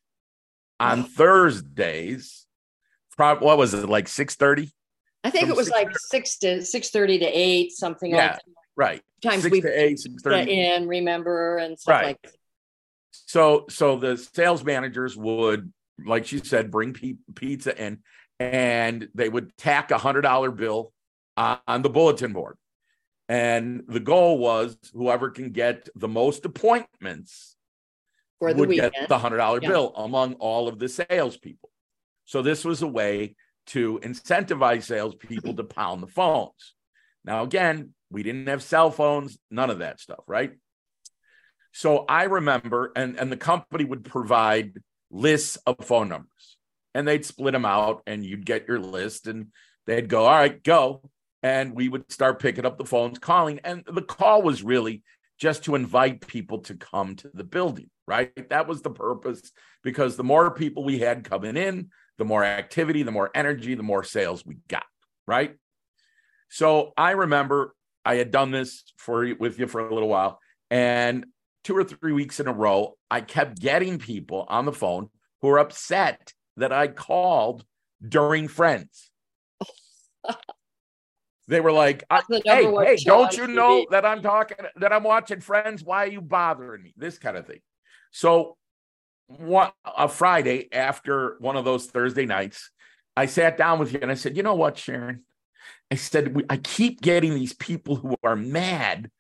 on 0.80 1.02
oh. 1.02 1.04
Thursdays. 1.04 2.46
What 3.18 3.58
was 3.58 3.74
it 3.74 3.88
like 3.88 4.08
six 4.08 4.36
thirty? 4.36 4.72
I 5.24 5.30
think 5.30 5.48
it 5.48 5.56
was 5.56 5.70
like 5.70 5.90
six 5.98 6.38
to 6.40 6.64
six 6.66 6.90
thirty 6.90 7.20
to 7.20 7.26
eight, 7.26 7.72
something 7.72 8.12
yeah, 8.12 8.18
like 8.18 8.32
that. 8.32 8.44
Right. 8.76 9.02
Times 9.22 9.48
we 9.48 9.62
to 9.62 9.70
eight, 9.70 10.00
six 10.00 10.22
thirty 10.24 10.60
in, 10.60 10.88
remember, 10.88 11.58
and 11.58 11.80
stuff 11.80 11.94
right. 11.94 12.06
like 12.08 12.22
that. 12.24 12.34
So, 13.12 13.66
so 13.70 13.98
the 13.98 14.18
sales 14.18 14.64
managers 14.64 15.16
would, 15.16 15.72
like 16.04 16.26
she 16.26 16.40
said, 16.40 16.72
bring 16.72 16.94
p- 16.94 17.18
pizza 17.36 17.80
in, 17.80 18.00
and 18.40 19.08
they 19.14 19.30
would 19.30 19.56
tack 19.58 19.92
a 19.92 19.98
hundred 19.98 20.22
dollar 20.22 20.50
bill 20.52 20.92
on 21.38 21.84
the 21.84 21.90
bulletin 21.90 22.34
board, 22.34 22.58
and 23.30 23.84
the 23.88 24.00
goal 24.00 24.38
was 24.38 24.78
whoever 24.94 25.30
can 25.30 25.52
get 25.52 25.90
the 25.96 26.08
most 26.08 26.46
appointments 26.46 27.56
for 28.40 28.54
the 28.54 28.60
would 28.60 28.70
weekend. 28.70 28.94
get 28.94 29.10
the 29.10 29.18
hundred 29.18 29.38
dollar 29.38 29.60
yeah. 29.62 29.70
bill 29.70 29.94
among 29.96 30.34
all 30.36 30.68
of 30.68 30.80
the 30.80 30.90
salespeople. 30.90 31.70
So 32.26 32.42
this 32.42 32.66
was 32.66 32.82
a 32.82 32.88
way 32.88 33.36
to 33.68 34.00
incentivize 34.04 34.84
salespeople 34.84 35.56
to 35.56 35.64
pound 35.64 36.04
the 36.04 36.08
phones. 36.08 36.76
Now, 37.24 37.44
again, 37.44 37.94
we 38.12 38.24
didn't 38.24 38.48
have 38.48 38.62
cell 38.62 38.92
phones, 38.92 39.38
none 39.50 39.70
of 39.70 39.80
that 39.80 40.00
stuff, 40.00 40.24
right? 40.28 40.52
So 41.72 42.06
I 42.08 42.24
remember, 42.24 42.92
and, 42.96 43.18
and 43.18 43.32
the 43.32 43.38
company 43.38 43.86
would 43.86 44.04
provide 44.04 44.74
lists 45.10 45.58
of 45.66 45.78
phone 45.82 46.10
numbers 46.10 46.58
and 46.94 47.08
they'd 47.08 47.26
split 47.26 47.54
them 47.54 47.66
out 47.66 48.04
and 48.06 48.26
you'd 48.26 48.46
get 48.46 48.68
your 48.68 48.80
list 48.80 49.28
and 49.28 49.48
they'd 49.88 50.08
go, 50.08 50.26
all 50.26 50.34
right, 50.34 50.62
go. 50.64 51.02
And 51.44 51.76
we 51.76 51.90
would 51.90 52.12
start 52.12 52.40
picking 52.42 52.66
up 52.66 52.78
the 52.78 52.86
phones, 52.86 53.20
calling. 53.20 53.60
And 53.64 53.84
the 53.86 54.02
call 54.02 54.42
was 54.42 54.64
really 54.64 55.04
just 55.38 55.66
to 55.66 55.76
invite 55.76 56.26
people 56.26 56.60
to 56.60 56.76
come 56.76 57.16
to 57.18 57.30
the 57.34 57.44
building, 57.44 57.90
right? 58.08 58.50
That 58.50 58.68
was 58.68 58.82
the 58.82 58.90
purpose 58.90 59.52
because 59.84 60.16
the 60.16 60.24
more 60.24 60.52
people 60.52 60.84
we 60.84 61.00
had 61.00 61.26
coming 61.26 61.58
in, 61.58 61.90
the 62.18 62.26
more 62.26 62.44
activity, 62.44 63.04
the 63.04 63.12
more 63.12 63.30
energy, 63.36 63.76
the 63.76 63.84
more 63.84 64.04
sales 64.04 64.46
we 64.46 64.58
got, 64.68 64.86
right? 65.28 65.56
So 66.50 66.94
I 66.96 67.12
remember 67.12 67.76
I 68.06 68.16
had 68.16 68.32
done 68.32 68.52
this 68.52 68.84
for 68.98 69.34
with 69.36 69.60
you 69.60 69.68
for 69.68 69.88
a 69.88 69.94
little 69.94 70.10
while, 70.10 70.40
and 70.70 71.26
two 71.64 71.76
or 71.76 71.84
three 71.84 72.14
weeks 72.14 72.40
in 72.40 72.48
a 72.48 72.54
row, 72.54 72.96
I 73.10 73.22
kept 73.22 73.60
getting 73.60 73.98
people 73.98 74.46
on 74.48 74.66
the 74.66 74.72
phone 74.72 75.10
who 75.42 75.48
were 75.48 75.60
upset 75.60 76.34
that 76.58 76.72
I 76.72 76.88
called 76.88 77.66
during 78.08 78.48
Friends. 78.48 79.10
they 81.48 81.60
were 81.62 81.72
like, 81.72 82.04
"Hey, 82.30 82.42
hey, 82.46 82.98
don't 83.04 83.36
you 83.38 83.48
know 83.48 83.86
that 83.92 84.06
I'm 84.06 84.22
talking 84.22 84.58
that 84.76 84.94
I'm 84.94 85.04
watching 85.04 85.42
Friends? 85.42 85.84
Why 85.84 86.06
are 86.06 86.10
you 86.10 86.22
bothering 86.22 86.84
me?" 86.84 86.94
This 86.98 87.18
kind 87.18 87.38
of 87.38 87.46
thing. 87.48 87.62
So 88.12 88.58
one 89.28 89.72
a 89.86 90.08
Friday 90.08 90.72
after 90.72 91.38
one 91.40 91.56
of 91.56 91.66
those 91.66 91.88
Thursday 91.88 92.26
nights, 92.26 92.72
I 93.18 93.26
sat 93.26 93.58
down 93.58 93.80
with 93.80 93.94
you 93.94 94.00
and 94.02 94.12
I 94.12 94.16
said, 94.16 94.38
"You 94.38 94.44
know 94.44 94.56
what, 94.56 94.78
Sharon?" 94.78 95.24
I 95.92 95.96
said, 95.96 96.36
"I 96.50 96.58
keep 96.58 97.02
getting 97.02 97.36
these 97.36 97.54
people 97.54 97.96
who 97.98 98.16
are 98.24 98.36
mad 98.36 99.12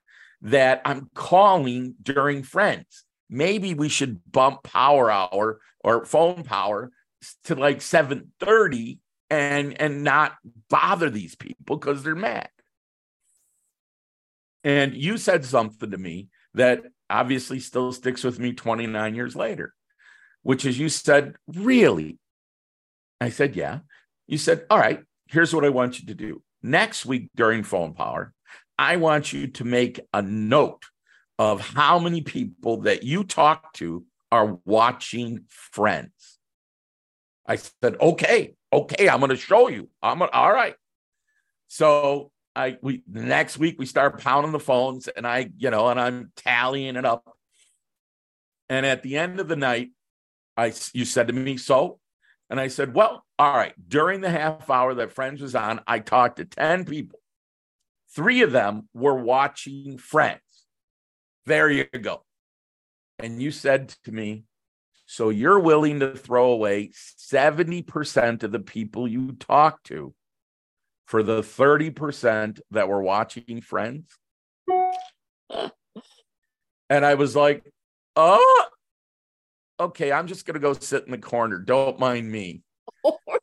that 0.41 0.81
I'm 0.85 1.09
calling 1.13 1.95
during 2.01 2.43
Friends. 2.43 3.05
Maybe 3.29 3.73
we 3.73 3.89
should 3.89 4.21
bump 4.31 4.63
Power 4.63 5.09
Hour 5.09 5.59
or 5.83 6.05
phone 6.05 6.43
power 6.43 6.91
to 7.45 7.55
like 7.55 7.81
7:30 7.81 8.99
and 9.29 9.79
and 9.79 10.03
not 10.03 10.35
bother 10.69 11.09
these 11.09 11.35
people 11.35 11.77
because 11.77 12.03
they're 12.03 12.15
mad." 12.15 12.49
And 14.63 14.93
you 14.95 15.17
said 15.17 15.45
something 15.45 15.91
to 15.91 15.97
me 15.97 16.29
that 16.53 16.83
obviously 17.09 17.59
still 17.59 17.91
sticks 17.91 18.23
with 18.23 18.39
me 18.39 18.53
29 18.53 19.13
years 19.15 19.35
later 19.35 19.73
which 20.43 20.65
is 20.65 20.77
you 20.77 20.89
said, 20.89 21.35
Really? 21.47 22.19
I 23.19 23.29
said, 23.29 23.55
Yeah. 23.55 23.79
You 24.27 24.37
said, 24.37 24.65
All 24.69 24.77
right, 24.77 25.01
here's 25.27 25.55
what 25.55 25.65
I 25.65 25.69
want 25.69 25.99
you 25.99 26.07
to 26.07 26.13
do. 26.13 26.43
Next 26.61 27.05
week 27.05 27.29
during 27.35 27.63
phone 27.63 27.93
power, 27.93 28.33
I 28.77 28.97
want 28.97 29.33
you 29.33 29.47
to 29.47 29.63
make 29.63 29.99
a 30.13 30.21
note 30.21 30.83
of 31.39 31.61
how 31.61 31.99
many 31.99 32.21
people 32.21 32.81
that 32.81 33.03
you 33.03 33.23
talk 33.23 33.73
to 33.73 34.05
are 34.31 34.59
watching 34.65 35.45
friends. 35.49 36.39
I 37.45 37.57
said, 37.57 37.97
okay, 37.99 38.55
okay, 38.73 39.07
I'm 39.07 39.19
going 39.19 39.29
to 39.29 39.35
show 39.35 39.67
you. 39.67 39.89
I'm 40.01 40.19
gonna, 40.19 40.31
all 40.31 40.51
right. 40.51 40.75
So 41.67 42.31
I 42.55 42.77
we 42.81 43.03
next 43.07 43.57
week 43.57 43.77
we 43.79 43.85
start 43.85 44.21
pounding 44.21 44.51
the 44.51 44.59
phones 44.59 45.07
and 45.07 45.25
I, 45.25 45.49
you 45.57 45.69
know, 45.69 45.89
and 45.89 45.99
I'm 45.99 46.31
tallying 46.35 46.95
it 46.95 47.05
up. 47.05 47.27
And 48.69 48.85
at 48.85 49.03
the 49.03 49.17
end 49.17 49.39
of 49.39 49.47
the 49.47 49.55
night, 49.55 49.89
I 50.57 50.73
you 50.93 51.05
said 51.05 51.27
to 51.27 51.33
me, 51.33 51.57
so? 51.57 51.99
And 52.49 52.59
I 52.59 52.67
said, 52.67 52.93
well, 52.93 53.25
all 53.39 53.55
right. 53.55 53.73
During 53.87 54.21
the 54.21 54.29
half 54.29 54.69
hour 54.69 54.93
that 54.95 55.11
Friends 55.11 55.41
was 55.41 55.55
on, 55.55 55.81
I 55.87 55.99
talked 55.99 56.37
to 56.37 56.45
10 56.45 56.85
people. 56.85 57.19
Three 58.15 58.43
of 58.43 58.51
them 58.51 58.87
were 58.93 59.15
watching 59.15 59.97
Friends. 59.97 60.41
There 61.45 61.69
you 61.69 61.85
go. 61.85 62.23
And 63.17 63.41
you 63.41 63.49
said 63.49 63.89
to 64.03 64.11
me, 64.11 64.43
so 65.13 65.29
you're 65.29 65.59
willing 65.59 65.99
to 65.99 66.15
throw 66.15 66.53
away 66.53 66.89
70% 67.19 68.41
of 68.41 68.51
the 68.51 68.57
people 68.57 69.07
you 69.07 69.33
talk 69.33 69.83
to 69.83 70.11
for 71.05 71.21
the 71.21 71.41
30% 71.43 72.59
that 72.71 72.89
were 72.89 73.03
watching 73.03 73.61
Friends? 73.61 74.07
and 76.89 77.05
I 77.05 77.13
was 77.13 77.35
like, 77.35 77.63
oh, 78.15 78.65
okay, 79.79 80.11
I'm 80.11 80.25
just 80.25 80.47
going 80.47 80.55
to 80.55 80.59
go 80.59 80.73
sit 80.73 81.05
in 81.05 81.11
the 81.11 81.19
corner. 81.19 81.59
Don't 81.59 81.99
mind 81.99 82.31
me. 82.31 82.63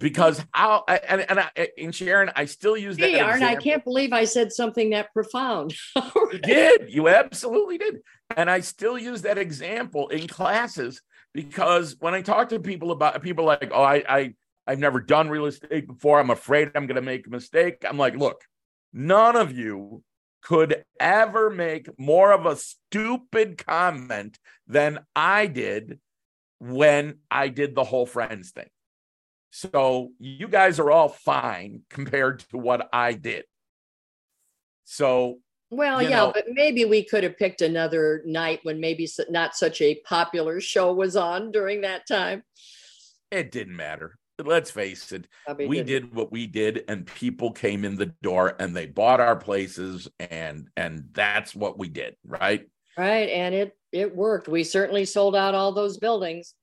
because 0.00 0.44
how 0.52 0.82
and 0.88 1.20
and, 1.30 1.40
I, 1.40 1.68
and 1.78 1.94
Sharon, 1.94 2.30
I 2.34 2.46
still 2.46 2.76
use 2.76 2.96
that. 2.96 3.10
Hey, 3.10 3.20
Art, 3.20 3.42
I 3.42 3.54
can't 3.54 3.84
believe 3.84 4.12
I 4.12 4.24
said 4.24 4.50
something 4.52 4.90
that 4.90 5.12
profound. 5.12 5.74
you 5.94 6.38
did. 6.42 6.90
You 6.92 7.08
absolutely 7.08 7.78
did. 7.78 8.00
And 8.36 8.50
I 8.50 8.60
still 8.60 8.98
use 8.98 9.22
that 9.22 9.38
example 9.38 10.08
in 10.08 10.26
classes 10.26 11.02
because 11.34 11.96
when 12.00 12.14
I 12.14 12.22
talk 12.22 12.48
to 12.48 12.58
people 12.58 12.90
about 12.90 13.22
people 13.22 13.44
like, 13.44 13.70
oh, 13.72 13.82
I, 13.82 14.02
I 14.08 14.34
I've 14.66 14.78
never 14.78 15.00
done 15.00 15.28
real 15.28 15.46
estate 15.46 15.86
before. 15.86 16.18
I'm 16.18 16.30
afraid 16.30 16.70
I'm 16.74 16.86
going 16.86 16.96
to 16.96 17.02
make 17.02 17.26
a 17.26 17.30
mistake. 17.30 17.84
I'm 17.86 17.98
like, 17.98 18.16
look, 18.16 18.42
none 18.92 19.36
of 19.36 19.52
you 19.52 20.02
could 20.42 20.84
ever 20.98 21.50
make 21.50 21.88
more 21.98 22.32
of 22.32 22.46
a 22.46 22.56
stupid 22.56 23.58
comment 23.58 24.38
than 24.66 25.00
I 25.14 25.46
did 25.46 25.98
when 26.58 27.18
I 27.30 27.48
did 27.48 27.74
the 27.74 27.84
whole 27.84 28.06
friends 28.06 28.52
thing. 28.52 28.68
So 29.50 30.10
you 30.18 30.48
guys 30.48 30.78
are 30.78 30.90
all 30.90 31.08
fine 31.08 31.82
compared 31.90 32.40
to 32.50 32.58
what 32.58 32.88
I 32.92 33.12
did. 33.12 33.44
So 34.84 35.38
well, 35.70 36.02
yeah, 36.02 36.10
know, 36.10 36.32
but 36.34 36.46
maybe 36.50 36.84
we 36.84 37.04
could 37.04 37.22
have 37.22 37.36
picked 37.36 37.62
another 37.62 38.22
night 38.26 38.60
when 38.64 38.80
maybe 38.80 39.08
not 39.28 39.54
such 39.54 39.80
a 39.80 40.00
popular 40.04 40.60
show 40.60 40.92
was 40.92 41.16
on 41.16 41.52
during 41.52 41.82
that 41.82 42.08
time. 42.08 42.42
It 43.30 43.52
didn't 43.52 43.76
matter 43.76 44.18
let's 44.44 44.70
face 44.70 45.12
it, 45.12 45.26
we 45.66 45.82
did 45.82 46.14
what 46.14 46.32
we 46.32 46.46
did, 46.46 46.84
and 46.88 47.06
people 47.06 47.50
came 47.52 47.84
in 47.84 47.96
the 47.96 48.12
door 48.22 48.56
and 48.58 48.74
they 48.74 48.86
bought 48.86 49.20
our 49.20 49.36
places, 49.36 50.08
and 50.18 50.68
and 50.76 51.08
that's 51.12 51.54
what 51.54 51.78
we 51.78 51.88
did, 51.88 52.16
right? 52.24 52.66
Right, 52.96 53.28
and 53.28 53.54
it 53.54 53.76
it 53.92 54.14
worked. 54.14 54.48
We 54.48 54.64
certainly 54.64 55.04
sold 55.04 55.36
out 55.36 55.54
all 55.54 55.72
those 55.72 55.98
buildings. 55.98 56.54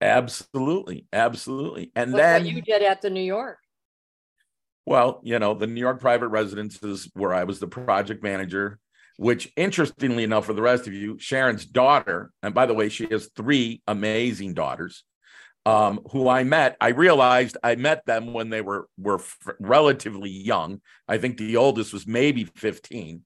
Absolutely, 0.00 1.06
absolutely. 1.12 1.90
And 1.96 2.12
what 2.12 2.18
then 2.18 2.46
you 2.46 2.62
did 2.62 2.82
at 2.82 3.02
the 3.02 3.10
New 3.10 3.22
York. 3.22 3.58
Well, 4.86 5.20
you 5.22 5.38
know, 5.38 5.54
the 5.54 5.66
New 5.66 5.80
York 5.80 6.00
private 6.00 6.28
residences 6.28 7.10
where 7.14 7.34
I 7.34 7.44
was 7.44 7.58
the 7.58 7.66
project 7.66 8.22
manager, 8.22 8.78
which 9.16 9.52
interestingly 9.56 10.24
enough, 10.24 10.46
for 10.46 10.54
the 10.54 10.62
rest 10.62 10.86
of 10.86 10.94
you, 10.94 11.18
Sharon's 11.18 11.66
daughter, 11.66 12.30
and 12.42 12.54
by 12.54 12.66
the 12.66 12.74
way, 12.74 12.88
she 12.88 13.06
has 13.10 13.28
three 13.36 13.82
amazing 13.86 14.54
daughters 14.54 15.04
um, 15.66 16.00
who 16.12 16.28
I 16.28 16.44
met. 16.44 16.78
I 16.80 16.88
realized 16.88 17.58
I 17.62 17.74
met 17.74 18.06
them 18.06 18.32
when 18.32 18.48
they 18.48 18.62
were 18.62 18.88
were 18.96 19.18
f- 19.18 19.36
relatively 19.60 20.30
young. 20.30 20.80
I 21.06 21.18
think 21.18 21.36
the 21.36 21.56
oldest 21.58 21.92
was 21.92 22.06
maybe 22.06 22.44
15, 22.44 23.22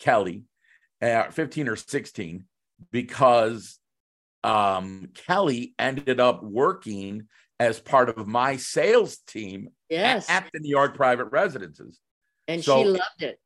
Kelly, 0.00 0.42
uh, 1.00 1.30
15 1.30 1.68
or 1.68 1.76
16, 1.76 2.44
because 2.90 3.78
um, 4.46 5.08
Kelly 5.14 5.74
ended 5.78 6.20
up 6.20 6.42
working 6.42 7.28
as 7.58 7.80
part 7.80 8.08
of 8.08 8.26
my 8.26 8.56
sales 8.56 9.18
team 9.18 9.70
yes. 9.88 10.28
at, 10.30 10.44
at 10.44 10.50
the 10.52 10.60
New 10.60 10.70
York 10.70 10.94
private 10.94 11.26
residences. 11.26 12.00
And 12.46 12.62
so, 12.62 12.82
she 12.82 12.88
loved 12.88 13.22
it. 13.22 13.40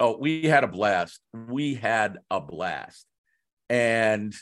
Oh, 0.00 0.16
we 0.18 0.44
had 0.44 0.64
a 0.64 0.68
blast. 0.68 1.20
We 1.32 1.74
had 1.74 2.18
a 2.30 2.40
blast. 2.40 3.06
And 3.70 4.34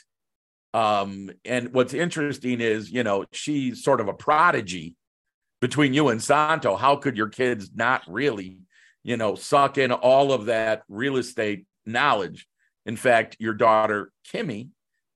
um 0.73 1.31
and 1.45 1.75
what's 1.75 1.93
interesting 1.93 2.61
is, 2.61 2.91
you 2.91 3.03
know, 3.03 3.27
she's 3.33 3.85
sort 3.85 4.01
of 4.01 4.09
a 4.09 4.15
prodigy 4.15 4.97
between 5.61 5.93
you 5.93 6.09
and 6.09 6.23
Santo. 6.23 6.77
How 6.77 6.97
could 6.97 7.17
your 7.17 7.29
kids 7.29 7.71
not 7.75 8.03
really, 8.09 8.61
you 9.03 9.17
know, 9.17 9.35
suck 9.35 9.77
in 9.77 9.93
all 9.93 10.33
of 10.33 10.47
that 10.47 10.83
real 10.89 11.17
estate 11.17 11.67
knowledge? 11.85 12.47
In 12.87 12.97
fact, 12.97 13.37
your 13.39 13.55
daughter 13.55 14.13
Kimmy 14.33 14.71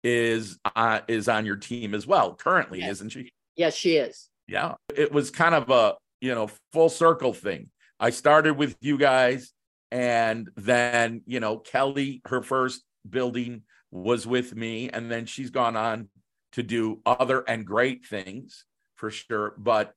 is 0.05 0.59
uh, 0.77 1.01
is 1.09 1.29
on 1.29 1.47
your 1.47 1.57
team 1.57 1.95
as 1.95 2.07
well 2.07 2.35
currently, 2.35 2.81
yes. 2.81 2.93
isn't 2.93 3.11
she? 3.11 3.33
Yes, 3.57 3.75
she 3.75 3.97
is. 3.97 4.29
Yeah, 4.47 4.75
it 4.95 5.11
was 5.11 5.31
kind 5.31 5.55
of 5.55 5.71
a 5.71 5.97
you 6.21 6.35
know 6.35 6.51
full 6.73 6.91
circle 6.91 7.33
thing. 7.33 7.71
I 7.99 8.11
started 8.11 8.57
with 8.57 8.77
you 8.81 8.99
guys, 8.99 9.53
and 9.91 10.51
then 10.57 11.23
you 11.27 11.41
know 11.41 11.59
Kelly, 11.59 12.21
her 12.27 12.43
first 12.43 12.83
building 13.09 13.63
was 13.91 14.27
with 14.27 14.55
me, 14.55 14.91
and 14.91 15.11
then 15.11 15.25
she's 15.25 15.51
gone 15.51 15.77
on 15.77 16.11
to 16.53 16.63
do 16.63 17.01
other 17.07 17.41
and 17.41 17.67
great 17.67 18.05
things 18.05 18.65
for 18.97 19.11
sure. 19.11 19.55
But 19.57 19.95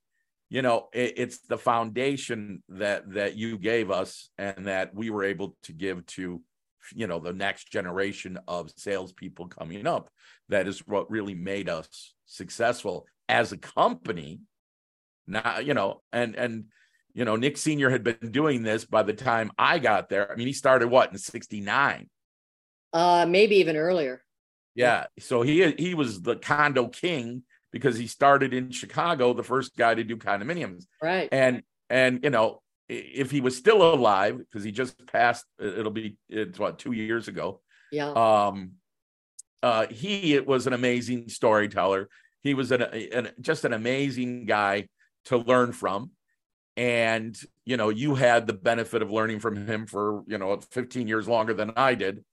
you 0.50 0.62
know, 0.62 0.88
it, 0.94 1.16
it's 1.18 1.40
the 1.40 1.58
foundation 1.58 2.64
that 2.70 3.12
that 3.14 3.36
you 3.36 3.58
gave 3.58 3.92
us, 3.92 4.30
and 4.38 4.68
that 4.68 4.96
we 4.96 5.10
were 5.10 5.26
able 5.26 5.58
to 5.64 5.74
give 5.74 6.06
to 6.06 6.42
you 6.94 7.08
know 7.08 7.20
the 7.20 7.34
next 7.34 7.72
generation 7.72 8.40
of 8.48 8.72
salespeople 8.76 9.48
coming 9.48 9.88
up. 9.88 10.10
That 10.50 10.68
is 10.68 10.86
what 10.88 11.12
really 11.12 11.36
made 11.36 11.70
us 11.70 12.14
successful 12.26 13.06
as 13.30 13.52
a 13.52 13.58
company. 13.58 14.42
Now, 15.28 15.60
you 15.60 15.74
know, 15.74 16.02
and 16.12 16.36
and 16.36 16.66
you 17.14 17.26
know, 17.26 17.36
Nick 17.36 17.58
Senior 17.58 17.90
had 17.90 18.04
been 18.04 18.32
doing 18.32 18.64
this 18.64 18.86
by 18.86 19.04
the 19.04 19.14
time 19.14 19.52
I 19.58 19.80
got 19.80 20.10
there. 20.10 20.32
I 20.32 20.36
mean, 20.36 20.48
he 20.48 20.54
started 20.54 20.88
what 20.90 21.12
in 21.12 21.18
'69? 21.18 22.10
Uh, 22.94 23.26
maybe 23.28 23.58
even 23.58 23.76
earlier. 23.76 24.24
Yeah, 24.76 25.06
so 25.20 25.42
he 25.42 25.72
he 25.72 25.96
was 25.96 26.22
the 26.22 26.36
condo 26.36 26.88
king 26.88 27.44
because 27.72 27.98
he 27.98 28.08
started 28.08 28.54
in 28.54 28.72
Chicago, 28.72 29.34
the 29.34 29.44
first 29.44 29.76
guy 29.76 29.96
to 29.96 30.04
do 30.04 30.18
condominiums. 30.18 30.86
Right. 31.02 31.30
And 31.32 31.64
and 31.90 32.24
you 32.24 32.30
know, 32.30 32.62
if 32.90 33.32
he 33.32 33.42
was 33.42 33.58
still 33.58 33.94
alive 33.94 34.38
because 34.38 34.64
he 34.64 34.72
just 34.72 34.96
passed 35.08 35.46
it'll 35.60 35.92
be 35.92 36.18
it's 36.30 36.58
what 36.58 36.80
two 36.80 36.94
years 36.94 37.28
ago. 37.28 37.62
Yeah. 37.92 38.12
Um 38.12 38.74
uh 39.62 39.88
he 39.88 40.34
it 40.34 40.48
was 40.48 40.68
an 40.68 40.74
amazing 40.74 41.30
storyteller. 41.30 42.10
He 42.44 42.54
was 42.54 42.72
an, 42.72 42.82
an 42.82 43.30
just 43.42 43.66
an 43.66 43.74
amazing 43.74 44.46
guy 44.46 44.88
to 45.26 45.38
learn 45.38 45.74
from. 45.74 46.12
And 46.78 47.38
you 47.66 47.76
know 47.76 47.90
you 47.90 48.16
had 48.16 48.48
the 48.48 48.54
benefit 48.54 49.02
of 49.02 49.12
learning 49.12 49.40
from 49.40 49.68
him 49.68 49.88
for 49.88 50.24
you 50.28 50.38
know 50.38 50.60
15 50.72 51.08
years 51.08 51.28
longer 51.28 51.54
than 51.54 51.74
i 51.76 51.96
did. 51.96 52.24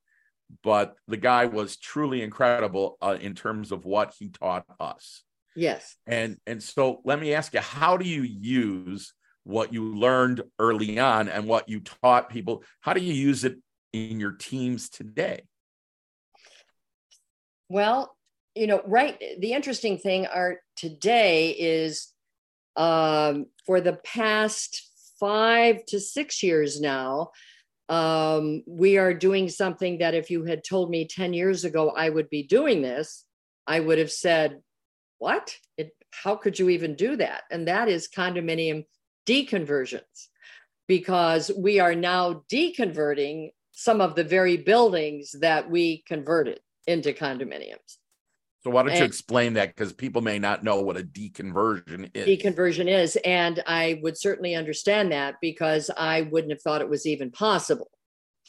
But 0.62 0.94
the 1.08 1.16
guy 1.16 1.46
was 1.46 1.78
truly 1.78 2.22
incredible 2.22 2.96
uh, 3.00 3.16
in 3.20 3.34
terms 3.34 3.72
of 3.72 3.84
what 3.84 4.14
he 4.18 4.28
taught 4.28 4.66
us. 4.78 5.24
Yes. 5.56 5.96
And 6.06 6.38
and 6.46 6.62
so 6.62 7.00
let 7.04 7.18
me 7.18 7.34
ask 7.34 7.54
you 7.54 7.60
how 7.60 7.96
do 7.96 8.06
you 8.06 8.22
use 8.22 9.14
what 9.44 9.72
you 9.72 9.94
learned 9.94 10.42
early 10.58 10.98
on 10.98 11.28
and 11.28 11.46
what 11.46 11.68
you 11.68 11.80
taught 11.80 12.28
people. 12.30 12.62
How 12.80 12.92
do 12.92 13.00
you 13.00 13.12
use 13.12 13.44
it 13.44 13.56
in 13.92 14.18
your 14.18 14.32
teams 14.32 14.88
today? 14.88 15.42
Well 17.68 18.14
you 18.54 18.68
know 18.68 18.80
right 18.86 19.20
the 19.40 19.52
interesting 19.52 19.98
thing 19.98 20.26
art 20.26 20.58
today 20.76 21.50
is 21.50 22.12
um, 22.76 23.46
for 23.66 23.80
the 23.80 23.94
past 24.04 24.88
five 25.18 25.84
to 25.86 26.00
six 26.00 26.42
years 26.42 26.80
now 26.80 27.30
um, 27.88 28.62
we 28.66 28.96
are 28.96 29.12
doing 29.12 29.48
something 29.48 29.98
that 29.98 30.14
if 30.14 30.30
you 30.30 30.44
had 30.44 30.64
told 30.64 30.88
me 30.88 31.06
10 31.06 31.32
years 31.32 31.64
ago 31.64 31.90
i 31.96 32.08
would 32.08 32.30
be 32.30 32.44
doing 32.44 32.80
this 32.80 33.24
i 33.66 33.80
would 33.80 33.98
have 33.98 34.12
said 34.12 34.60
what? 35.24 35.56
It, 35.78 35.90
how 36.10 36.36
could 36.36 36.58
you 36.58 36.68
even 36.68 36.96
do 36.96 37.16
that? 37.16 37.44
And 37.50 37.66
that 37.66 37.88
is 37.88 38.08
condominium 38.14 38.84
deconversions 39.26 40.28
because 40.86 41.50
we 41.56 41.80
are 41.80 41.94
now 41.94 42.42
deconverting 42.52 43.50
some 43.72 44.00
of 44.00 44.14
the 44.14 44.24
very 44.24 44.56
buildings 44.56 45.34
that 45.40 45.70
we 45.70 46.02
converted 46.06 46.60
into 46.86 47.12
condominiums. 47.12 47.98
So 48.62 48.70
why 48.70 48.82
don't 48.82 48.92
and 48.92 49.00
you 49.00 49.04
explain 49.04 49.54
that 49.54 49.74
because 49.74 49.92
people 49.92 50.22
may 50.22 50.38
not 50.38 50.64
know 50.64 50.80
what 50.80 50.96
a 50.96 51.02
deconversion 51.02 52.10
is. 52.14 52.26
Deconversion 52.26 52.88
is, 52.88 53.18
and 53.24 53.62
I 53.66 54.00
would 54.02 54.16
certainly 54.16 54.54
understand 54.54 55.12
that 55.12 55.34
because 55.42 55.90
I 55.98 56.22
wouldn't 56.22 56.52
have 56.52 56.62
thought 56.62 56.80
it 56.80 56.88
was 56.88 57.06
even 57.06 57.30
possible. 57.30 57.90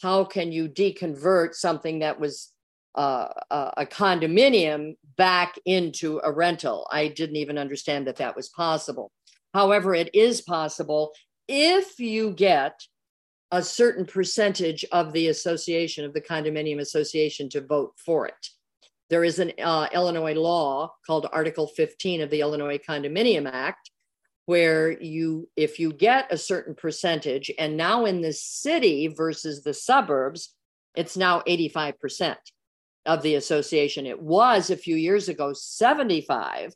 How 0.02 0.24
can 0.24 0.54
you 0.54 0.70
deconvert 0.70 1.54
something 1.54 2.00
that 2.00 2.18
was 2.18 2.54
uh, 2.96 3.28
a 3.52 3.86
condominium 3.86 4.96
back 5.18 5.56
into 5.66 6.22
a 6.24 6.32
rental? 6.32 6.88
I 6.90 7.10
didn't 7.10 7.36
even 7.36 7.58
understand 7.58 8.08
that 8.08 8.18
that 8.18 8.38
was 8.38 8.48
possible. 8.50 9.12
However, 9.56 9.96
it 9.96 10.14
is 10.14 10.42
possible 10.42 11.14
if 11.48 11.98
you 11.98 12.32
get 12.32 12.78
a 13.52 13.64
certain 13.64 14.06
percentage 14.06 14.84
of 14.92 15.14
the 15.14 15.30
association, 15.30 16.04
of 16.04 16.14
the 16.14 16.20
condominium 16.20 16.82
association, 16.82 17.48
to 17.52 17.62
vote 17.62 17.94
for 17.96 18.28
it. 18.28 18.50
There 19.10 19.24
is 19.24 19.40
an 19.40 19.54
uh, 19.64 19.88
Illinois 19.94 20.34
law 20.34 20.92
called 21.08 21.30
Article 21.32 21.68
15 21.68 22.20
of 22.20 22.30
the 22.30 22.42
Illinois 22.42 22.80
Condominium 22.80 23.50
Act, 23.50 23.92
where 24.46 25.02
you, 25.02 25.48
if 25.56 25.80
you 25.80 25.94
get 25.94 26.34
a 26.34 26.38
certain 26.38 26.76
percentage, 26.76 27.50
and 27.58 27.78
now 27.78 28.04
in 28.04 28.20
the 28.20 28.34
city 28.34 29.08
versus 29.08 29.64
the 29.64 29.74
suburbs, 29.74 30.54
it's 30.98 31.16
now 31.16 31.40
85% 31.48 32.36
of 33.06 33.22
the 33.22 33.36
association. 33.36 34.06
It 34.06 34.22
was 34.22 34.70
a 34.70 34.76
few 34.76 34.98
years 34.98 35.30
ago 35.30 35.54
75 35.54 36.74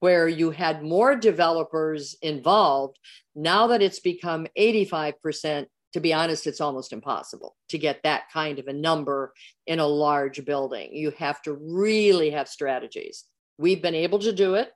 where 0.00 0.28
you 0.28 0.50
had 0.50 0.82
more 0.82 1.16
developers 1.16 2.16
involved. 2.22 2.98
Now 3.34 3.68
that 3.68 3.82
it's 3.82 4.00
become 4.00 4.46
85%, 4.58 5.66
to 5.94 6.00
be 6.00 6.12
honest, 6.12 6.46
it's 6.46 6.60
almost 6.60 6.92
impossible 6.92 7.56
to 7.70 7.78
get 7.78 8.02
that 8.02 8.24
kind 8.32 8.58
of 8.58 8.66
a 8.66 8.72
number 8.72 9.32
in 9.66 9.78
a 9.78 9.86
large 9.86 10.44
building. 10.44 10.94
You 10.94 11.10
have 11.12 11.40
to 11.42 11.54
really 11.54 12.30
have 12.30 12.48
strategies. 12.48 13.24
We've 13.58 13.82
been 13.82 13.94
able 13.94 14.20
to 14.20 14.32
do 14.32 14.54
it, 14.54 14.70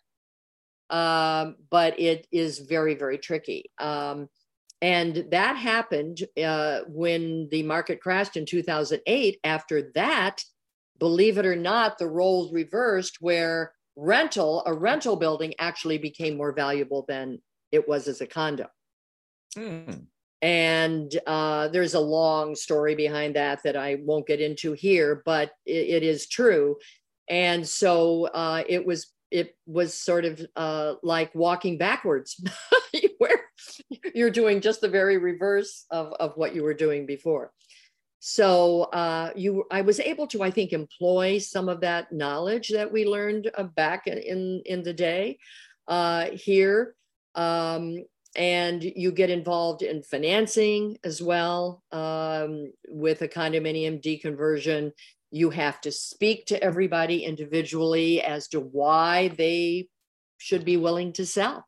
um, 0.90 1.56
but 1.70 2.00
it 2.00 2.26
is 2.32 2.58
very, 2.58 2.94
very 2.94 3.18
tricky. 3.18 3.70
Um, 3.78 4.28
and 4.80 5.26
that 5.30 5.56
happened 5.56 6.22
uh, 6.42 6.80
when 6.88 7.48
the 7.50 7.62
market 7.62 8.00
crashed 8.00 8.36
in 8.36 8.46
2008. 8.46 9.38
After 9.44 9.92
that, 9.94 10.42
believe 10.98 11.38
it 11.38 11.46
or 11.46 11.54
not, 11.54 11.98
the 11.98 12.08
roles 12.08 12.52
reversed 12.52 13.18
where 13.20 13.72
rental, 13.97 14.62
a 14.66 14.74
rental 14.74 15.16
building 15.16 15.55
actually 15.59 15.99
became 15.99 16.36
more 16.36 16.53
valuable 16.53 17.05
than 17.09 17.40
it 17.70 17.88
was 17.88 18.09
as 18.09 18.20
a 18.20 18.26
condo. 18.26 18.68
Hmm. 19.55 19.93
And 20.40 21.16
uh, 21.26 21.68
there's 21.68 21.95
a 21.95 22.01
long 22.01 22.57
story 22.57 22.95
behind 22.95 23.36
that 23.36 23.61
that 23.62 23.76
I 23.76 23.99
won't 24.03 24.26
get 24.26 24.40
into 24.40 24.72
here, 24.72 25.22
but 25.24 25.53
it, 25.66 25.88
it 25.88 26.03
is 26.03 26.28
true. 26.28 26.76
And 27.28 27.66
so 27.66 28.24
uh, 28.26 28.64
it 28.68 28.84
was 28.84 29.12
it 29.30 29.57
was 29.66 29.95
sort 29.95 30.24
of 30.24 30.45
uh, 30.57 30.95
like 31.03 31.34
walking 31.34 31.78
backwards, 31.78 32.43
where 33.18 33.40
you're 34.14 34.30
doing 34.30 34.61
just 34.61 34.82
the 34.82 34.88
very 34.88 35.16
reverse 35.16 35.86
of, 35.90 36.12
of 36.20 36.36
what 36.36 36.55
you 36.55 36.62
were 36.62 36.74
doing 36.74 37.07
before. 37.07 37.51
So 38.24 38.82
uh, 38.84 39.32
you, 39.34 39.64
I 39.68 39.80
was 39.80 39.98
able 39.98 40.28
to, 40.28 40.44
I 40.44 40.50
think, 40.52 40.72
employ 40.72 41.38
some 41.38 41.68
of 41.68 41.80
that 41.80 42.12
knowledge 42.12 42.68
that 42.68 42.92
we 42.92 43.04
learned 43.04 43.50
uh, 43.52 43.64
back 43.64 44.06
in 44.06 44.62
in 44.64 44.84
the 44.84 44.92
day 44.92 45.38
uh, 45.88 46.26
here, 46.26 46.94
um, 47.34 47.96
and 48.36 48.80
you 48.84 49.10
get 49.10 49.28
involved 49.28 49.82
in 49.82 50.04
financing 50.04 50.98
as 51.02 51.20
well 51.20 51.82
um, 51.90 52.72
with 52.86 53.22
a 53.22 53.28
condominium 53.28 54.00
deconversion. 54.00 54.92
You 55.32 55.50
have 55.50 55.80
to 55.80 55.90
speak 55.90 56.46
to 56.46 56.62
everybody 56.62 57.24
individually 57.24 58.22
as 58.22 58.46
to 58.50 58.60
why 58.60 59.32
they 59.36 59.88
should 60.38 60.64
be 60.64 60.76
willing 60.76 61.12
to 61.14 61.26
sell. 61.26 61.66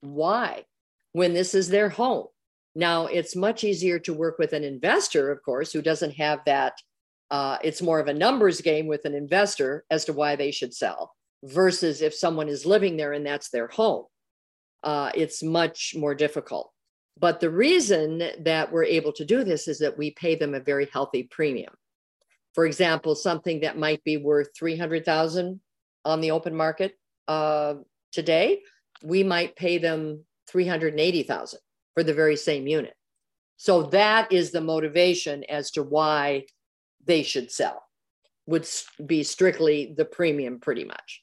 Why, 0.00 0.64
when 1.12 1.34
this 1.34 1.54
is 1.54 1.68
their 1.68 1.90
home 1.90 2.28
now, 2.76 3.06
it's 3.06 3.34
much 3.34 3.64
easier 3.64 3.98
to 4.00 4.12
work 4.12 4.38
with 4.38 4.52
an 4.52 4.62
investor, 4.62 5.30
of 5.32 5.42
course, 5.42 5.72
who 5.72 5.80
doesn't 5.80 6.12
have 6.16 6.40
that. 6.44 6.74
Uh, 7.30 7.56
it's 7.64 7.80
more 7.80 7.98
of 7.98 8.06
a 8.06 8.12
numbers 8.12 8.60
game 8.60 8.86
with 8.86 9.06
an 9.06 9.14
investor 9.14 9.86
as 9.90 10.04
to 10.04 10.12
why 10.12 10.36
they 10.36 10.50
should 10.50 10.74
sell 10.74 11.14
versus 11.42 12.02
if 12.02 12.14
someone 12.14 12.50
is 12.50 12.66
living 12.66 12.98
there 12.98 13.14
and 13.14 13.24
that's 13.24 13.48
their 13.48 13.68
home. 13.68 14.04
Uh, 14.84 15.10
it's 15.14 15.42
much 15.42 15.94
more 15.96 16.14
difficult. 16.14 16.70
But 17.18 17.40
the 17.40 17.48
reason 17.48 18.22
that 18.40 18.70
we're 18.70 18.84
able 18.84 19.12
to 19.14 19.24
do 19.24 19.42
this 19.42 19.68
is 19.68 19.78
that 19.78 19.96
we 19.96 20.10
pay 20.10 20.34
them 20.34 20.52
a 20.52 20.60
very 20.60 20.86
healthy 20.92 21.22
premium. 21.22 21.72
For 22.52 22.66
example, 22.66 23.14
something 23.14 23.60
that 23.60 23.78
might 23.78 24.04
be 24.04 24.18
worth 24.18 24.48
300,000 24.54 25.60
on 26.04 26.20
the 26.20 26.30
open 26.30 26.54
market 26.54 26.92
uh, 27.26 27.76
today, 28.12 28.60
we 29.02 29.24
might 29.24 29.56
pay 29.56 29.78
them 29.78 30.26
380,000 30.48 31.58
for 31.96 32.04
the 32.04 32.14
very 32.14 32.36
same 32.36 32.66
unit. 32.66 32.94
So 33.56 33.84
that 33.84 34.30
is 34.30 34.50
the 34.50 34.60
motivation 34.60 35.44
as 35.44 35.70
to 35.72 35.82
why 35.82 36.44
they 37.06 37.22
should 37.22 37.50
sell, 37.50 37.82
would 38.46 38.68
be 39.04 39.22
strictly 39.22 39.94
the 39.96 40.04
premium, 40.04 40.60
pretty 40.60 40.84
much, 40.84 41.22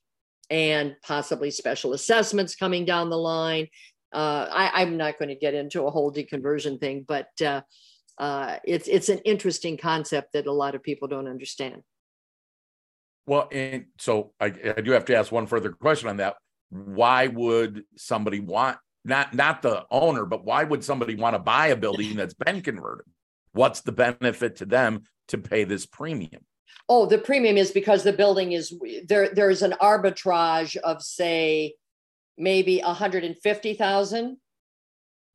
and 0.50 0.96
possibly 1.06 1.52
special 1.52 1.94
assessments 1.94 2.56
coming 2.56 2.86
down 2.86 3.12
the 3.12 3.18
line. 3.18 3.68
Uh, 4.12 4.48
I, 4.52 4.82
am 4.82 4.98
not 4.98 5.20
going 5.20 5.30
to 5.30 5.36
get 5.36 5.54
into 5.54 5.84
a 5.84 5.92
whole 5.92 6.12
deconversion 6.12 6.80
thing, 6.80 7.06
but 7.08 7.30
uh, 7.44 7.62
uh, 8.18 8.58
it's 8.64 8.88
it's 8.88 9.10
an 9.10 9.20
interesting 9.20 9.78
concept 9.78 10.34
that 10.34 10.48
a 10.48 10.52
lot 10.52 10.76
of 10.76 10.84
people 10.84 11.08
don't 11.08 11.28
understand. 11.28 11.82
Well, 13.26 13.48
and 13.52 13.86
so 14.00 14.34
I, 14.40 14.48
I 14.78 14.82
do 14.82 14.92
have 14.92 15.06
to 15.06 15.16
ask 15.16 15.32
one 15.32 15.48
further 15.48 15.72
question 15.72 16.10
on 16.10 16.18
that. 16.18 16.36
Why 16.70 17.28
would 17.28 17.84
somebody 17.96 18.40
want 18.40 18.78
not 19.06 19.34
not 19.34 19.62
the 19.62 19.86
owner, 19.92 20.26
but 20.26 20.46
why 20.46 20.64
would 20.64 20.84
somebody 20.84 21.16
want 21.16 21.36
to 21.36 21.40
buy 21.40 21.68
a 21.68 21.76
building 21.76 22.16
that's 22.16 22.34
been 22.34 22.62
converted? 22.62 23.06
What's 23.52 23.82
the 23.82 23.92
benefit 23.92 24.58
to 24.58 24.66
them 24.66 25.04
to 25.30 25.38
pay 25.38 25.64
this 25.64 25.86
premium? 25.86 26.46
Oh, 26.90 27.06
the 27.06 27.18
premium 27.18 27.58
is 27.58 27.72
because 27.72 28.04
the 28.04 28.14
building 28.14 28.54
is 28.54 28.74
there. 29.08 29.30
There's 29.34 29.62
an 29.62 29.76
arbitrage 29.82 30.76
of 30.78 31.02
say 31.02 31.76
maybe 32.38 32.80
150,000 32.80 34.38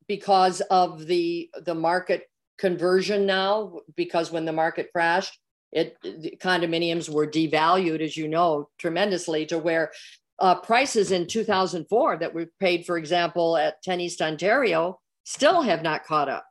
because 0.07 0.61
of 0.61 1.05
the 1.05 1.49
the 1.63 1.75
market 1.75 2.23
conversion 2.57 3.25
now 3.25 3.79
because 3.95 4.31
when 4.31 4.43
the 4.43 4.51
market 4.51 4.89
crashed 4.91 5.39
it 5.71 5.95
condominiums 6.41 7.09
were 7.09 7.27
devalued 7.27 8.01
as 8.01 8.17
you 8.17 8.27
know 8.27 8.67
tremendously 8.77 9.45
to 9.45 9.57
where 9.57 9.91
uh, 10.39 10.55
prices 10.55 11.11
in 11.11 11.27
2004 11.27 12.17
that 12.17 12.33
were 12.33 12.47
paid, 12.59 12.85
for 12.85 12.97
example, 12.97 13.57
at 13.57 13.81
10 13.83 14.01
East 14.01 14.21
Ontario 14.21 14.99
still 15.23 15.61
have 15.61 15.83
not 15.83 16.05
caught 16.05 16.29
up. 16.29 16.45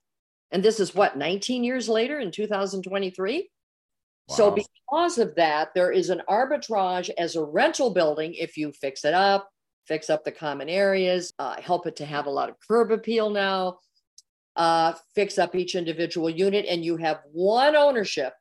And 0.50 0.62
this 0.62 0.80
is 0.80 0.94
what, 0.94 1.16
19 1.16 1.64
years 1.64 1.88
later 1.88 2.18
in 2.20 2.30
2023? 2.30 3.50
Wow. 4.28 4.34
So, 4.34 4.50
because 4.50 5.18
of 5.18 5.34
that, 5.36 5.70
there 5.74 5.90
is 5.90 6.10
an 6.10 6.22
arbitrage 6.28 7.10
as 7.18 7.36
a 7.36 7.44
rental 7.44 7.90
building 7.90 8.34
if 8.34 8.56
you 8.56 8.72
fix 8.72 9.04
it 9.04 9.14
up, 9.14 9.48
fix 9.86 10.10
up 10.10 10.24
the 10.24 10.32
common 10.32 10.68
areas, 10.68 11.32
uh, 11.38 11.60
help 11.60 11.86
it 11.86 11.96
to 11.96 12.06
have 12.06 12.26
a 12.26 12.30
lot 12.30 12.48
of 12.48 12.56
curb 12.66 12.92
appeal 12.92 13.30
now, 13.30 13.78
uh, 14.56 14.92
fix 15.14 15.38
up 15.38 15.54
each 15.54 15.74
individual 15.74 16.28
unit, 16.28 16.66
and 16.68 16.84
you 16.84 16.96
have 16.96 17.20
one 17.32 17.76
ownership 17.76 18.32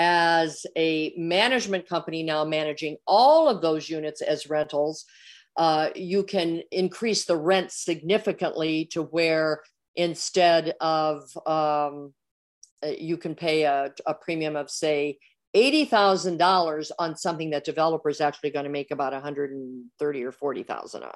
as 0.00 0.64
a 0.78 1.12
management 1.18 1.86
company 1.86 2.22
now 2.22 2.42
managing 2.42 2.96
all 3.06 3.50
of 3.50 3.60
those 3.60 3.90
units 3.90 4.22
as 4.22 4.48
rentals, 4.48 5.04
uh, 5.58 5.90
you 5.94 6.22
can 6.22 6.62
increase 6.72 7.26
the 7.26 7.36
rent 7.36 7.70
significantly 7.70 8.86
to 8.86 9.02
where 9.02 9.60
instead 9.96 10.74
of 10.80 11.24
um, 11.46 12.14
uh, 12.82 12.88
you 12.98 13.18
can 13.18 13.34
pay 13.34 13.64
a, 13.64 13.92
a 14.06 14.14
premium 14.14 14.56
of 14.56 14.70
say 14.70 15.18
$80,000 15.54 16.90
on 16.98 17.14
something 17.14 17.50
that 17.50 17.64
developer 17.64 18.08
is 18.08 18.22
actually 18.22 18.52
going 18.52 18.64
to 18.64 18.70
make 18.70 18.90
about 18.92 19.12
130 19.12 20.24
or 20.24 20.32
40,000 20.32 21.02
on. 21.02 21.10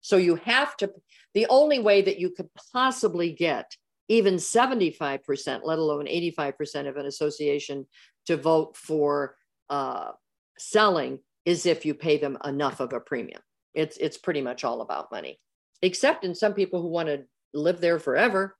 So 0.00 0.16
you 0.16 0.36
have 0.36 0.78
to 0.78 0.90
the 1.34 1.46
only 1.50 1.78
way 1.78 2.00
that 2.00 2.18
you 2.18 2.30
could 2.30 2.48
possibly 2.72 3.32
get 3.34 3.76
even 4.10 4.34
75%, 4.34 5.60
let 5.62 5.78
alone 5.78 6.06
85% 6.06 6.88
of 6.88 6.96
an 6.96 7.06
association 7.06 7.86
to 8.26 8.36
vote 8.36 8.76
for 8.76 9.36
uh, 9.70 10.10
selling 10.58 11.20
is 11.44 11.64
if 11.64 11.86
you 11.86 11.94
pay 11.94 12.18
them 12.18 12.36
enough 12.44 12.80
of 12.80 12.92
a 12.92 12.98
premium. 12.98 13.40
It's 13.72 13.96
it's 13.98 14.18
pretty 14.18 14.42
much 14.42 14.64
all 14.64 14.80
about 14.80 15.12
money, 15.12 15.38
except 15.80 16.24
in 16.24 16.34
some 16.34 16.54
people 16.54 16.82
who 16.82 16.88
want 16.88 17.06
to 17.08 17.22
live 17.54 17.80
there 17.80 18.00
forever. 18.00 18.56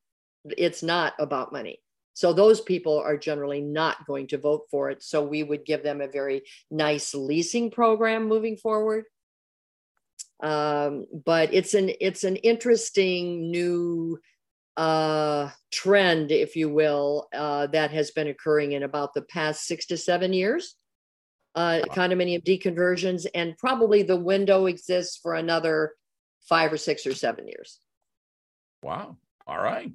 It's 0.57 0.85
not 0.85 1.15
about 1.19 1.53
money. 1.53 1.81
So 2.15 2.33
those 2.33 2.61
people 2.61 3.01
are 3.01 3.17
generally 3.17 3.61
not 3.61 4.07
going 4.07 4.29
to 4.29 4.39
vote 4.39 4.67
for 4.71 4.89
it. 4.91 5.03
So 5.03 5.21
we 5.21 5.43
would 5.43 5.65
give 5.65 5.83
them 5.83 6.01
a 6.01 6.07
very 6.07 6.43
nice 6.71 7.13
leasing 7.13 7.73
program 7.73 8.29
moving 8.29 8.57
forward. 8.57 9.05
Um, 10.41 11.07
but 11.25 11.53
it's 11.53 11.75
an 11.75 11.91
it's 12.01 12.23
an 12.23 12.37
interesting 12.37 13.51
new 13.51 14.21
uh, 14.81 15.51
trend, 15.71 16.33
if 16.33 16.57
you 16.57 16.71
will, 16.71 17.29
uh, 17.35 17.67
that 17.67 17.91
has 17.91 18.13
been 18.13 18.29
occurring 18.29 18.73
in 18.73 18.83
about 18.83 19.13
the 19.13 19.21
past 19.21 19.67
six 19.67 19.85
to 19.85 19.97
seven 19.99 20.33
years. 20.33 20.75
Uh, 21.55 21.81
wow. 21.87 21.95
Condominium 21.95 22.43
deconversions, 22.43 23.27
and 23.35 23.59
probably 23.59 24.03
the 24.03 24.17
window 24.17 24.65
exists 24.65 25.19
for 25.23 25.35
another 25.35 25.93
five 26.49 26.73
or 26.73 26.79
six 26.79 27.07
or 27.07 27.13
seven 27.13 27.47
years. 27.47 27.79
Wow. 28.83 29.19
All 29.47 29.63
right. 29.63 29.93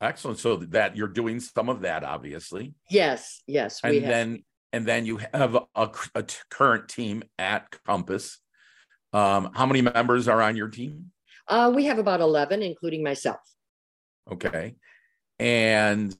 Excellent. 0.00 0.38
So 0.38 0.56
that 0.56 0.96
you're 0.96 1.08
doing 1.08 1.40
some 1.40 1.68
of 1.68 1.80
that, 1.80 2.04
obviously. 2.04 2.74
Yes. 2.88 3.42
Yes. 3.48 3.80
And 3.82 4.04
then, 4.04 4.44
and 4.72 4.86
then 4.86 5.04
you 5.04 5.18
have 5.32 5.56
a, 5.74 5.90
a 6.14 6.24
current 6.48 6.88
team 6.88 7.24
at 7.40 7.76
Compass. 7.84 8.38
Um, 9.12 9.50
how 9.52 9.66
many 9.66 9.82
members 9.82 10.28
are 10.28 10.40
on 10.40 10.54
your 10.54 10.68
team? 10.68 11.10
Uh, 11.48 11.72
we 11.74 11.86
have 11.86 11.98
about 11.98 12.20
11, 12.20 12.62
including 12.62 13.02
myself. 13.02 13.40
Okay. 14.30 14.76
And 15.38 16.16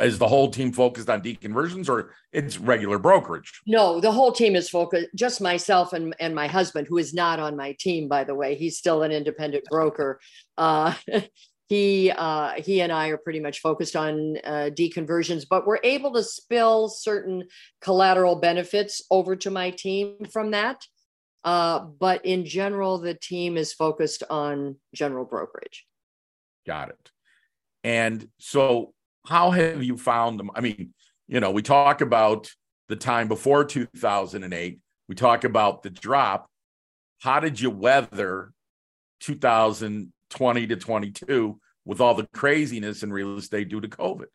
is 0.00 0.18
the 0.18 0.28
whole 0.28 0.50
team 0.50 0.72
focused 0.72 1.10
on 1.10 1.22
deconversions 1.22 1.88
or 1.88 2.14
it's 2.32 2.58
regular 2.58 2.98
brokerage? 2.98 3.60
No, 3.66 4.00
the 4.00 4.12
whole 4.12 4.32
team 4.32 4.56
is 4.56 4.68
focused, 4.68 5.08
just 5.14 5.40
myself 5.40 5.92
and, 5.92 6.14
and 6.18 6.34
my 6.34 6.46
husband, 6.46 6.86
who 6.88 6.98
is 6.98 7.12
not 7.12 7.38
on 7.38 7.56
my 7.56 7.76
team, 7.78 8.08
by 8.08 8.24
the 8.24 8.34
way. 8.34 8.54
He's 8.54 8.78
still 8.78 9.02
an 9.02 9.12
independent 9.12 9.64
broker. 9.70 10.20
Uh, 10.56 10.94
he 11.68 12.10
uh, 12.10 12.52
he 12.58 12.80
and 12.80 12.92
I 12.92 13.08
are 13.08 13.18
pretty 13.18 13.40
much 13.40 13.60
focused 13.60 13.96
on 13.96 14.38
uh, 14.44 14.70
deconversions, 14.72 15.44
but 15.48 15.66
we're 15.66 15.78
able 15.84 16.12
to 16.14 16.22
spill 16.22 16.88
certain 16.88 17.44
collateral 17.80 18.36
benefits 18.36 19.02
over 19.10 19.36
to 19.36 19.50
my 19.50 19.70
team 19.70 20.24
from 20.32 20.52
that. 20.52 20.82
Uh, 21.44 21.80
but 21.80 22.24
in 22.24 22.44
general, 22.44 22.98
the 22.98 23.14
team 23.14 23.56
is 23.56 23.72
focused 23.72 24.22
on 24.30 24.76
general 24.94 25.24
brokerage. 25.24 25.86
Got 26.66 26.90
it. 26.90 27.11
And 27.84 28.28
so, 28.38 28.92
how 29.26 29.50
have 29.50 29.82
you 29.82 29.96
found 29.96 30.38
them? 30.38 30.50
I 30.54 30.60
mean, 30.60 30.94
you 31.28 31.40
know, 31.40 31.50
we 31.50 31.62
talk 31.62 32.00
about 32.00 32.50
the 32.88 32.96
time 32.96 33.28
before 33.28 33.64
2008, 33.64 34.78
we 35.08 35.14
talk 35.14 35.44
about 35.44 35.82
the 35.82 35.90
drop. 35.90 36.48
How 37.20 37.40
did 37.40 37.60
you 37.60 37.70
weather 37.70 38.52
2020 39.20 40.66
to 40.66 40.76
22 40.76 41.60
with 41.84 42.00
all 42.00 42.14
the 42.14 42.26
craziness 42.34 43.02
in 43.02 43.12
real 43.12 43.36
estate 43.36 43.68
due 43.68 43.80
to 43.80 43.88
COVID? 43.88 44.26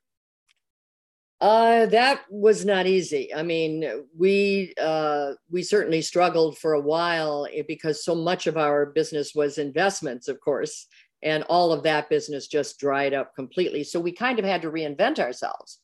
Uh, 1.40 1.86
that 1.86 2.22
was 2.32 2.66
not 2.66 2.88
easy. 2.88 3.34
I 3.34 3.44
mean, 3.44 3.88
we 4.18 4.74
uh, 4.82 5.34
we 5.52 5.62
certainly 5.62 6.02
struggled 6.02 6.58
for 6.58 6.74
a 6.74 6.82
while 6.82 7.48
eh, 7.54 7.62
because 7.68 8.04
so 8.04 8.16
much 8.16 8.48
of 8.48 8.58
our 8.58 8.88
business 8.88 9.36
was 9.36 9.60
investments, 9.60 10.28
of 10.28 10.40
course, 10.40 10.88
and 11.24 11.44
all 11.44 11.72
of 11.72 11.84
that 11.84 12.10
business 12.10 12.48
just 12.48 12.80
dried 12.80 13.14
up 13.14 13.36
completely. 13.36 13.84
So 13.84 14.00
we 14.00 14.12
kind 14.12 14.40
of 14.40 14.46
had 14.46 14.62
to 14.62 14.72
reinvent 14.72 15.20
ourselves 15.20 15.80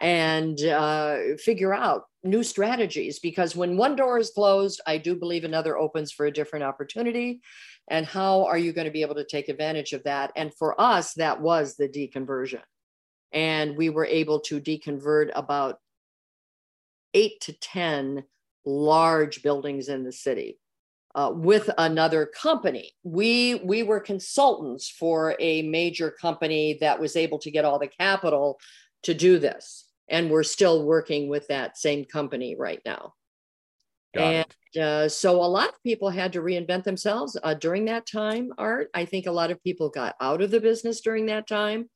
and 0.00 0.60
uh, 0.62 1.18
figure 1.38 1.72
out 1.72 2.04
new 2.22 2.42
strategies 2.42 3.18
because 3.18 3.54
when 3.54 3.76
one 3.76 3.96
door 3.96 4.18
is 4.18 4.30
closed, 4.30 4.80
I 4.86 4.98
do 4.98 5.14
believe 5.14 5.44
another 5.44 5.76
opens 5.76 6.12
for 6.12 6.26
a 6.26 6.32
different 6.32 6.64
opportunity. 6.64 7.40
And 7.88 8.06
how 8.06 8.44
are 8.46 8.58
you 8.58 8.72
going 8.72 8.86
to 8.86 8.90
be 8.90 9.02
able 9.02 9.14
to 9.16 9.24
take 9.24 9.48
advantage 9.48 9.92
of 9.92 10.04
that? 10.04 10.32
And 10.36 10.52
for 10.54 10.78
us, 10.80 11.14
that 11.14 11.40
was 11.40 11.76
the 11.76 11.88
deconversion. 11.88 12.62
And 13.32 13.76
we 13.76 13.90
were 13.90 14.06
able 14.06 14.40
to 14.40 14.60
deconvert 14.60 15.30
about 15.34 15.78
eight 17.12 17.40
to 17.42 17.52
10 17.52 18.24
large 18.64 19.42
buildings 19.42 19.88
in 19.88 20.04
the 20.04 20.12
city 20.12 20.58
uh, 21.14 21.30
with 21.32 21.70
another 21.78 22.26
company. 22.26 22.92
We 23.02 23.56
we 23.56 23.82
were 23.82 24.00
consultants 24.00 24.88
for 24.88 25.36
a 25.38 25.62
major 25.62 26.10
company 26.10 26.78
that 26.80 27.00
was 27.00 27.16
able 27.16 27.38
to 27.40 27.50
get 27.50 27.64
all 27.64 27.78
the 27.78 27.88
capital 27.88 28.58
to 29.04 29.14
do 29.14 29.38
this, 29.38 29.86
and 30.08 30.30
we're 30.30 30.42
still 30.42 30.84
working 30.84 31.28
with 31.28 31.48
that 31.48 31.78
same 31.78 32.04
company 32.04 32.56
right 32.56 32.80
now. 32.84 33.14
Got 34.14 34.22
and 34.22 34.82
uh, 34.82 35.08
so 35.08 35.42
a 35.42 35.46
lot 35.46 35.68
of 35.68 35.82
people 35.82 36.10
had 36.10 36.32
to 36.34 36.40
reinvent 36.40 36.84
themselves 36.84 37.36
uh, 37.42 37.54
during 37.54 37.84
that 37.86 38.06
time. 38.06 38.52
Art, 38.58 38.90
I 38.94 39.04
think 39.04 39.26
a 39.26 39.32
lot 39.32 39.50
of 39.50 39.62
people 39.62 39.88
got 39.88 40.16
out 40.20 40.42
of 40.42 40.50
the 40.50 40.60
business 40.60 41.00
during 41.00 41.26
that 41.26 41.46
time, 41.46 41.88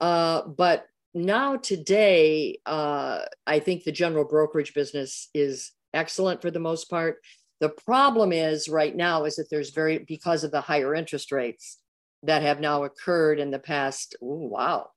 uh, 0.00 0.42
but 0.42 0.86
now 1.12 1.56
today, 1.56 2.58
uh, 2.66 3.22
I 3.46 3.58
think 3.58 3.82
the 3.82 3.92
general 3.92 4.24
brokerage 4.24 4.74
business 4.74 5.28
is 5.34 5.72
excellent 5.92 6.40
for 6.40 6.52
the 6.52 6.60
most 6.60 6.88
part 6.88 7.18
the 7.60 7.68
problem 7.68 8.32
is 8.32 8.68
right 8.68 8.94
now 8.96 9.24
is 9.24 9.36
that 9.36 9.48
there's 9.50 9.70
very 9.70 9.98
because 9.98 10.44
of 10.44 10.50
the 10.50 10.60
higher 10.60 10.94
interest 10.94 11.30
rates 11.30 11.78
that 12.22 12.42
have 12.42 12.60
now 12.60 12.84
occurred 12.84 13.38
in 13.38 13.50
the 13.50 13.58
past. 13.58 14.16
Ooh, 14.22 14.48
wow, 14.50 14.88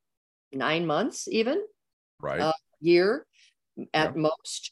nine 0.51 0.85
months 0.85 1.27
even, 1.27 1.61
right? 2.21 2.41
Uh, 2.41 2.53
year 2.81 3.25
at 3.93 4.15
yeah. 4.15 4.21
most. 4.21 4.71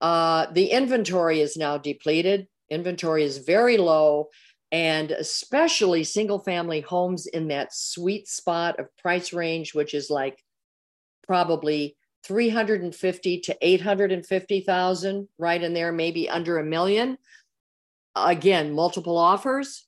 Uh, 0.00 0.46
the 0.52 0.66
inventory 0.66 1.40
is 1.40 1.56
now 1.56 1.76
depleted. 1.78 2.46
Inventory 2.70 3.24
is 3.24 3.38
very 3.38 3.76
low. 3.76 4.28
and 4.72 5.10
especially 5.10 6.04
single 6.04 6.38
family 6.38 6.80
homes 6.80 7.26
in 7.26 7.48
that 7.48 7.74
sweet 7.74 8.28
spot 8.28 8.78
of 8.78 8.86
price 8.96 9.32
range, 9.32 9.74
which 9.74 9.94
is 9.94 10.10
like 10.10 10.38
probably 11.26 11.96
350 12.24 13.40
to 13.40 13.56
850,000, 13.60 15.28
right 15.38 15.62
in 15.62 15.74
there, 15.74 15.92
maybe 15.92 16.28
under 16.28 16.58
a 16.58 16.64
million. 16.64 17.18
Again, 18.14 18.72
multiple 18.72 19.16
offers, 19.16 19.86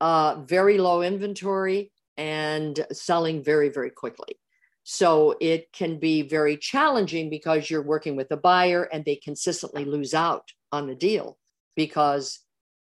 uh, 0.00 0.42
very 0.42 0.78
low 0.78 1.02
inventory, 1.02 1.90
and 2.16 2.86
selling 2.92 3.42
very, 3.42 3.68
very 3.68 3.90
quickly. 3.90 4.38
So 4.84 5.34
it 5.40 5.72
can 5.72 5.98
be 5.98 6.22
very 6.22 6.58
challenging 6.58 7.30
because 7.30 7.70
you're 7.70 7.82
working 7.82 8.16
with 8.16 8.30
a 8.30 8.36
buyer 8.36 8.84
and 8.84 9.04
they 9.04 9.16
consistently 9.16 9.84
lose 9.84 10.12
out 10.12 10.52
on 10.72 10.86
the 10.86 10.94
deal 10.94 11.38
because 11.74 12.40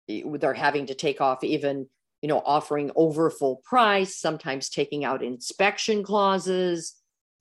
they're 0.06 0.54
having 0.54 0.86
to 0.86 0.94
take 0.94 1.20
off 1.20 1.42
even 1.42 1.88
you 2.22 2.28
know 2.28 2.42
offering 2.44 2.90
over 2.96 3.30
full 3.30 3.56
price 3.64 4.16
sometimes 4.16 4.68
taking 4.68 5.04
out 5.04 5.22
inspection 5.22 6.02
clauses 6.02 6.94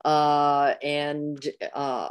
uh, 0.06 0.76
and 0.84 1.43
uh, 1.74 2.10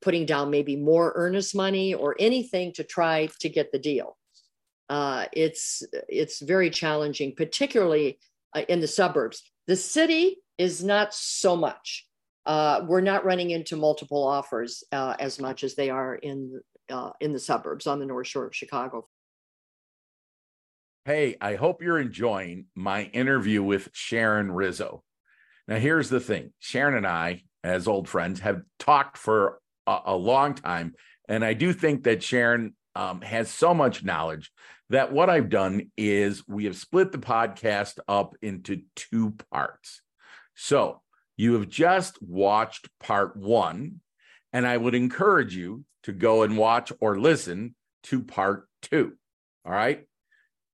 putting 0.00 0.24
down 0.24 0.50
maybe 0.50 0.76
more 0.76 1.12
earnest 1.14 1.54
money 1.54 1.92
or 1.92 2.16
anything 2.18 2.72
to 2.72 2.82
try 2.82 3.28
to 3.38 3.50
get 3.50 3.70
the 3.70 3.78
deal. 3.78 4.16
Uh, 4.88 5.26
it's 5.32 5.82
it's 6.08 6.40
very 6.40 6.70
challenging 6.70 7.34
particularly 7.36 8.18
uh, 8.54 8.62
in 8.68 8.80
the 8.80 8.88
suburbs. 8.88 9.42
The 9.66 9.76
city 9.76 10.38
is 10.56 10.82
not 10.82 11.14
so 11.14 11.54
much. 11.54 12.06
Uh, 12.46 12.82
we're 12.86 13.00
not 13.02 13.24
running 13.24 13.50
into 13.50 13.76
multiple 13.76 14.26
offers 14.26 14.82
uh, 14.92 15.14
as 15.18 15.38
much 15.38 15.64
as 15.64 15.74
they 15.74 15.90
are 15.90 16.14
in 16.14 16.60
in 17.20 17.32
the 17.32 17.38
suburbs 17.38 17.86
on 17.86 17.98
the 17.98 18.06
north 18.06 18.26
shore 18.26 18.46
of 18.46 18.54
chicago. 18.54 19.06
Hey, 21.06 21.36
I 21.40 21.56
hope 21.56 21.82
you're 21.82 22.00
enjoying 22.00 22.66
my 22.74 23.04
interview 23.04 23.62
with 23.62 23.88
Sharon 23.92 24.50
Rizzo. 24.50 25.02
Now, 25.66 25.76
here's 25.76 26.10
the 26.10 26.20
thing 26.20 26.52
Sharon 26.58 26.94
and 26.94 27.06
I, 27.06 27.42
as 27.62 27.88
old 27.88 28.08
friends, 28.08 28.40
have 28.40 28.62
talked 28.78 29.16
for 29.16 29.60
a, 29.86 29.98
a 30.06 30.16
long 30.16 30.54
time. 30.54 30.94
And 31.28 31.44
I 31.44 31.54
do 31.54 31.72
think 31.72 32.04
that 32.04 32.22
Sharon 32.22 32.74
um, 32.94 33.22
has 33.22 33.50
so 33.50 33.74
much 33.74 34.04
knowledge 34.04 34.52
that 34.90 35.12
what 35.12 35.30
I've 35.30 35.48
done 35.48 35.90
is 35.96 36.46
we 36.46 36.66
have 36.66 36.76
split 36.76 37.12
the 37.12 37.18
podcast 37.18 37.98
up 38.06 38.34
into 38.42 38.82
two 38.94 39.34
parts. 39.50 40.02
So 40.54 41.00
you 41.36 41.54
have 41.54 41.68
just 41.68 42.20
watched 42.22 42.88
part 43.00 43.36
one, 43.36 44.00
and 44.52 44.66
I 44.66 44.76
would 44.76 44.94
encourage 44.94 45.56
you 45.56 45.84
to 46.04 46.12
go 46.12 46.42
and 46.42 46.56
watch 46.56 46.92
or 47.00 47.18
listen 47.18 47.74
to 48.04 48.22
part 48.22 48.68
two. 48.82 49.14
All 49.64 49.72
right. 49.72 50.06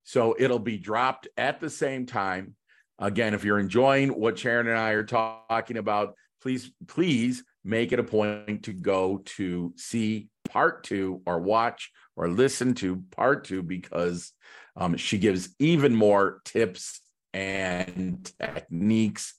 So 0.03 0.35
it'll 0.39 0.59
be 0.59 0.77
dropped 0.77 1.29
at 1.37 1.61
the 1.61 1.71
same 1.71 2.05
time. 2.05 2.57
Again, 3.01 3.33
if 3.33 3.45
you're 3.45 3.59
enjoying 3.59 4.11
what 4.11 4.39
Sharon 4.39 4.69
and 4.69 4.79
I 4.79 4.91
are 4.91 5.05
talking 5.05 5.79
about, 5.79 6.15
please, 6.43 6.71
please 6.87 7.43
make 7.65 7.93
it 7.93 7.99
a 7.99 8.05
point 8.05 8.65
to 8.65 8.73
go 8.73 9.23
to 9.25 9.73
see 9.77 10.29
part 10.49 10.85
two 10.85 11.23
or 11.27 11.41
watch 11.41 11.91
or 12.15 12.29
listen 12.29 12.75
to 12.75 13.03
part 13.11 13.45
two 13.45 13.63
because 13.63 14.33
um, 14.77 14.97
she 14.97 15.19
gives 15.19 15.55
even 15.59 15.95
more 15.95 16.41
tips 16.45 17.01
and 17.33 18.31
techniques. 18.39 19.35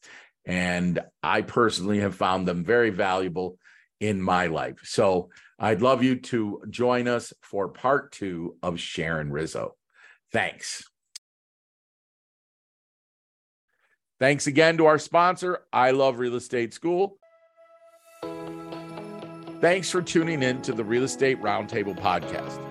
And 0.45 0.99
I 1.22 1.43
personally 1.43 1.99
have 1.99 2.16
found 2.16 2.47
them 2.47 2.64
very 2.64 2.89
valuable 2.89 3.59
in 3.99 4.20
my 4.20 4.47
life. 4.47 4.80
So 4.84 5.30
I'd 5.59 5.84
love 5.84 6.01
you 6.01 6.16
to 6.16 6.64
join 6.70 7.07
us 7.07 7.32
for 7.41 7.68
part 7.70 8.12
two 8.12 8.57
of 8.64 8.80
Sharon 8.80 9.32
Rizzo. 9.32 9.76
Thanks. 10.32 10.91
Thanks 14.22 14.46
again 14.46 14.78
to 14.78 14.86
our 14.86 15.00
sponsor, 15.00 15.64
I 15.74 15.90
Love 15.90 16.20
Real 16.20 16.36
Estate 16.36 16.76
School. 16.76 17.18
Thanks 19.60 19.90
for 19.90 20.04
tuning 20.04 20.44
in 20.44 20.62
to 20.62 20.74
the 20.74 20.84
Real 20.84 21.06
Estate 21.06 21.42
Roundtable 21.42 21.98
podcast. 21.98 22.62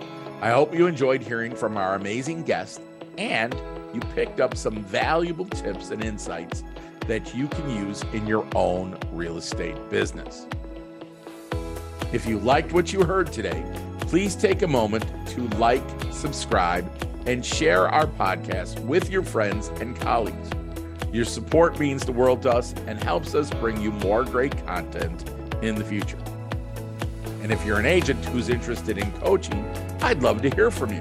I 0.40 0.50
hope 0.50 0.72
you 0.72 0.86
enjoyed 0.86 1.22
hearing 1.22 1.56
from 1.56 1.76
our 1.76 1.96
amazing 1.96 2.44
guests 2.44 2.78
and 3.18 3.52
you 3.92 3.98
picked 4.14 4.38
up 4.38 4.56
some 4.56 4.84
valuable 4.84 5.44
tips 5.46 5.90
and 5.90 6.04
insights 6.04 6.62
that 7.08 7.34
you 7.34 7.48
can 7.48 7.68
use 7.68 8.04
in 8.12 8.28
your 8.28 8.46
own 8.54 8.96
real 9.10 9.36
estate 9.36 9.76
business. 9.90 10.46
If 12.12 12.26
you 12.26 12.38
liked 12.38 12.72
what 12.72 12.92
you 12.92 13.02
heard 13.02 13.32
today, 13.32 13.64
please 14.02 14.36
take 14.36 14.62
a 14.62 14.68
moment 14.68 15.04
to 15.30 15.48
like, 15.58 15.82
subscribe, 16.12 16.88
and 17.26 17.44
share 17.44 17.88
our 17.88 18.06
podcast 18.06 18.78
with 18.84 19.10
your 19.10 19.24
friends 19.24 19.66
and 19.80 19.96
colleagues. 19.96 20.48
Your 21.12 21.24
support 21.24 21.80
means 21.80 22.04
the 22.04 22.12
world 22.12 22.42
to 22.42 22.50
us 22.50 22.74
and 22.86 23.02
helps 23.02 23.34
us 23.34 23.50
bring 23.50 23.80
you 23.80 23.90
more 23.90 24.22
great 24.24 24.64
content 24.66 25.28
in 25.62 25.74
the 25.74 25.84
future. 25.84 26.18
And 27.42 27.50
if 27.50 27.64
you're 27.64 27.80
an 27.80 27.86
agent 27.86 28.24
who's 28.26 28.48
interested 28.48 28.96
in 28.98 29.10
coaching, 29.12 29.64
I'd 30.02 30.22
love 30.22 30.42
to 30.42 30.50
hear 30.50 30.70
from 30.70 30.92
you. 30.92 31.00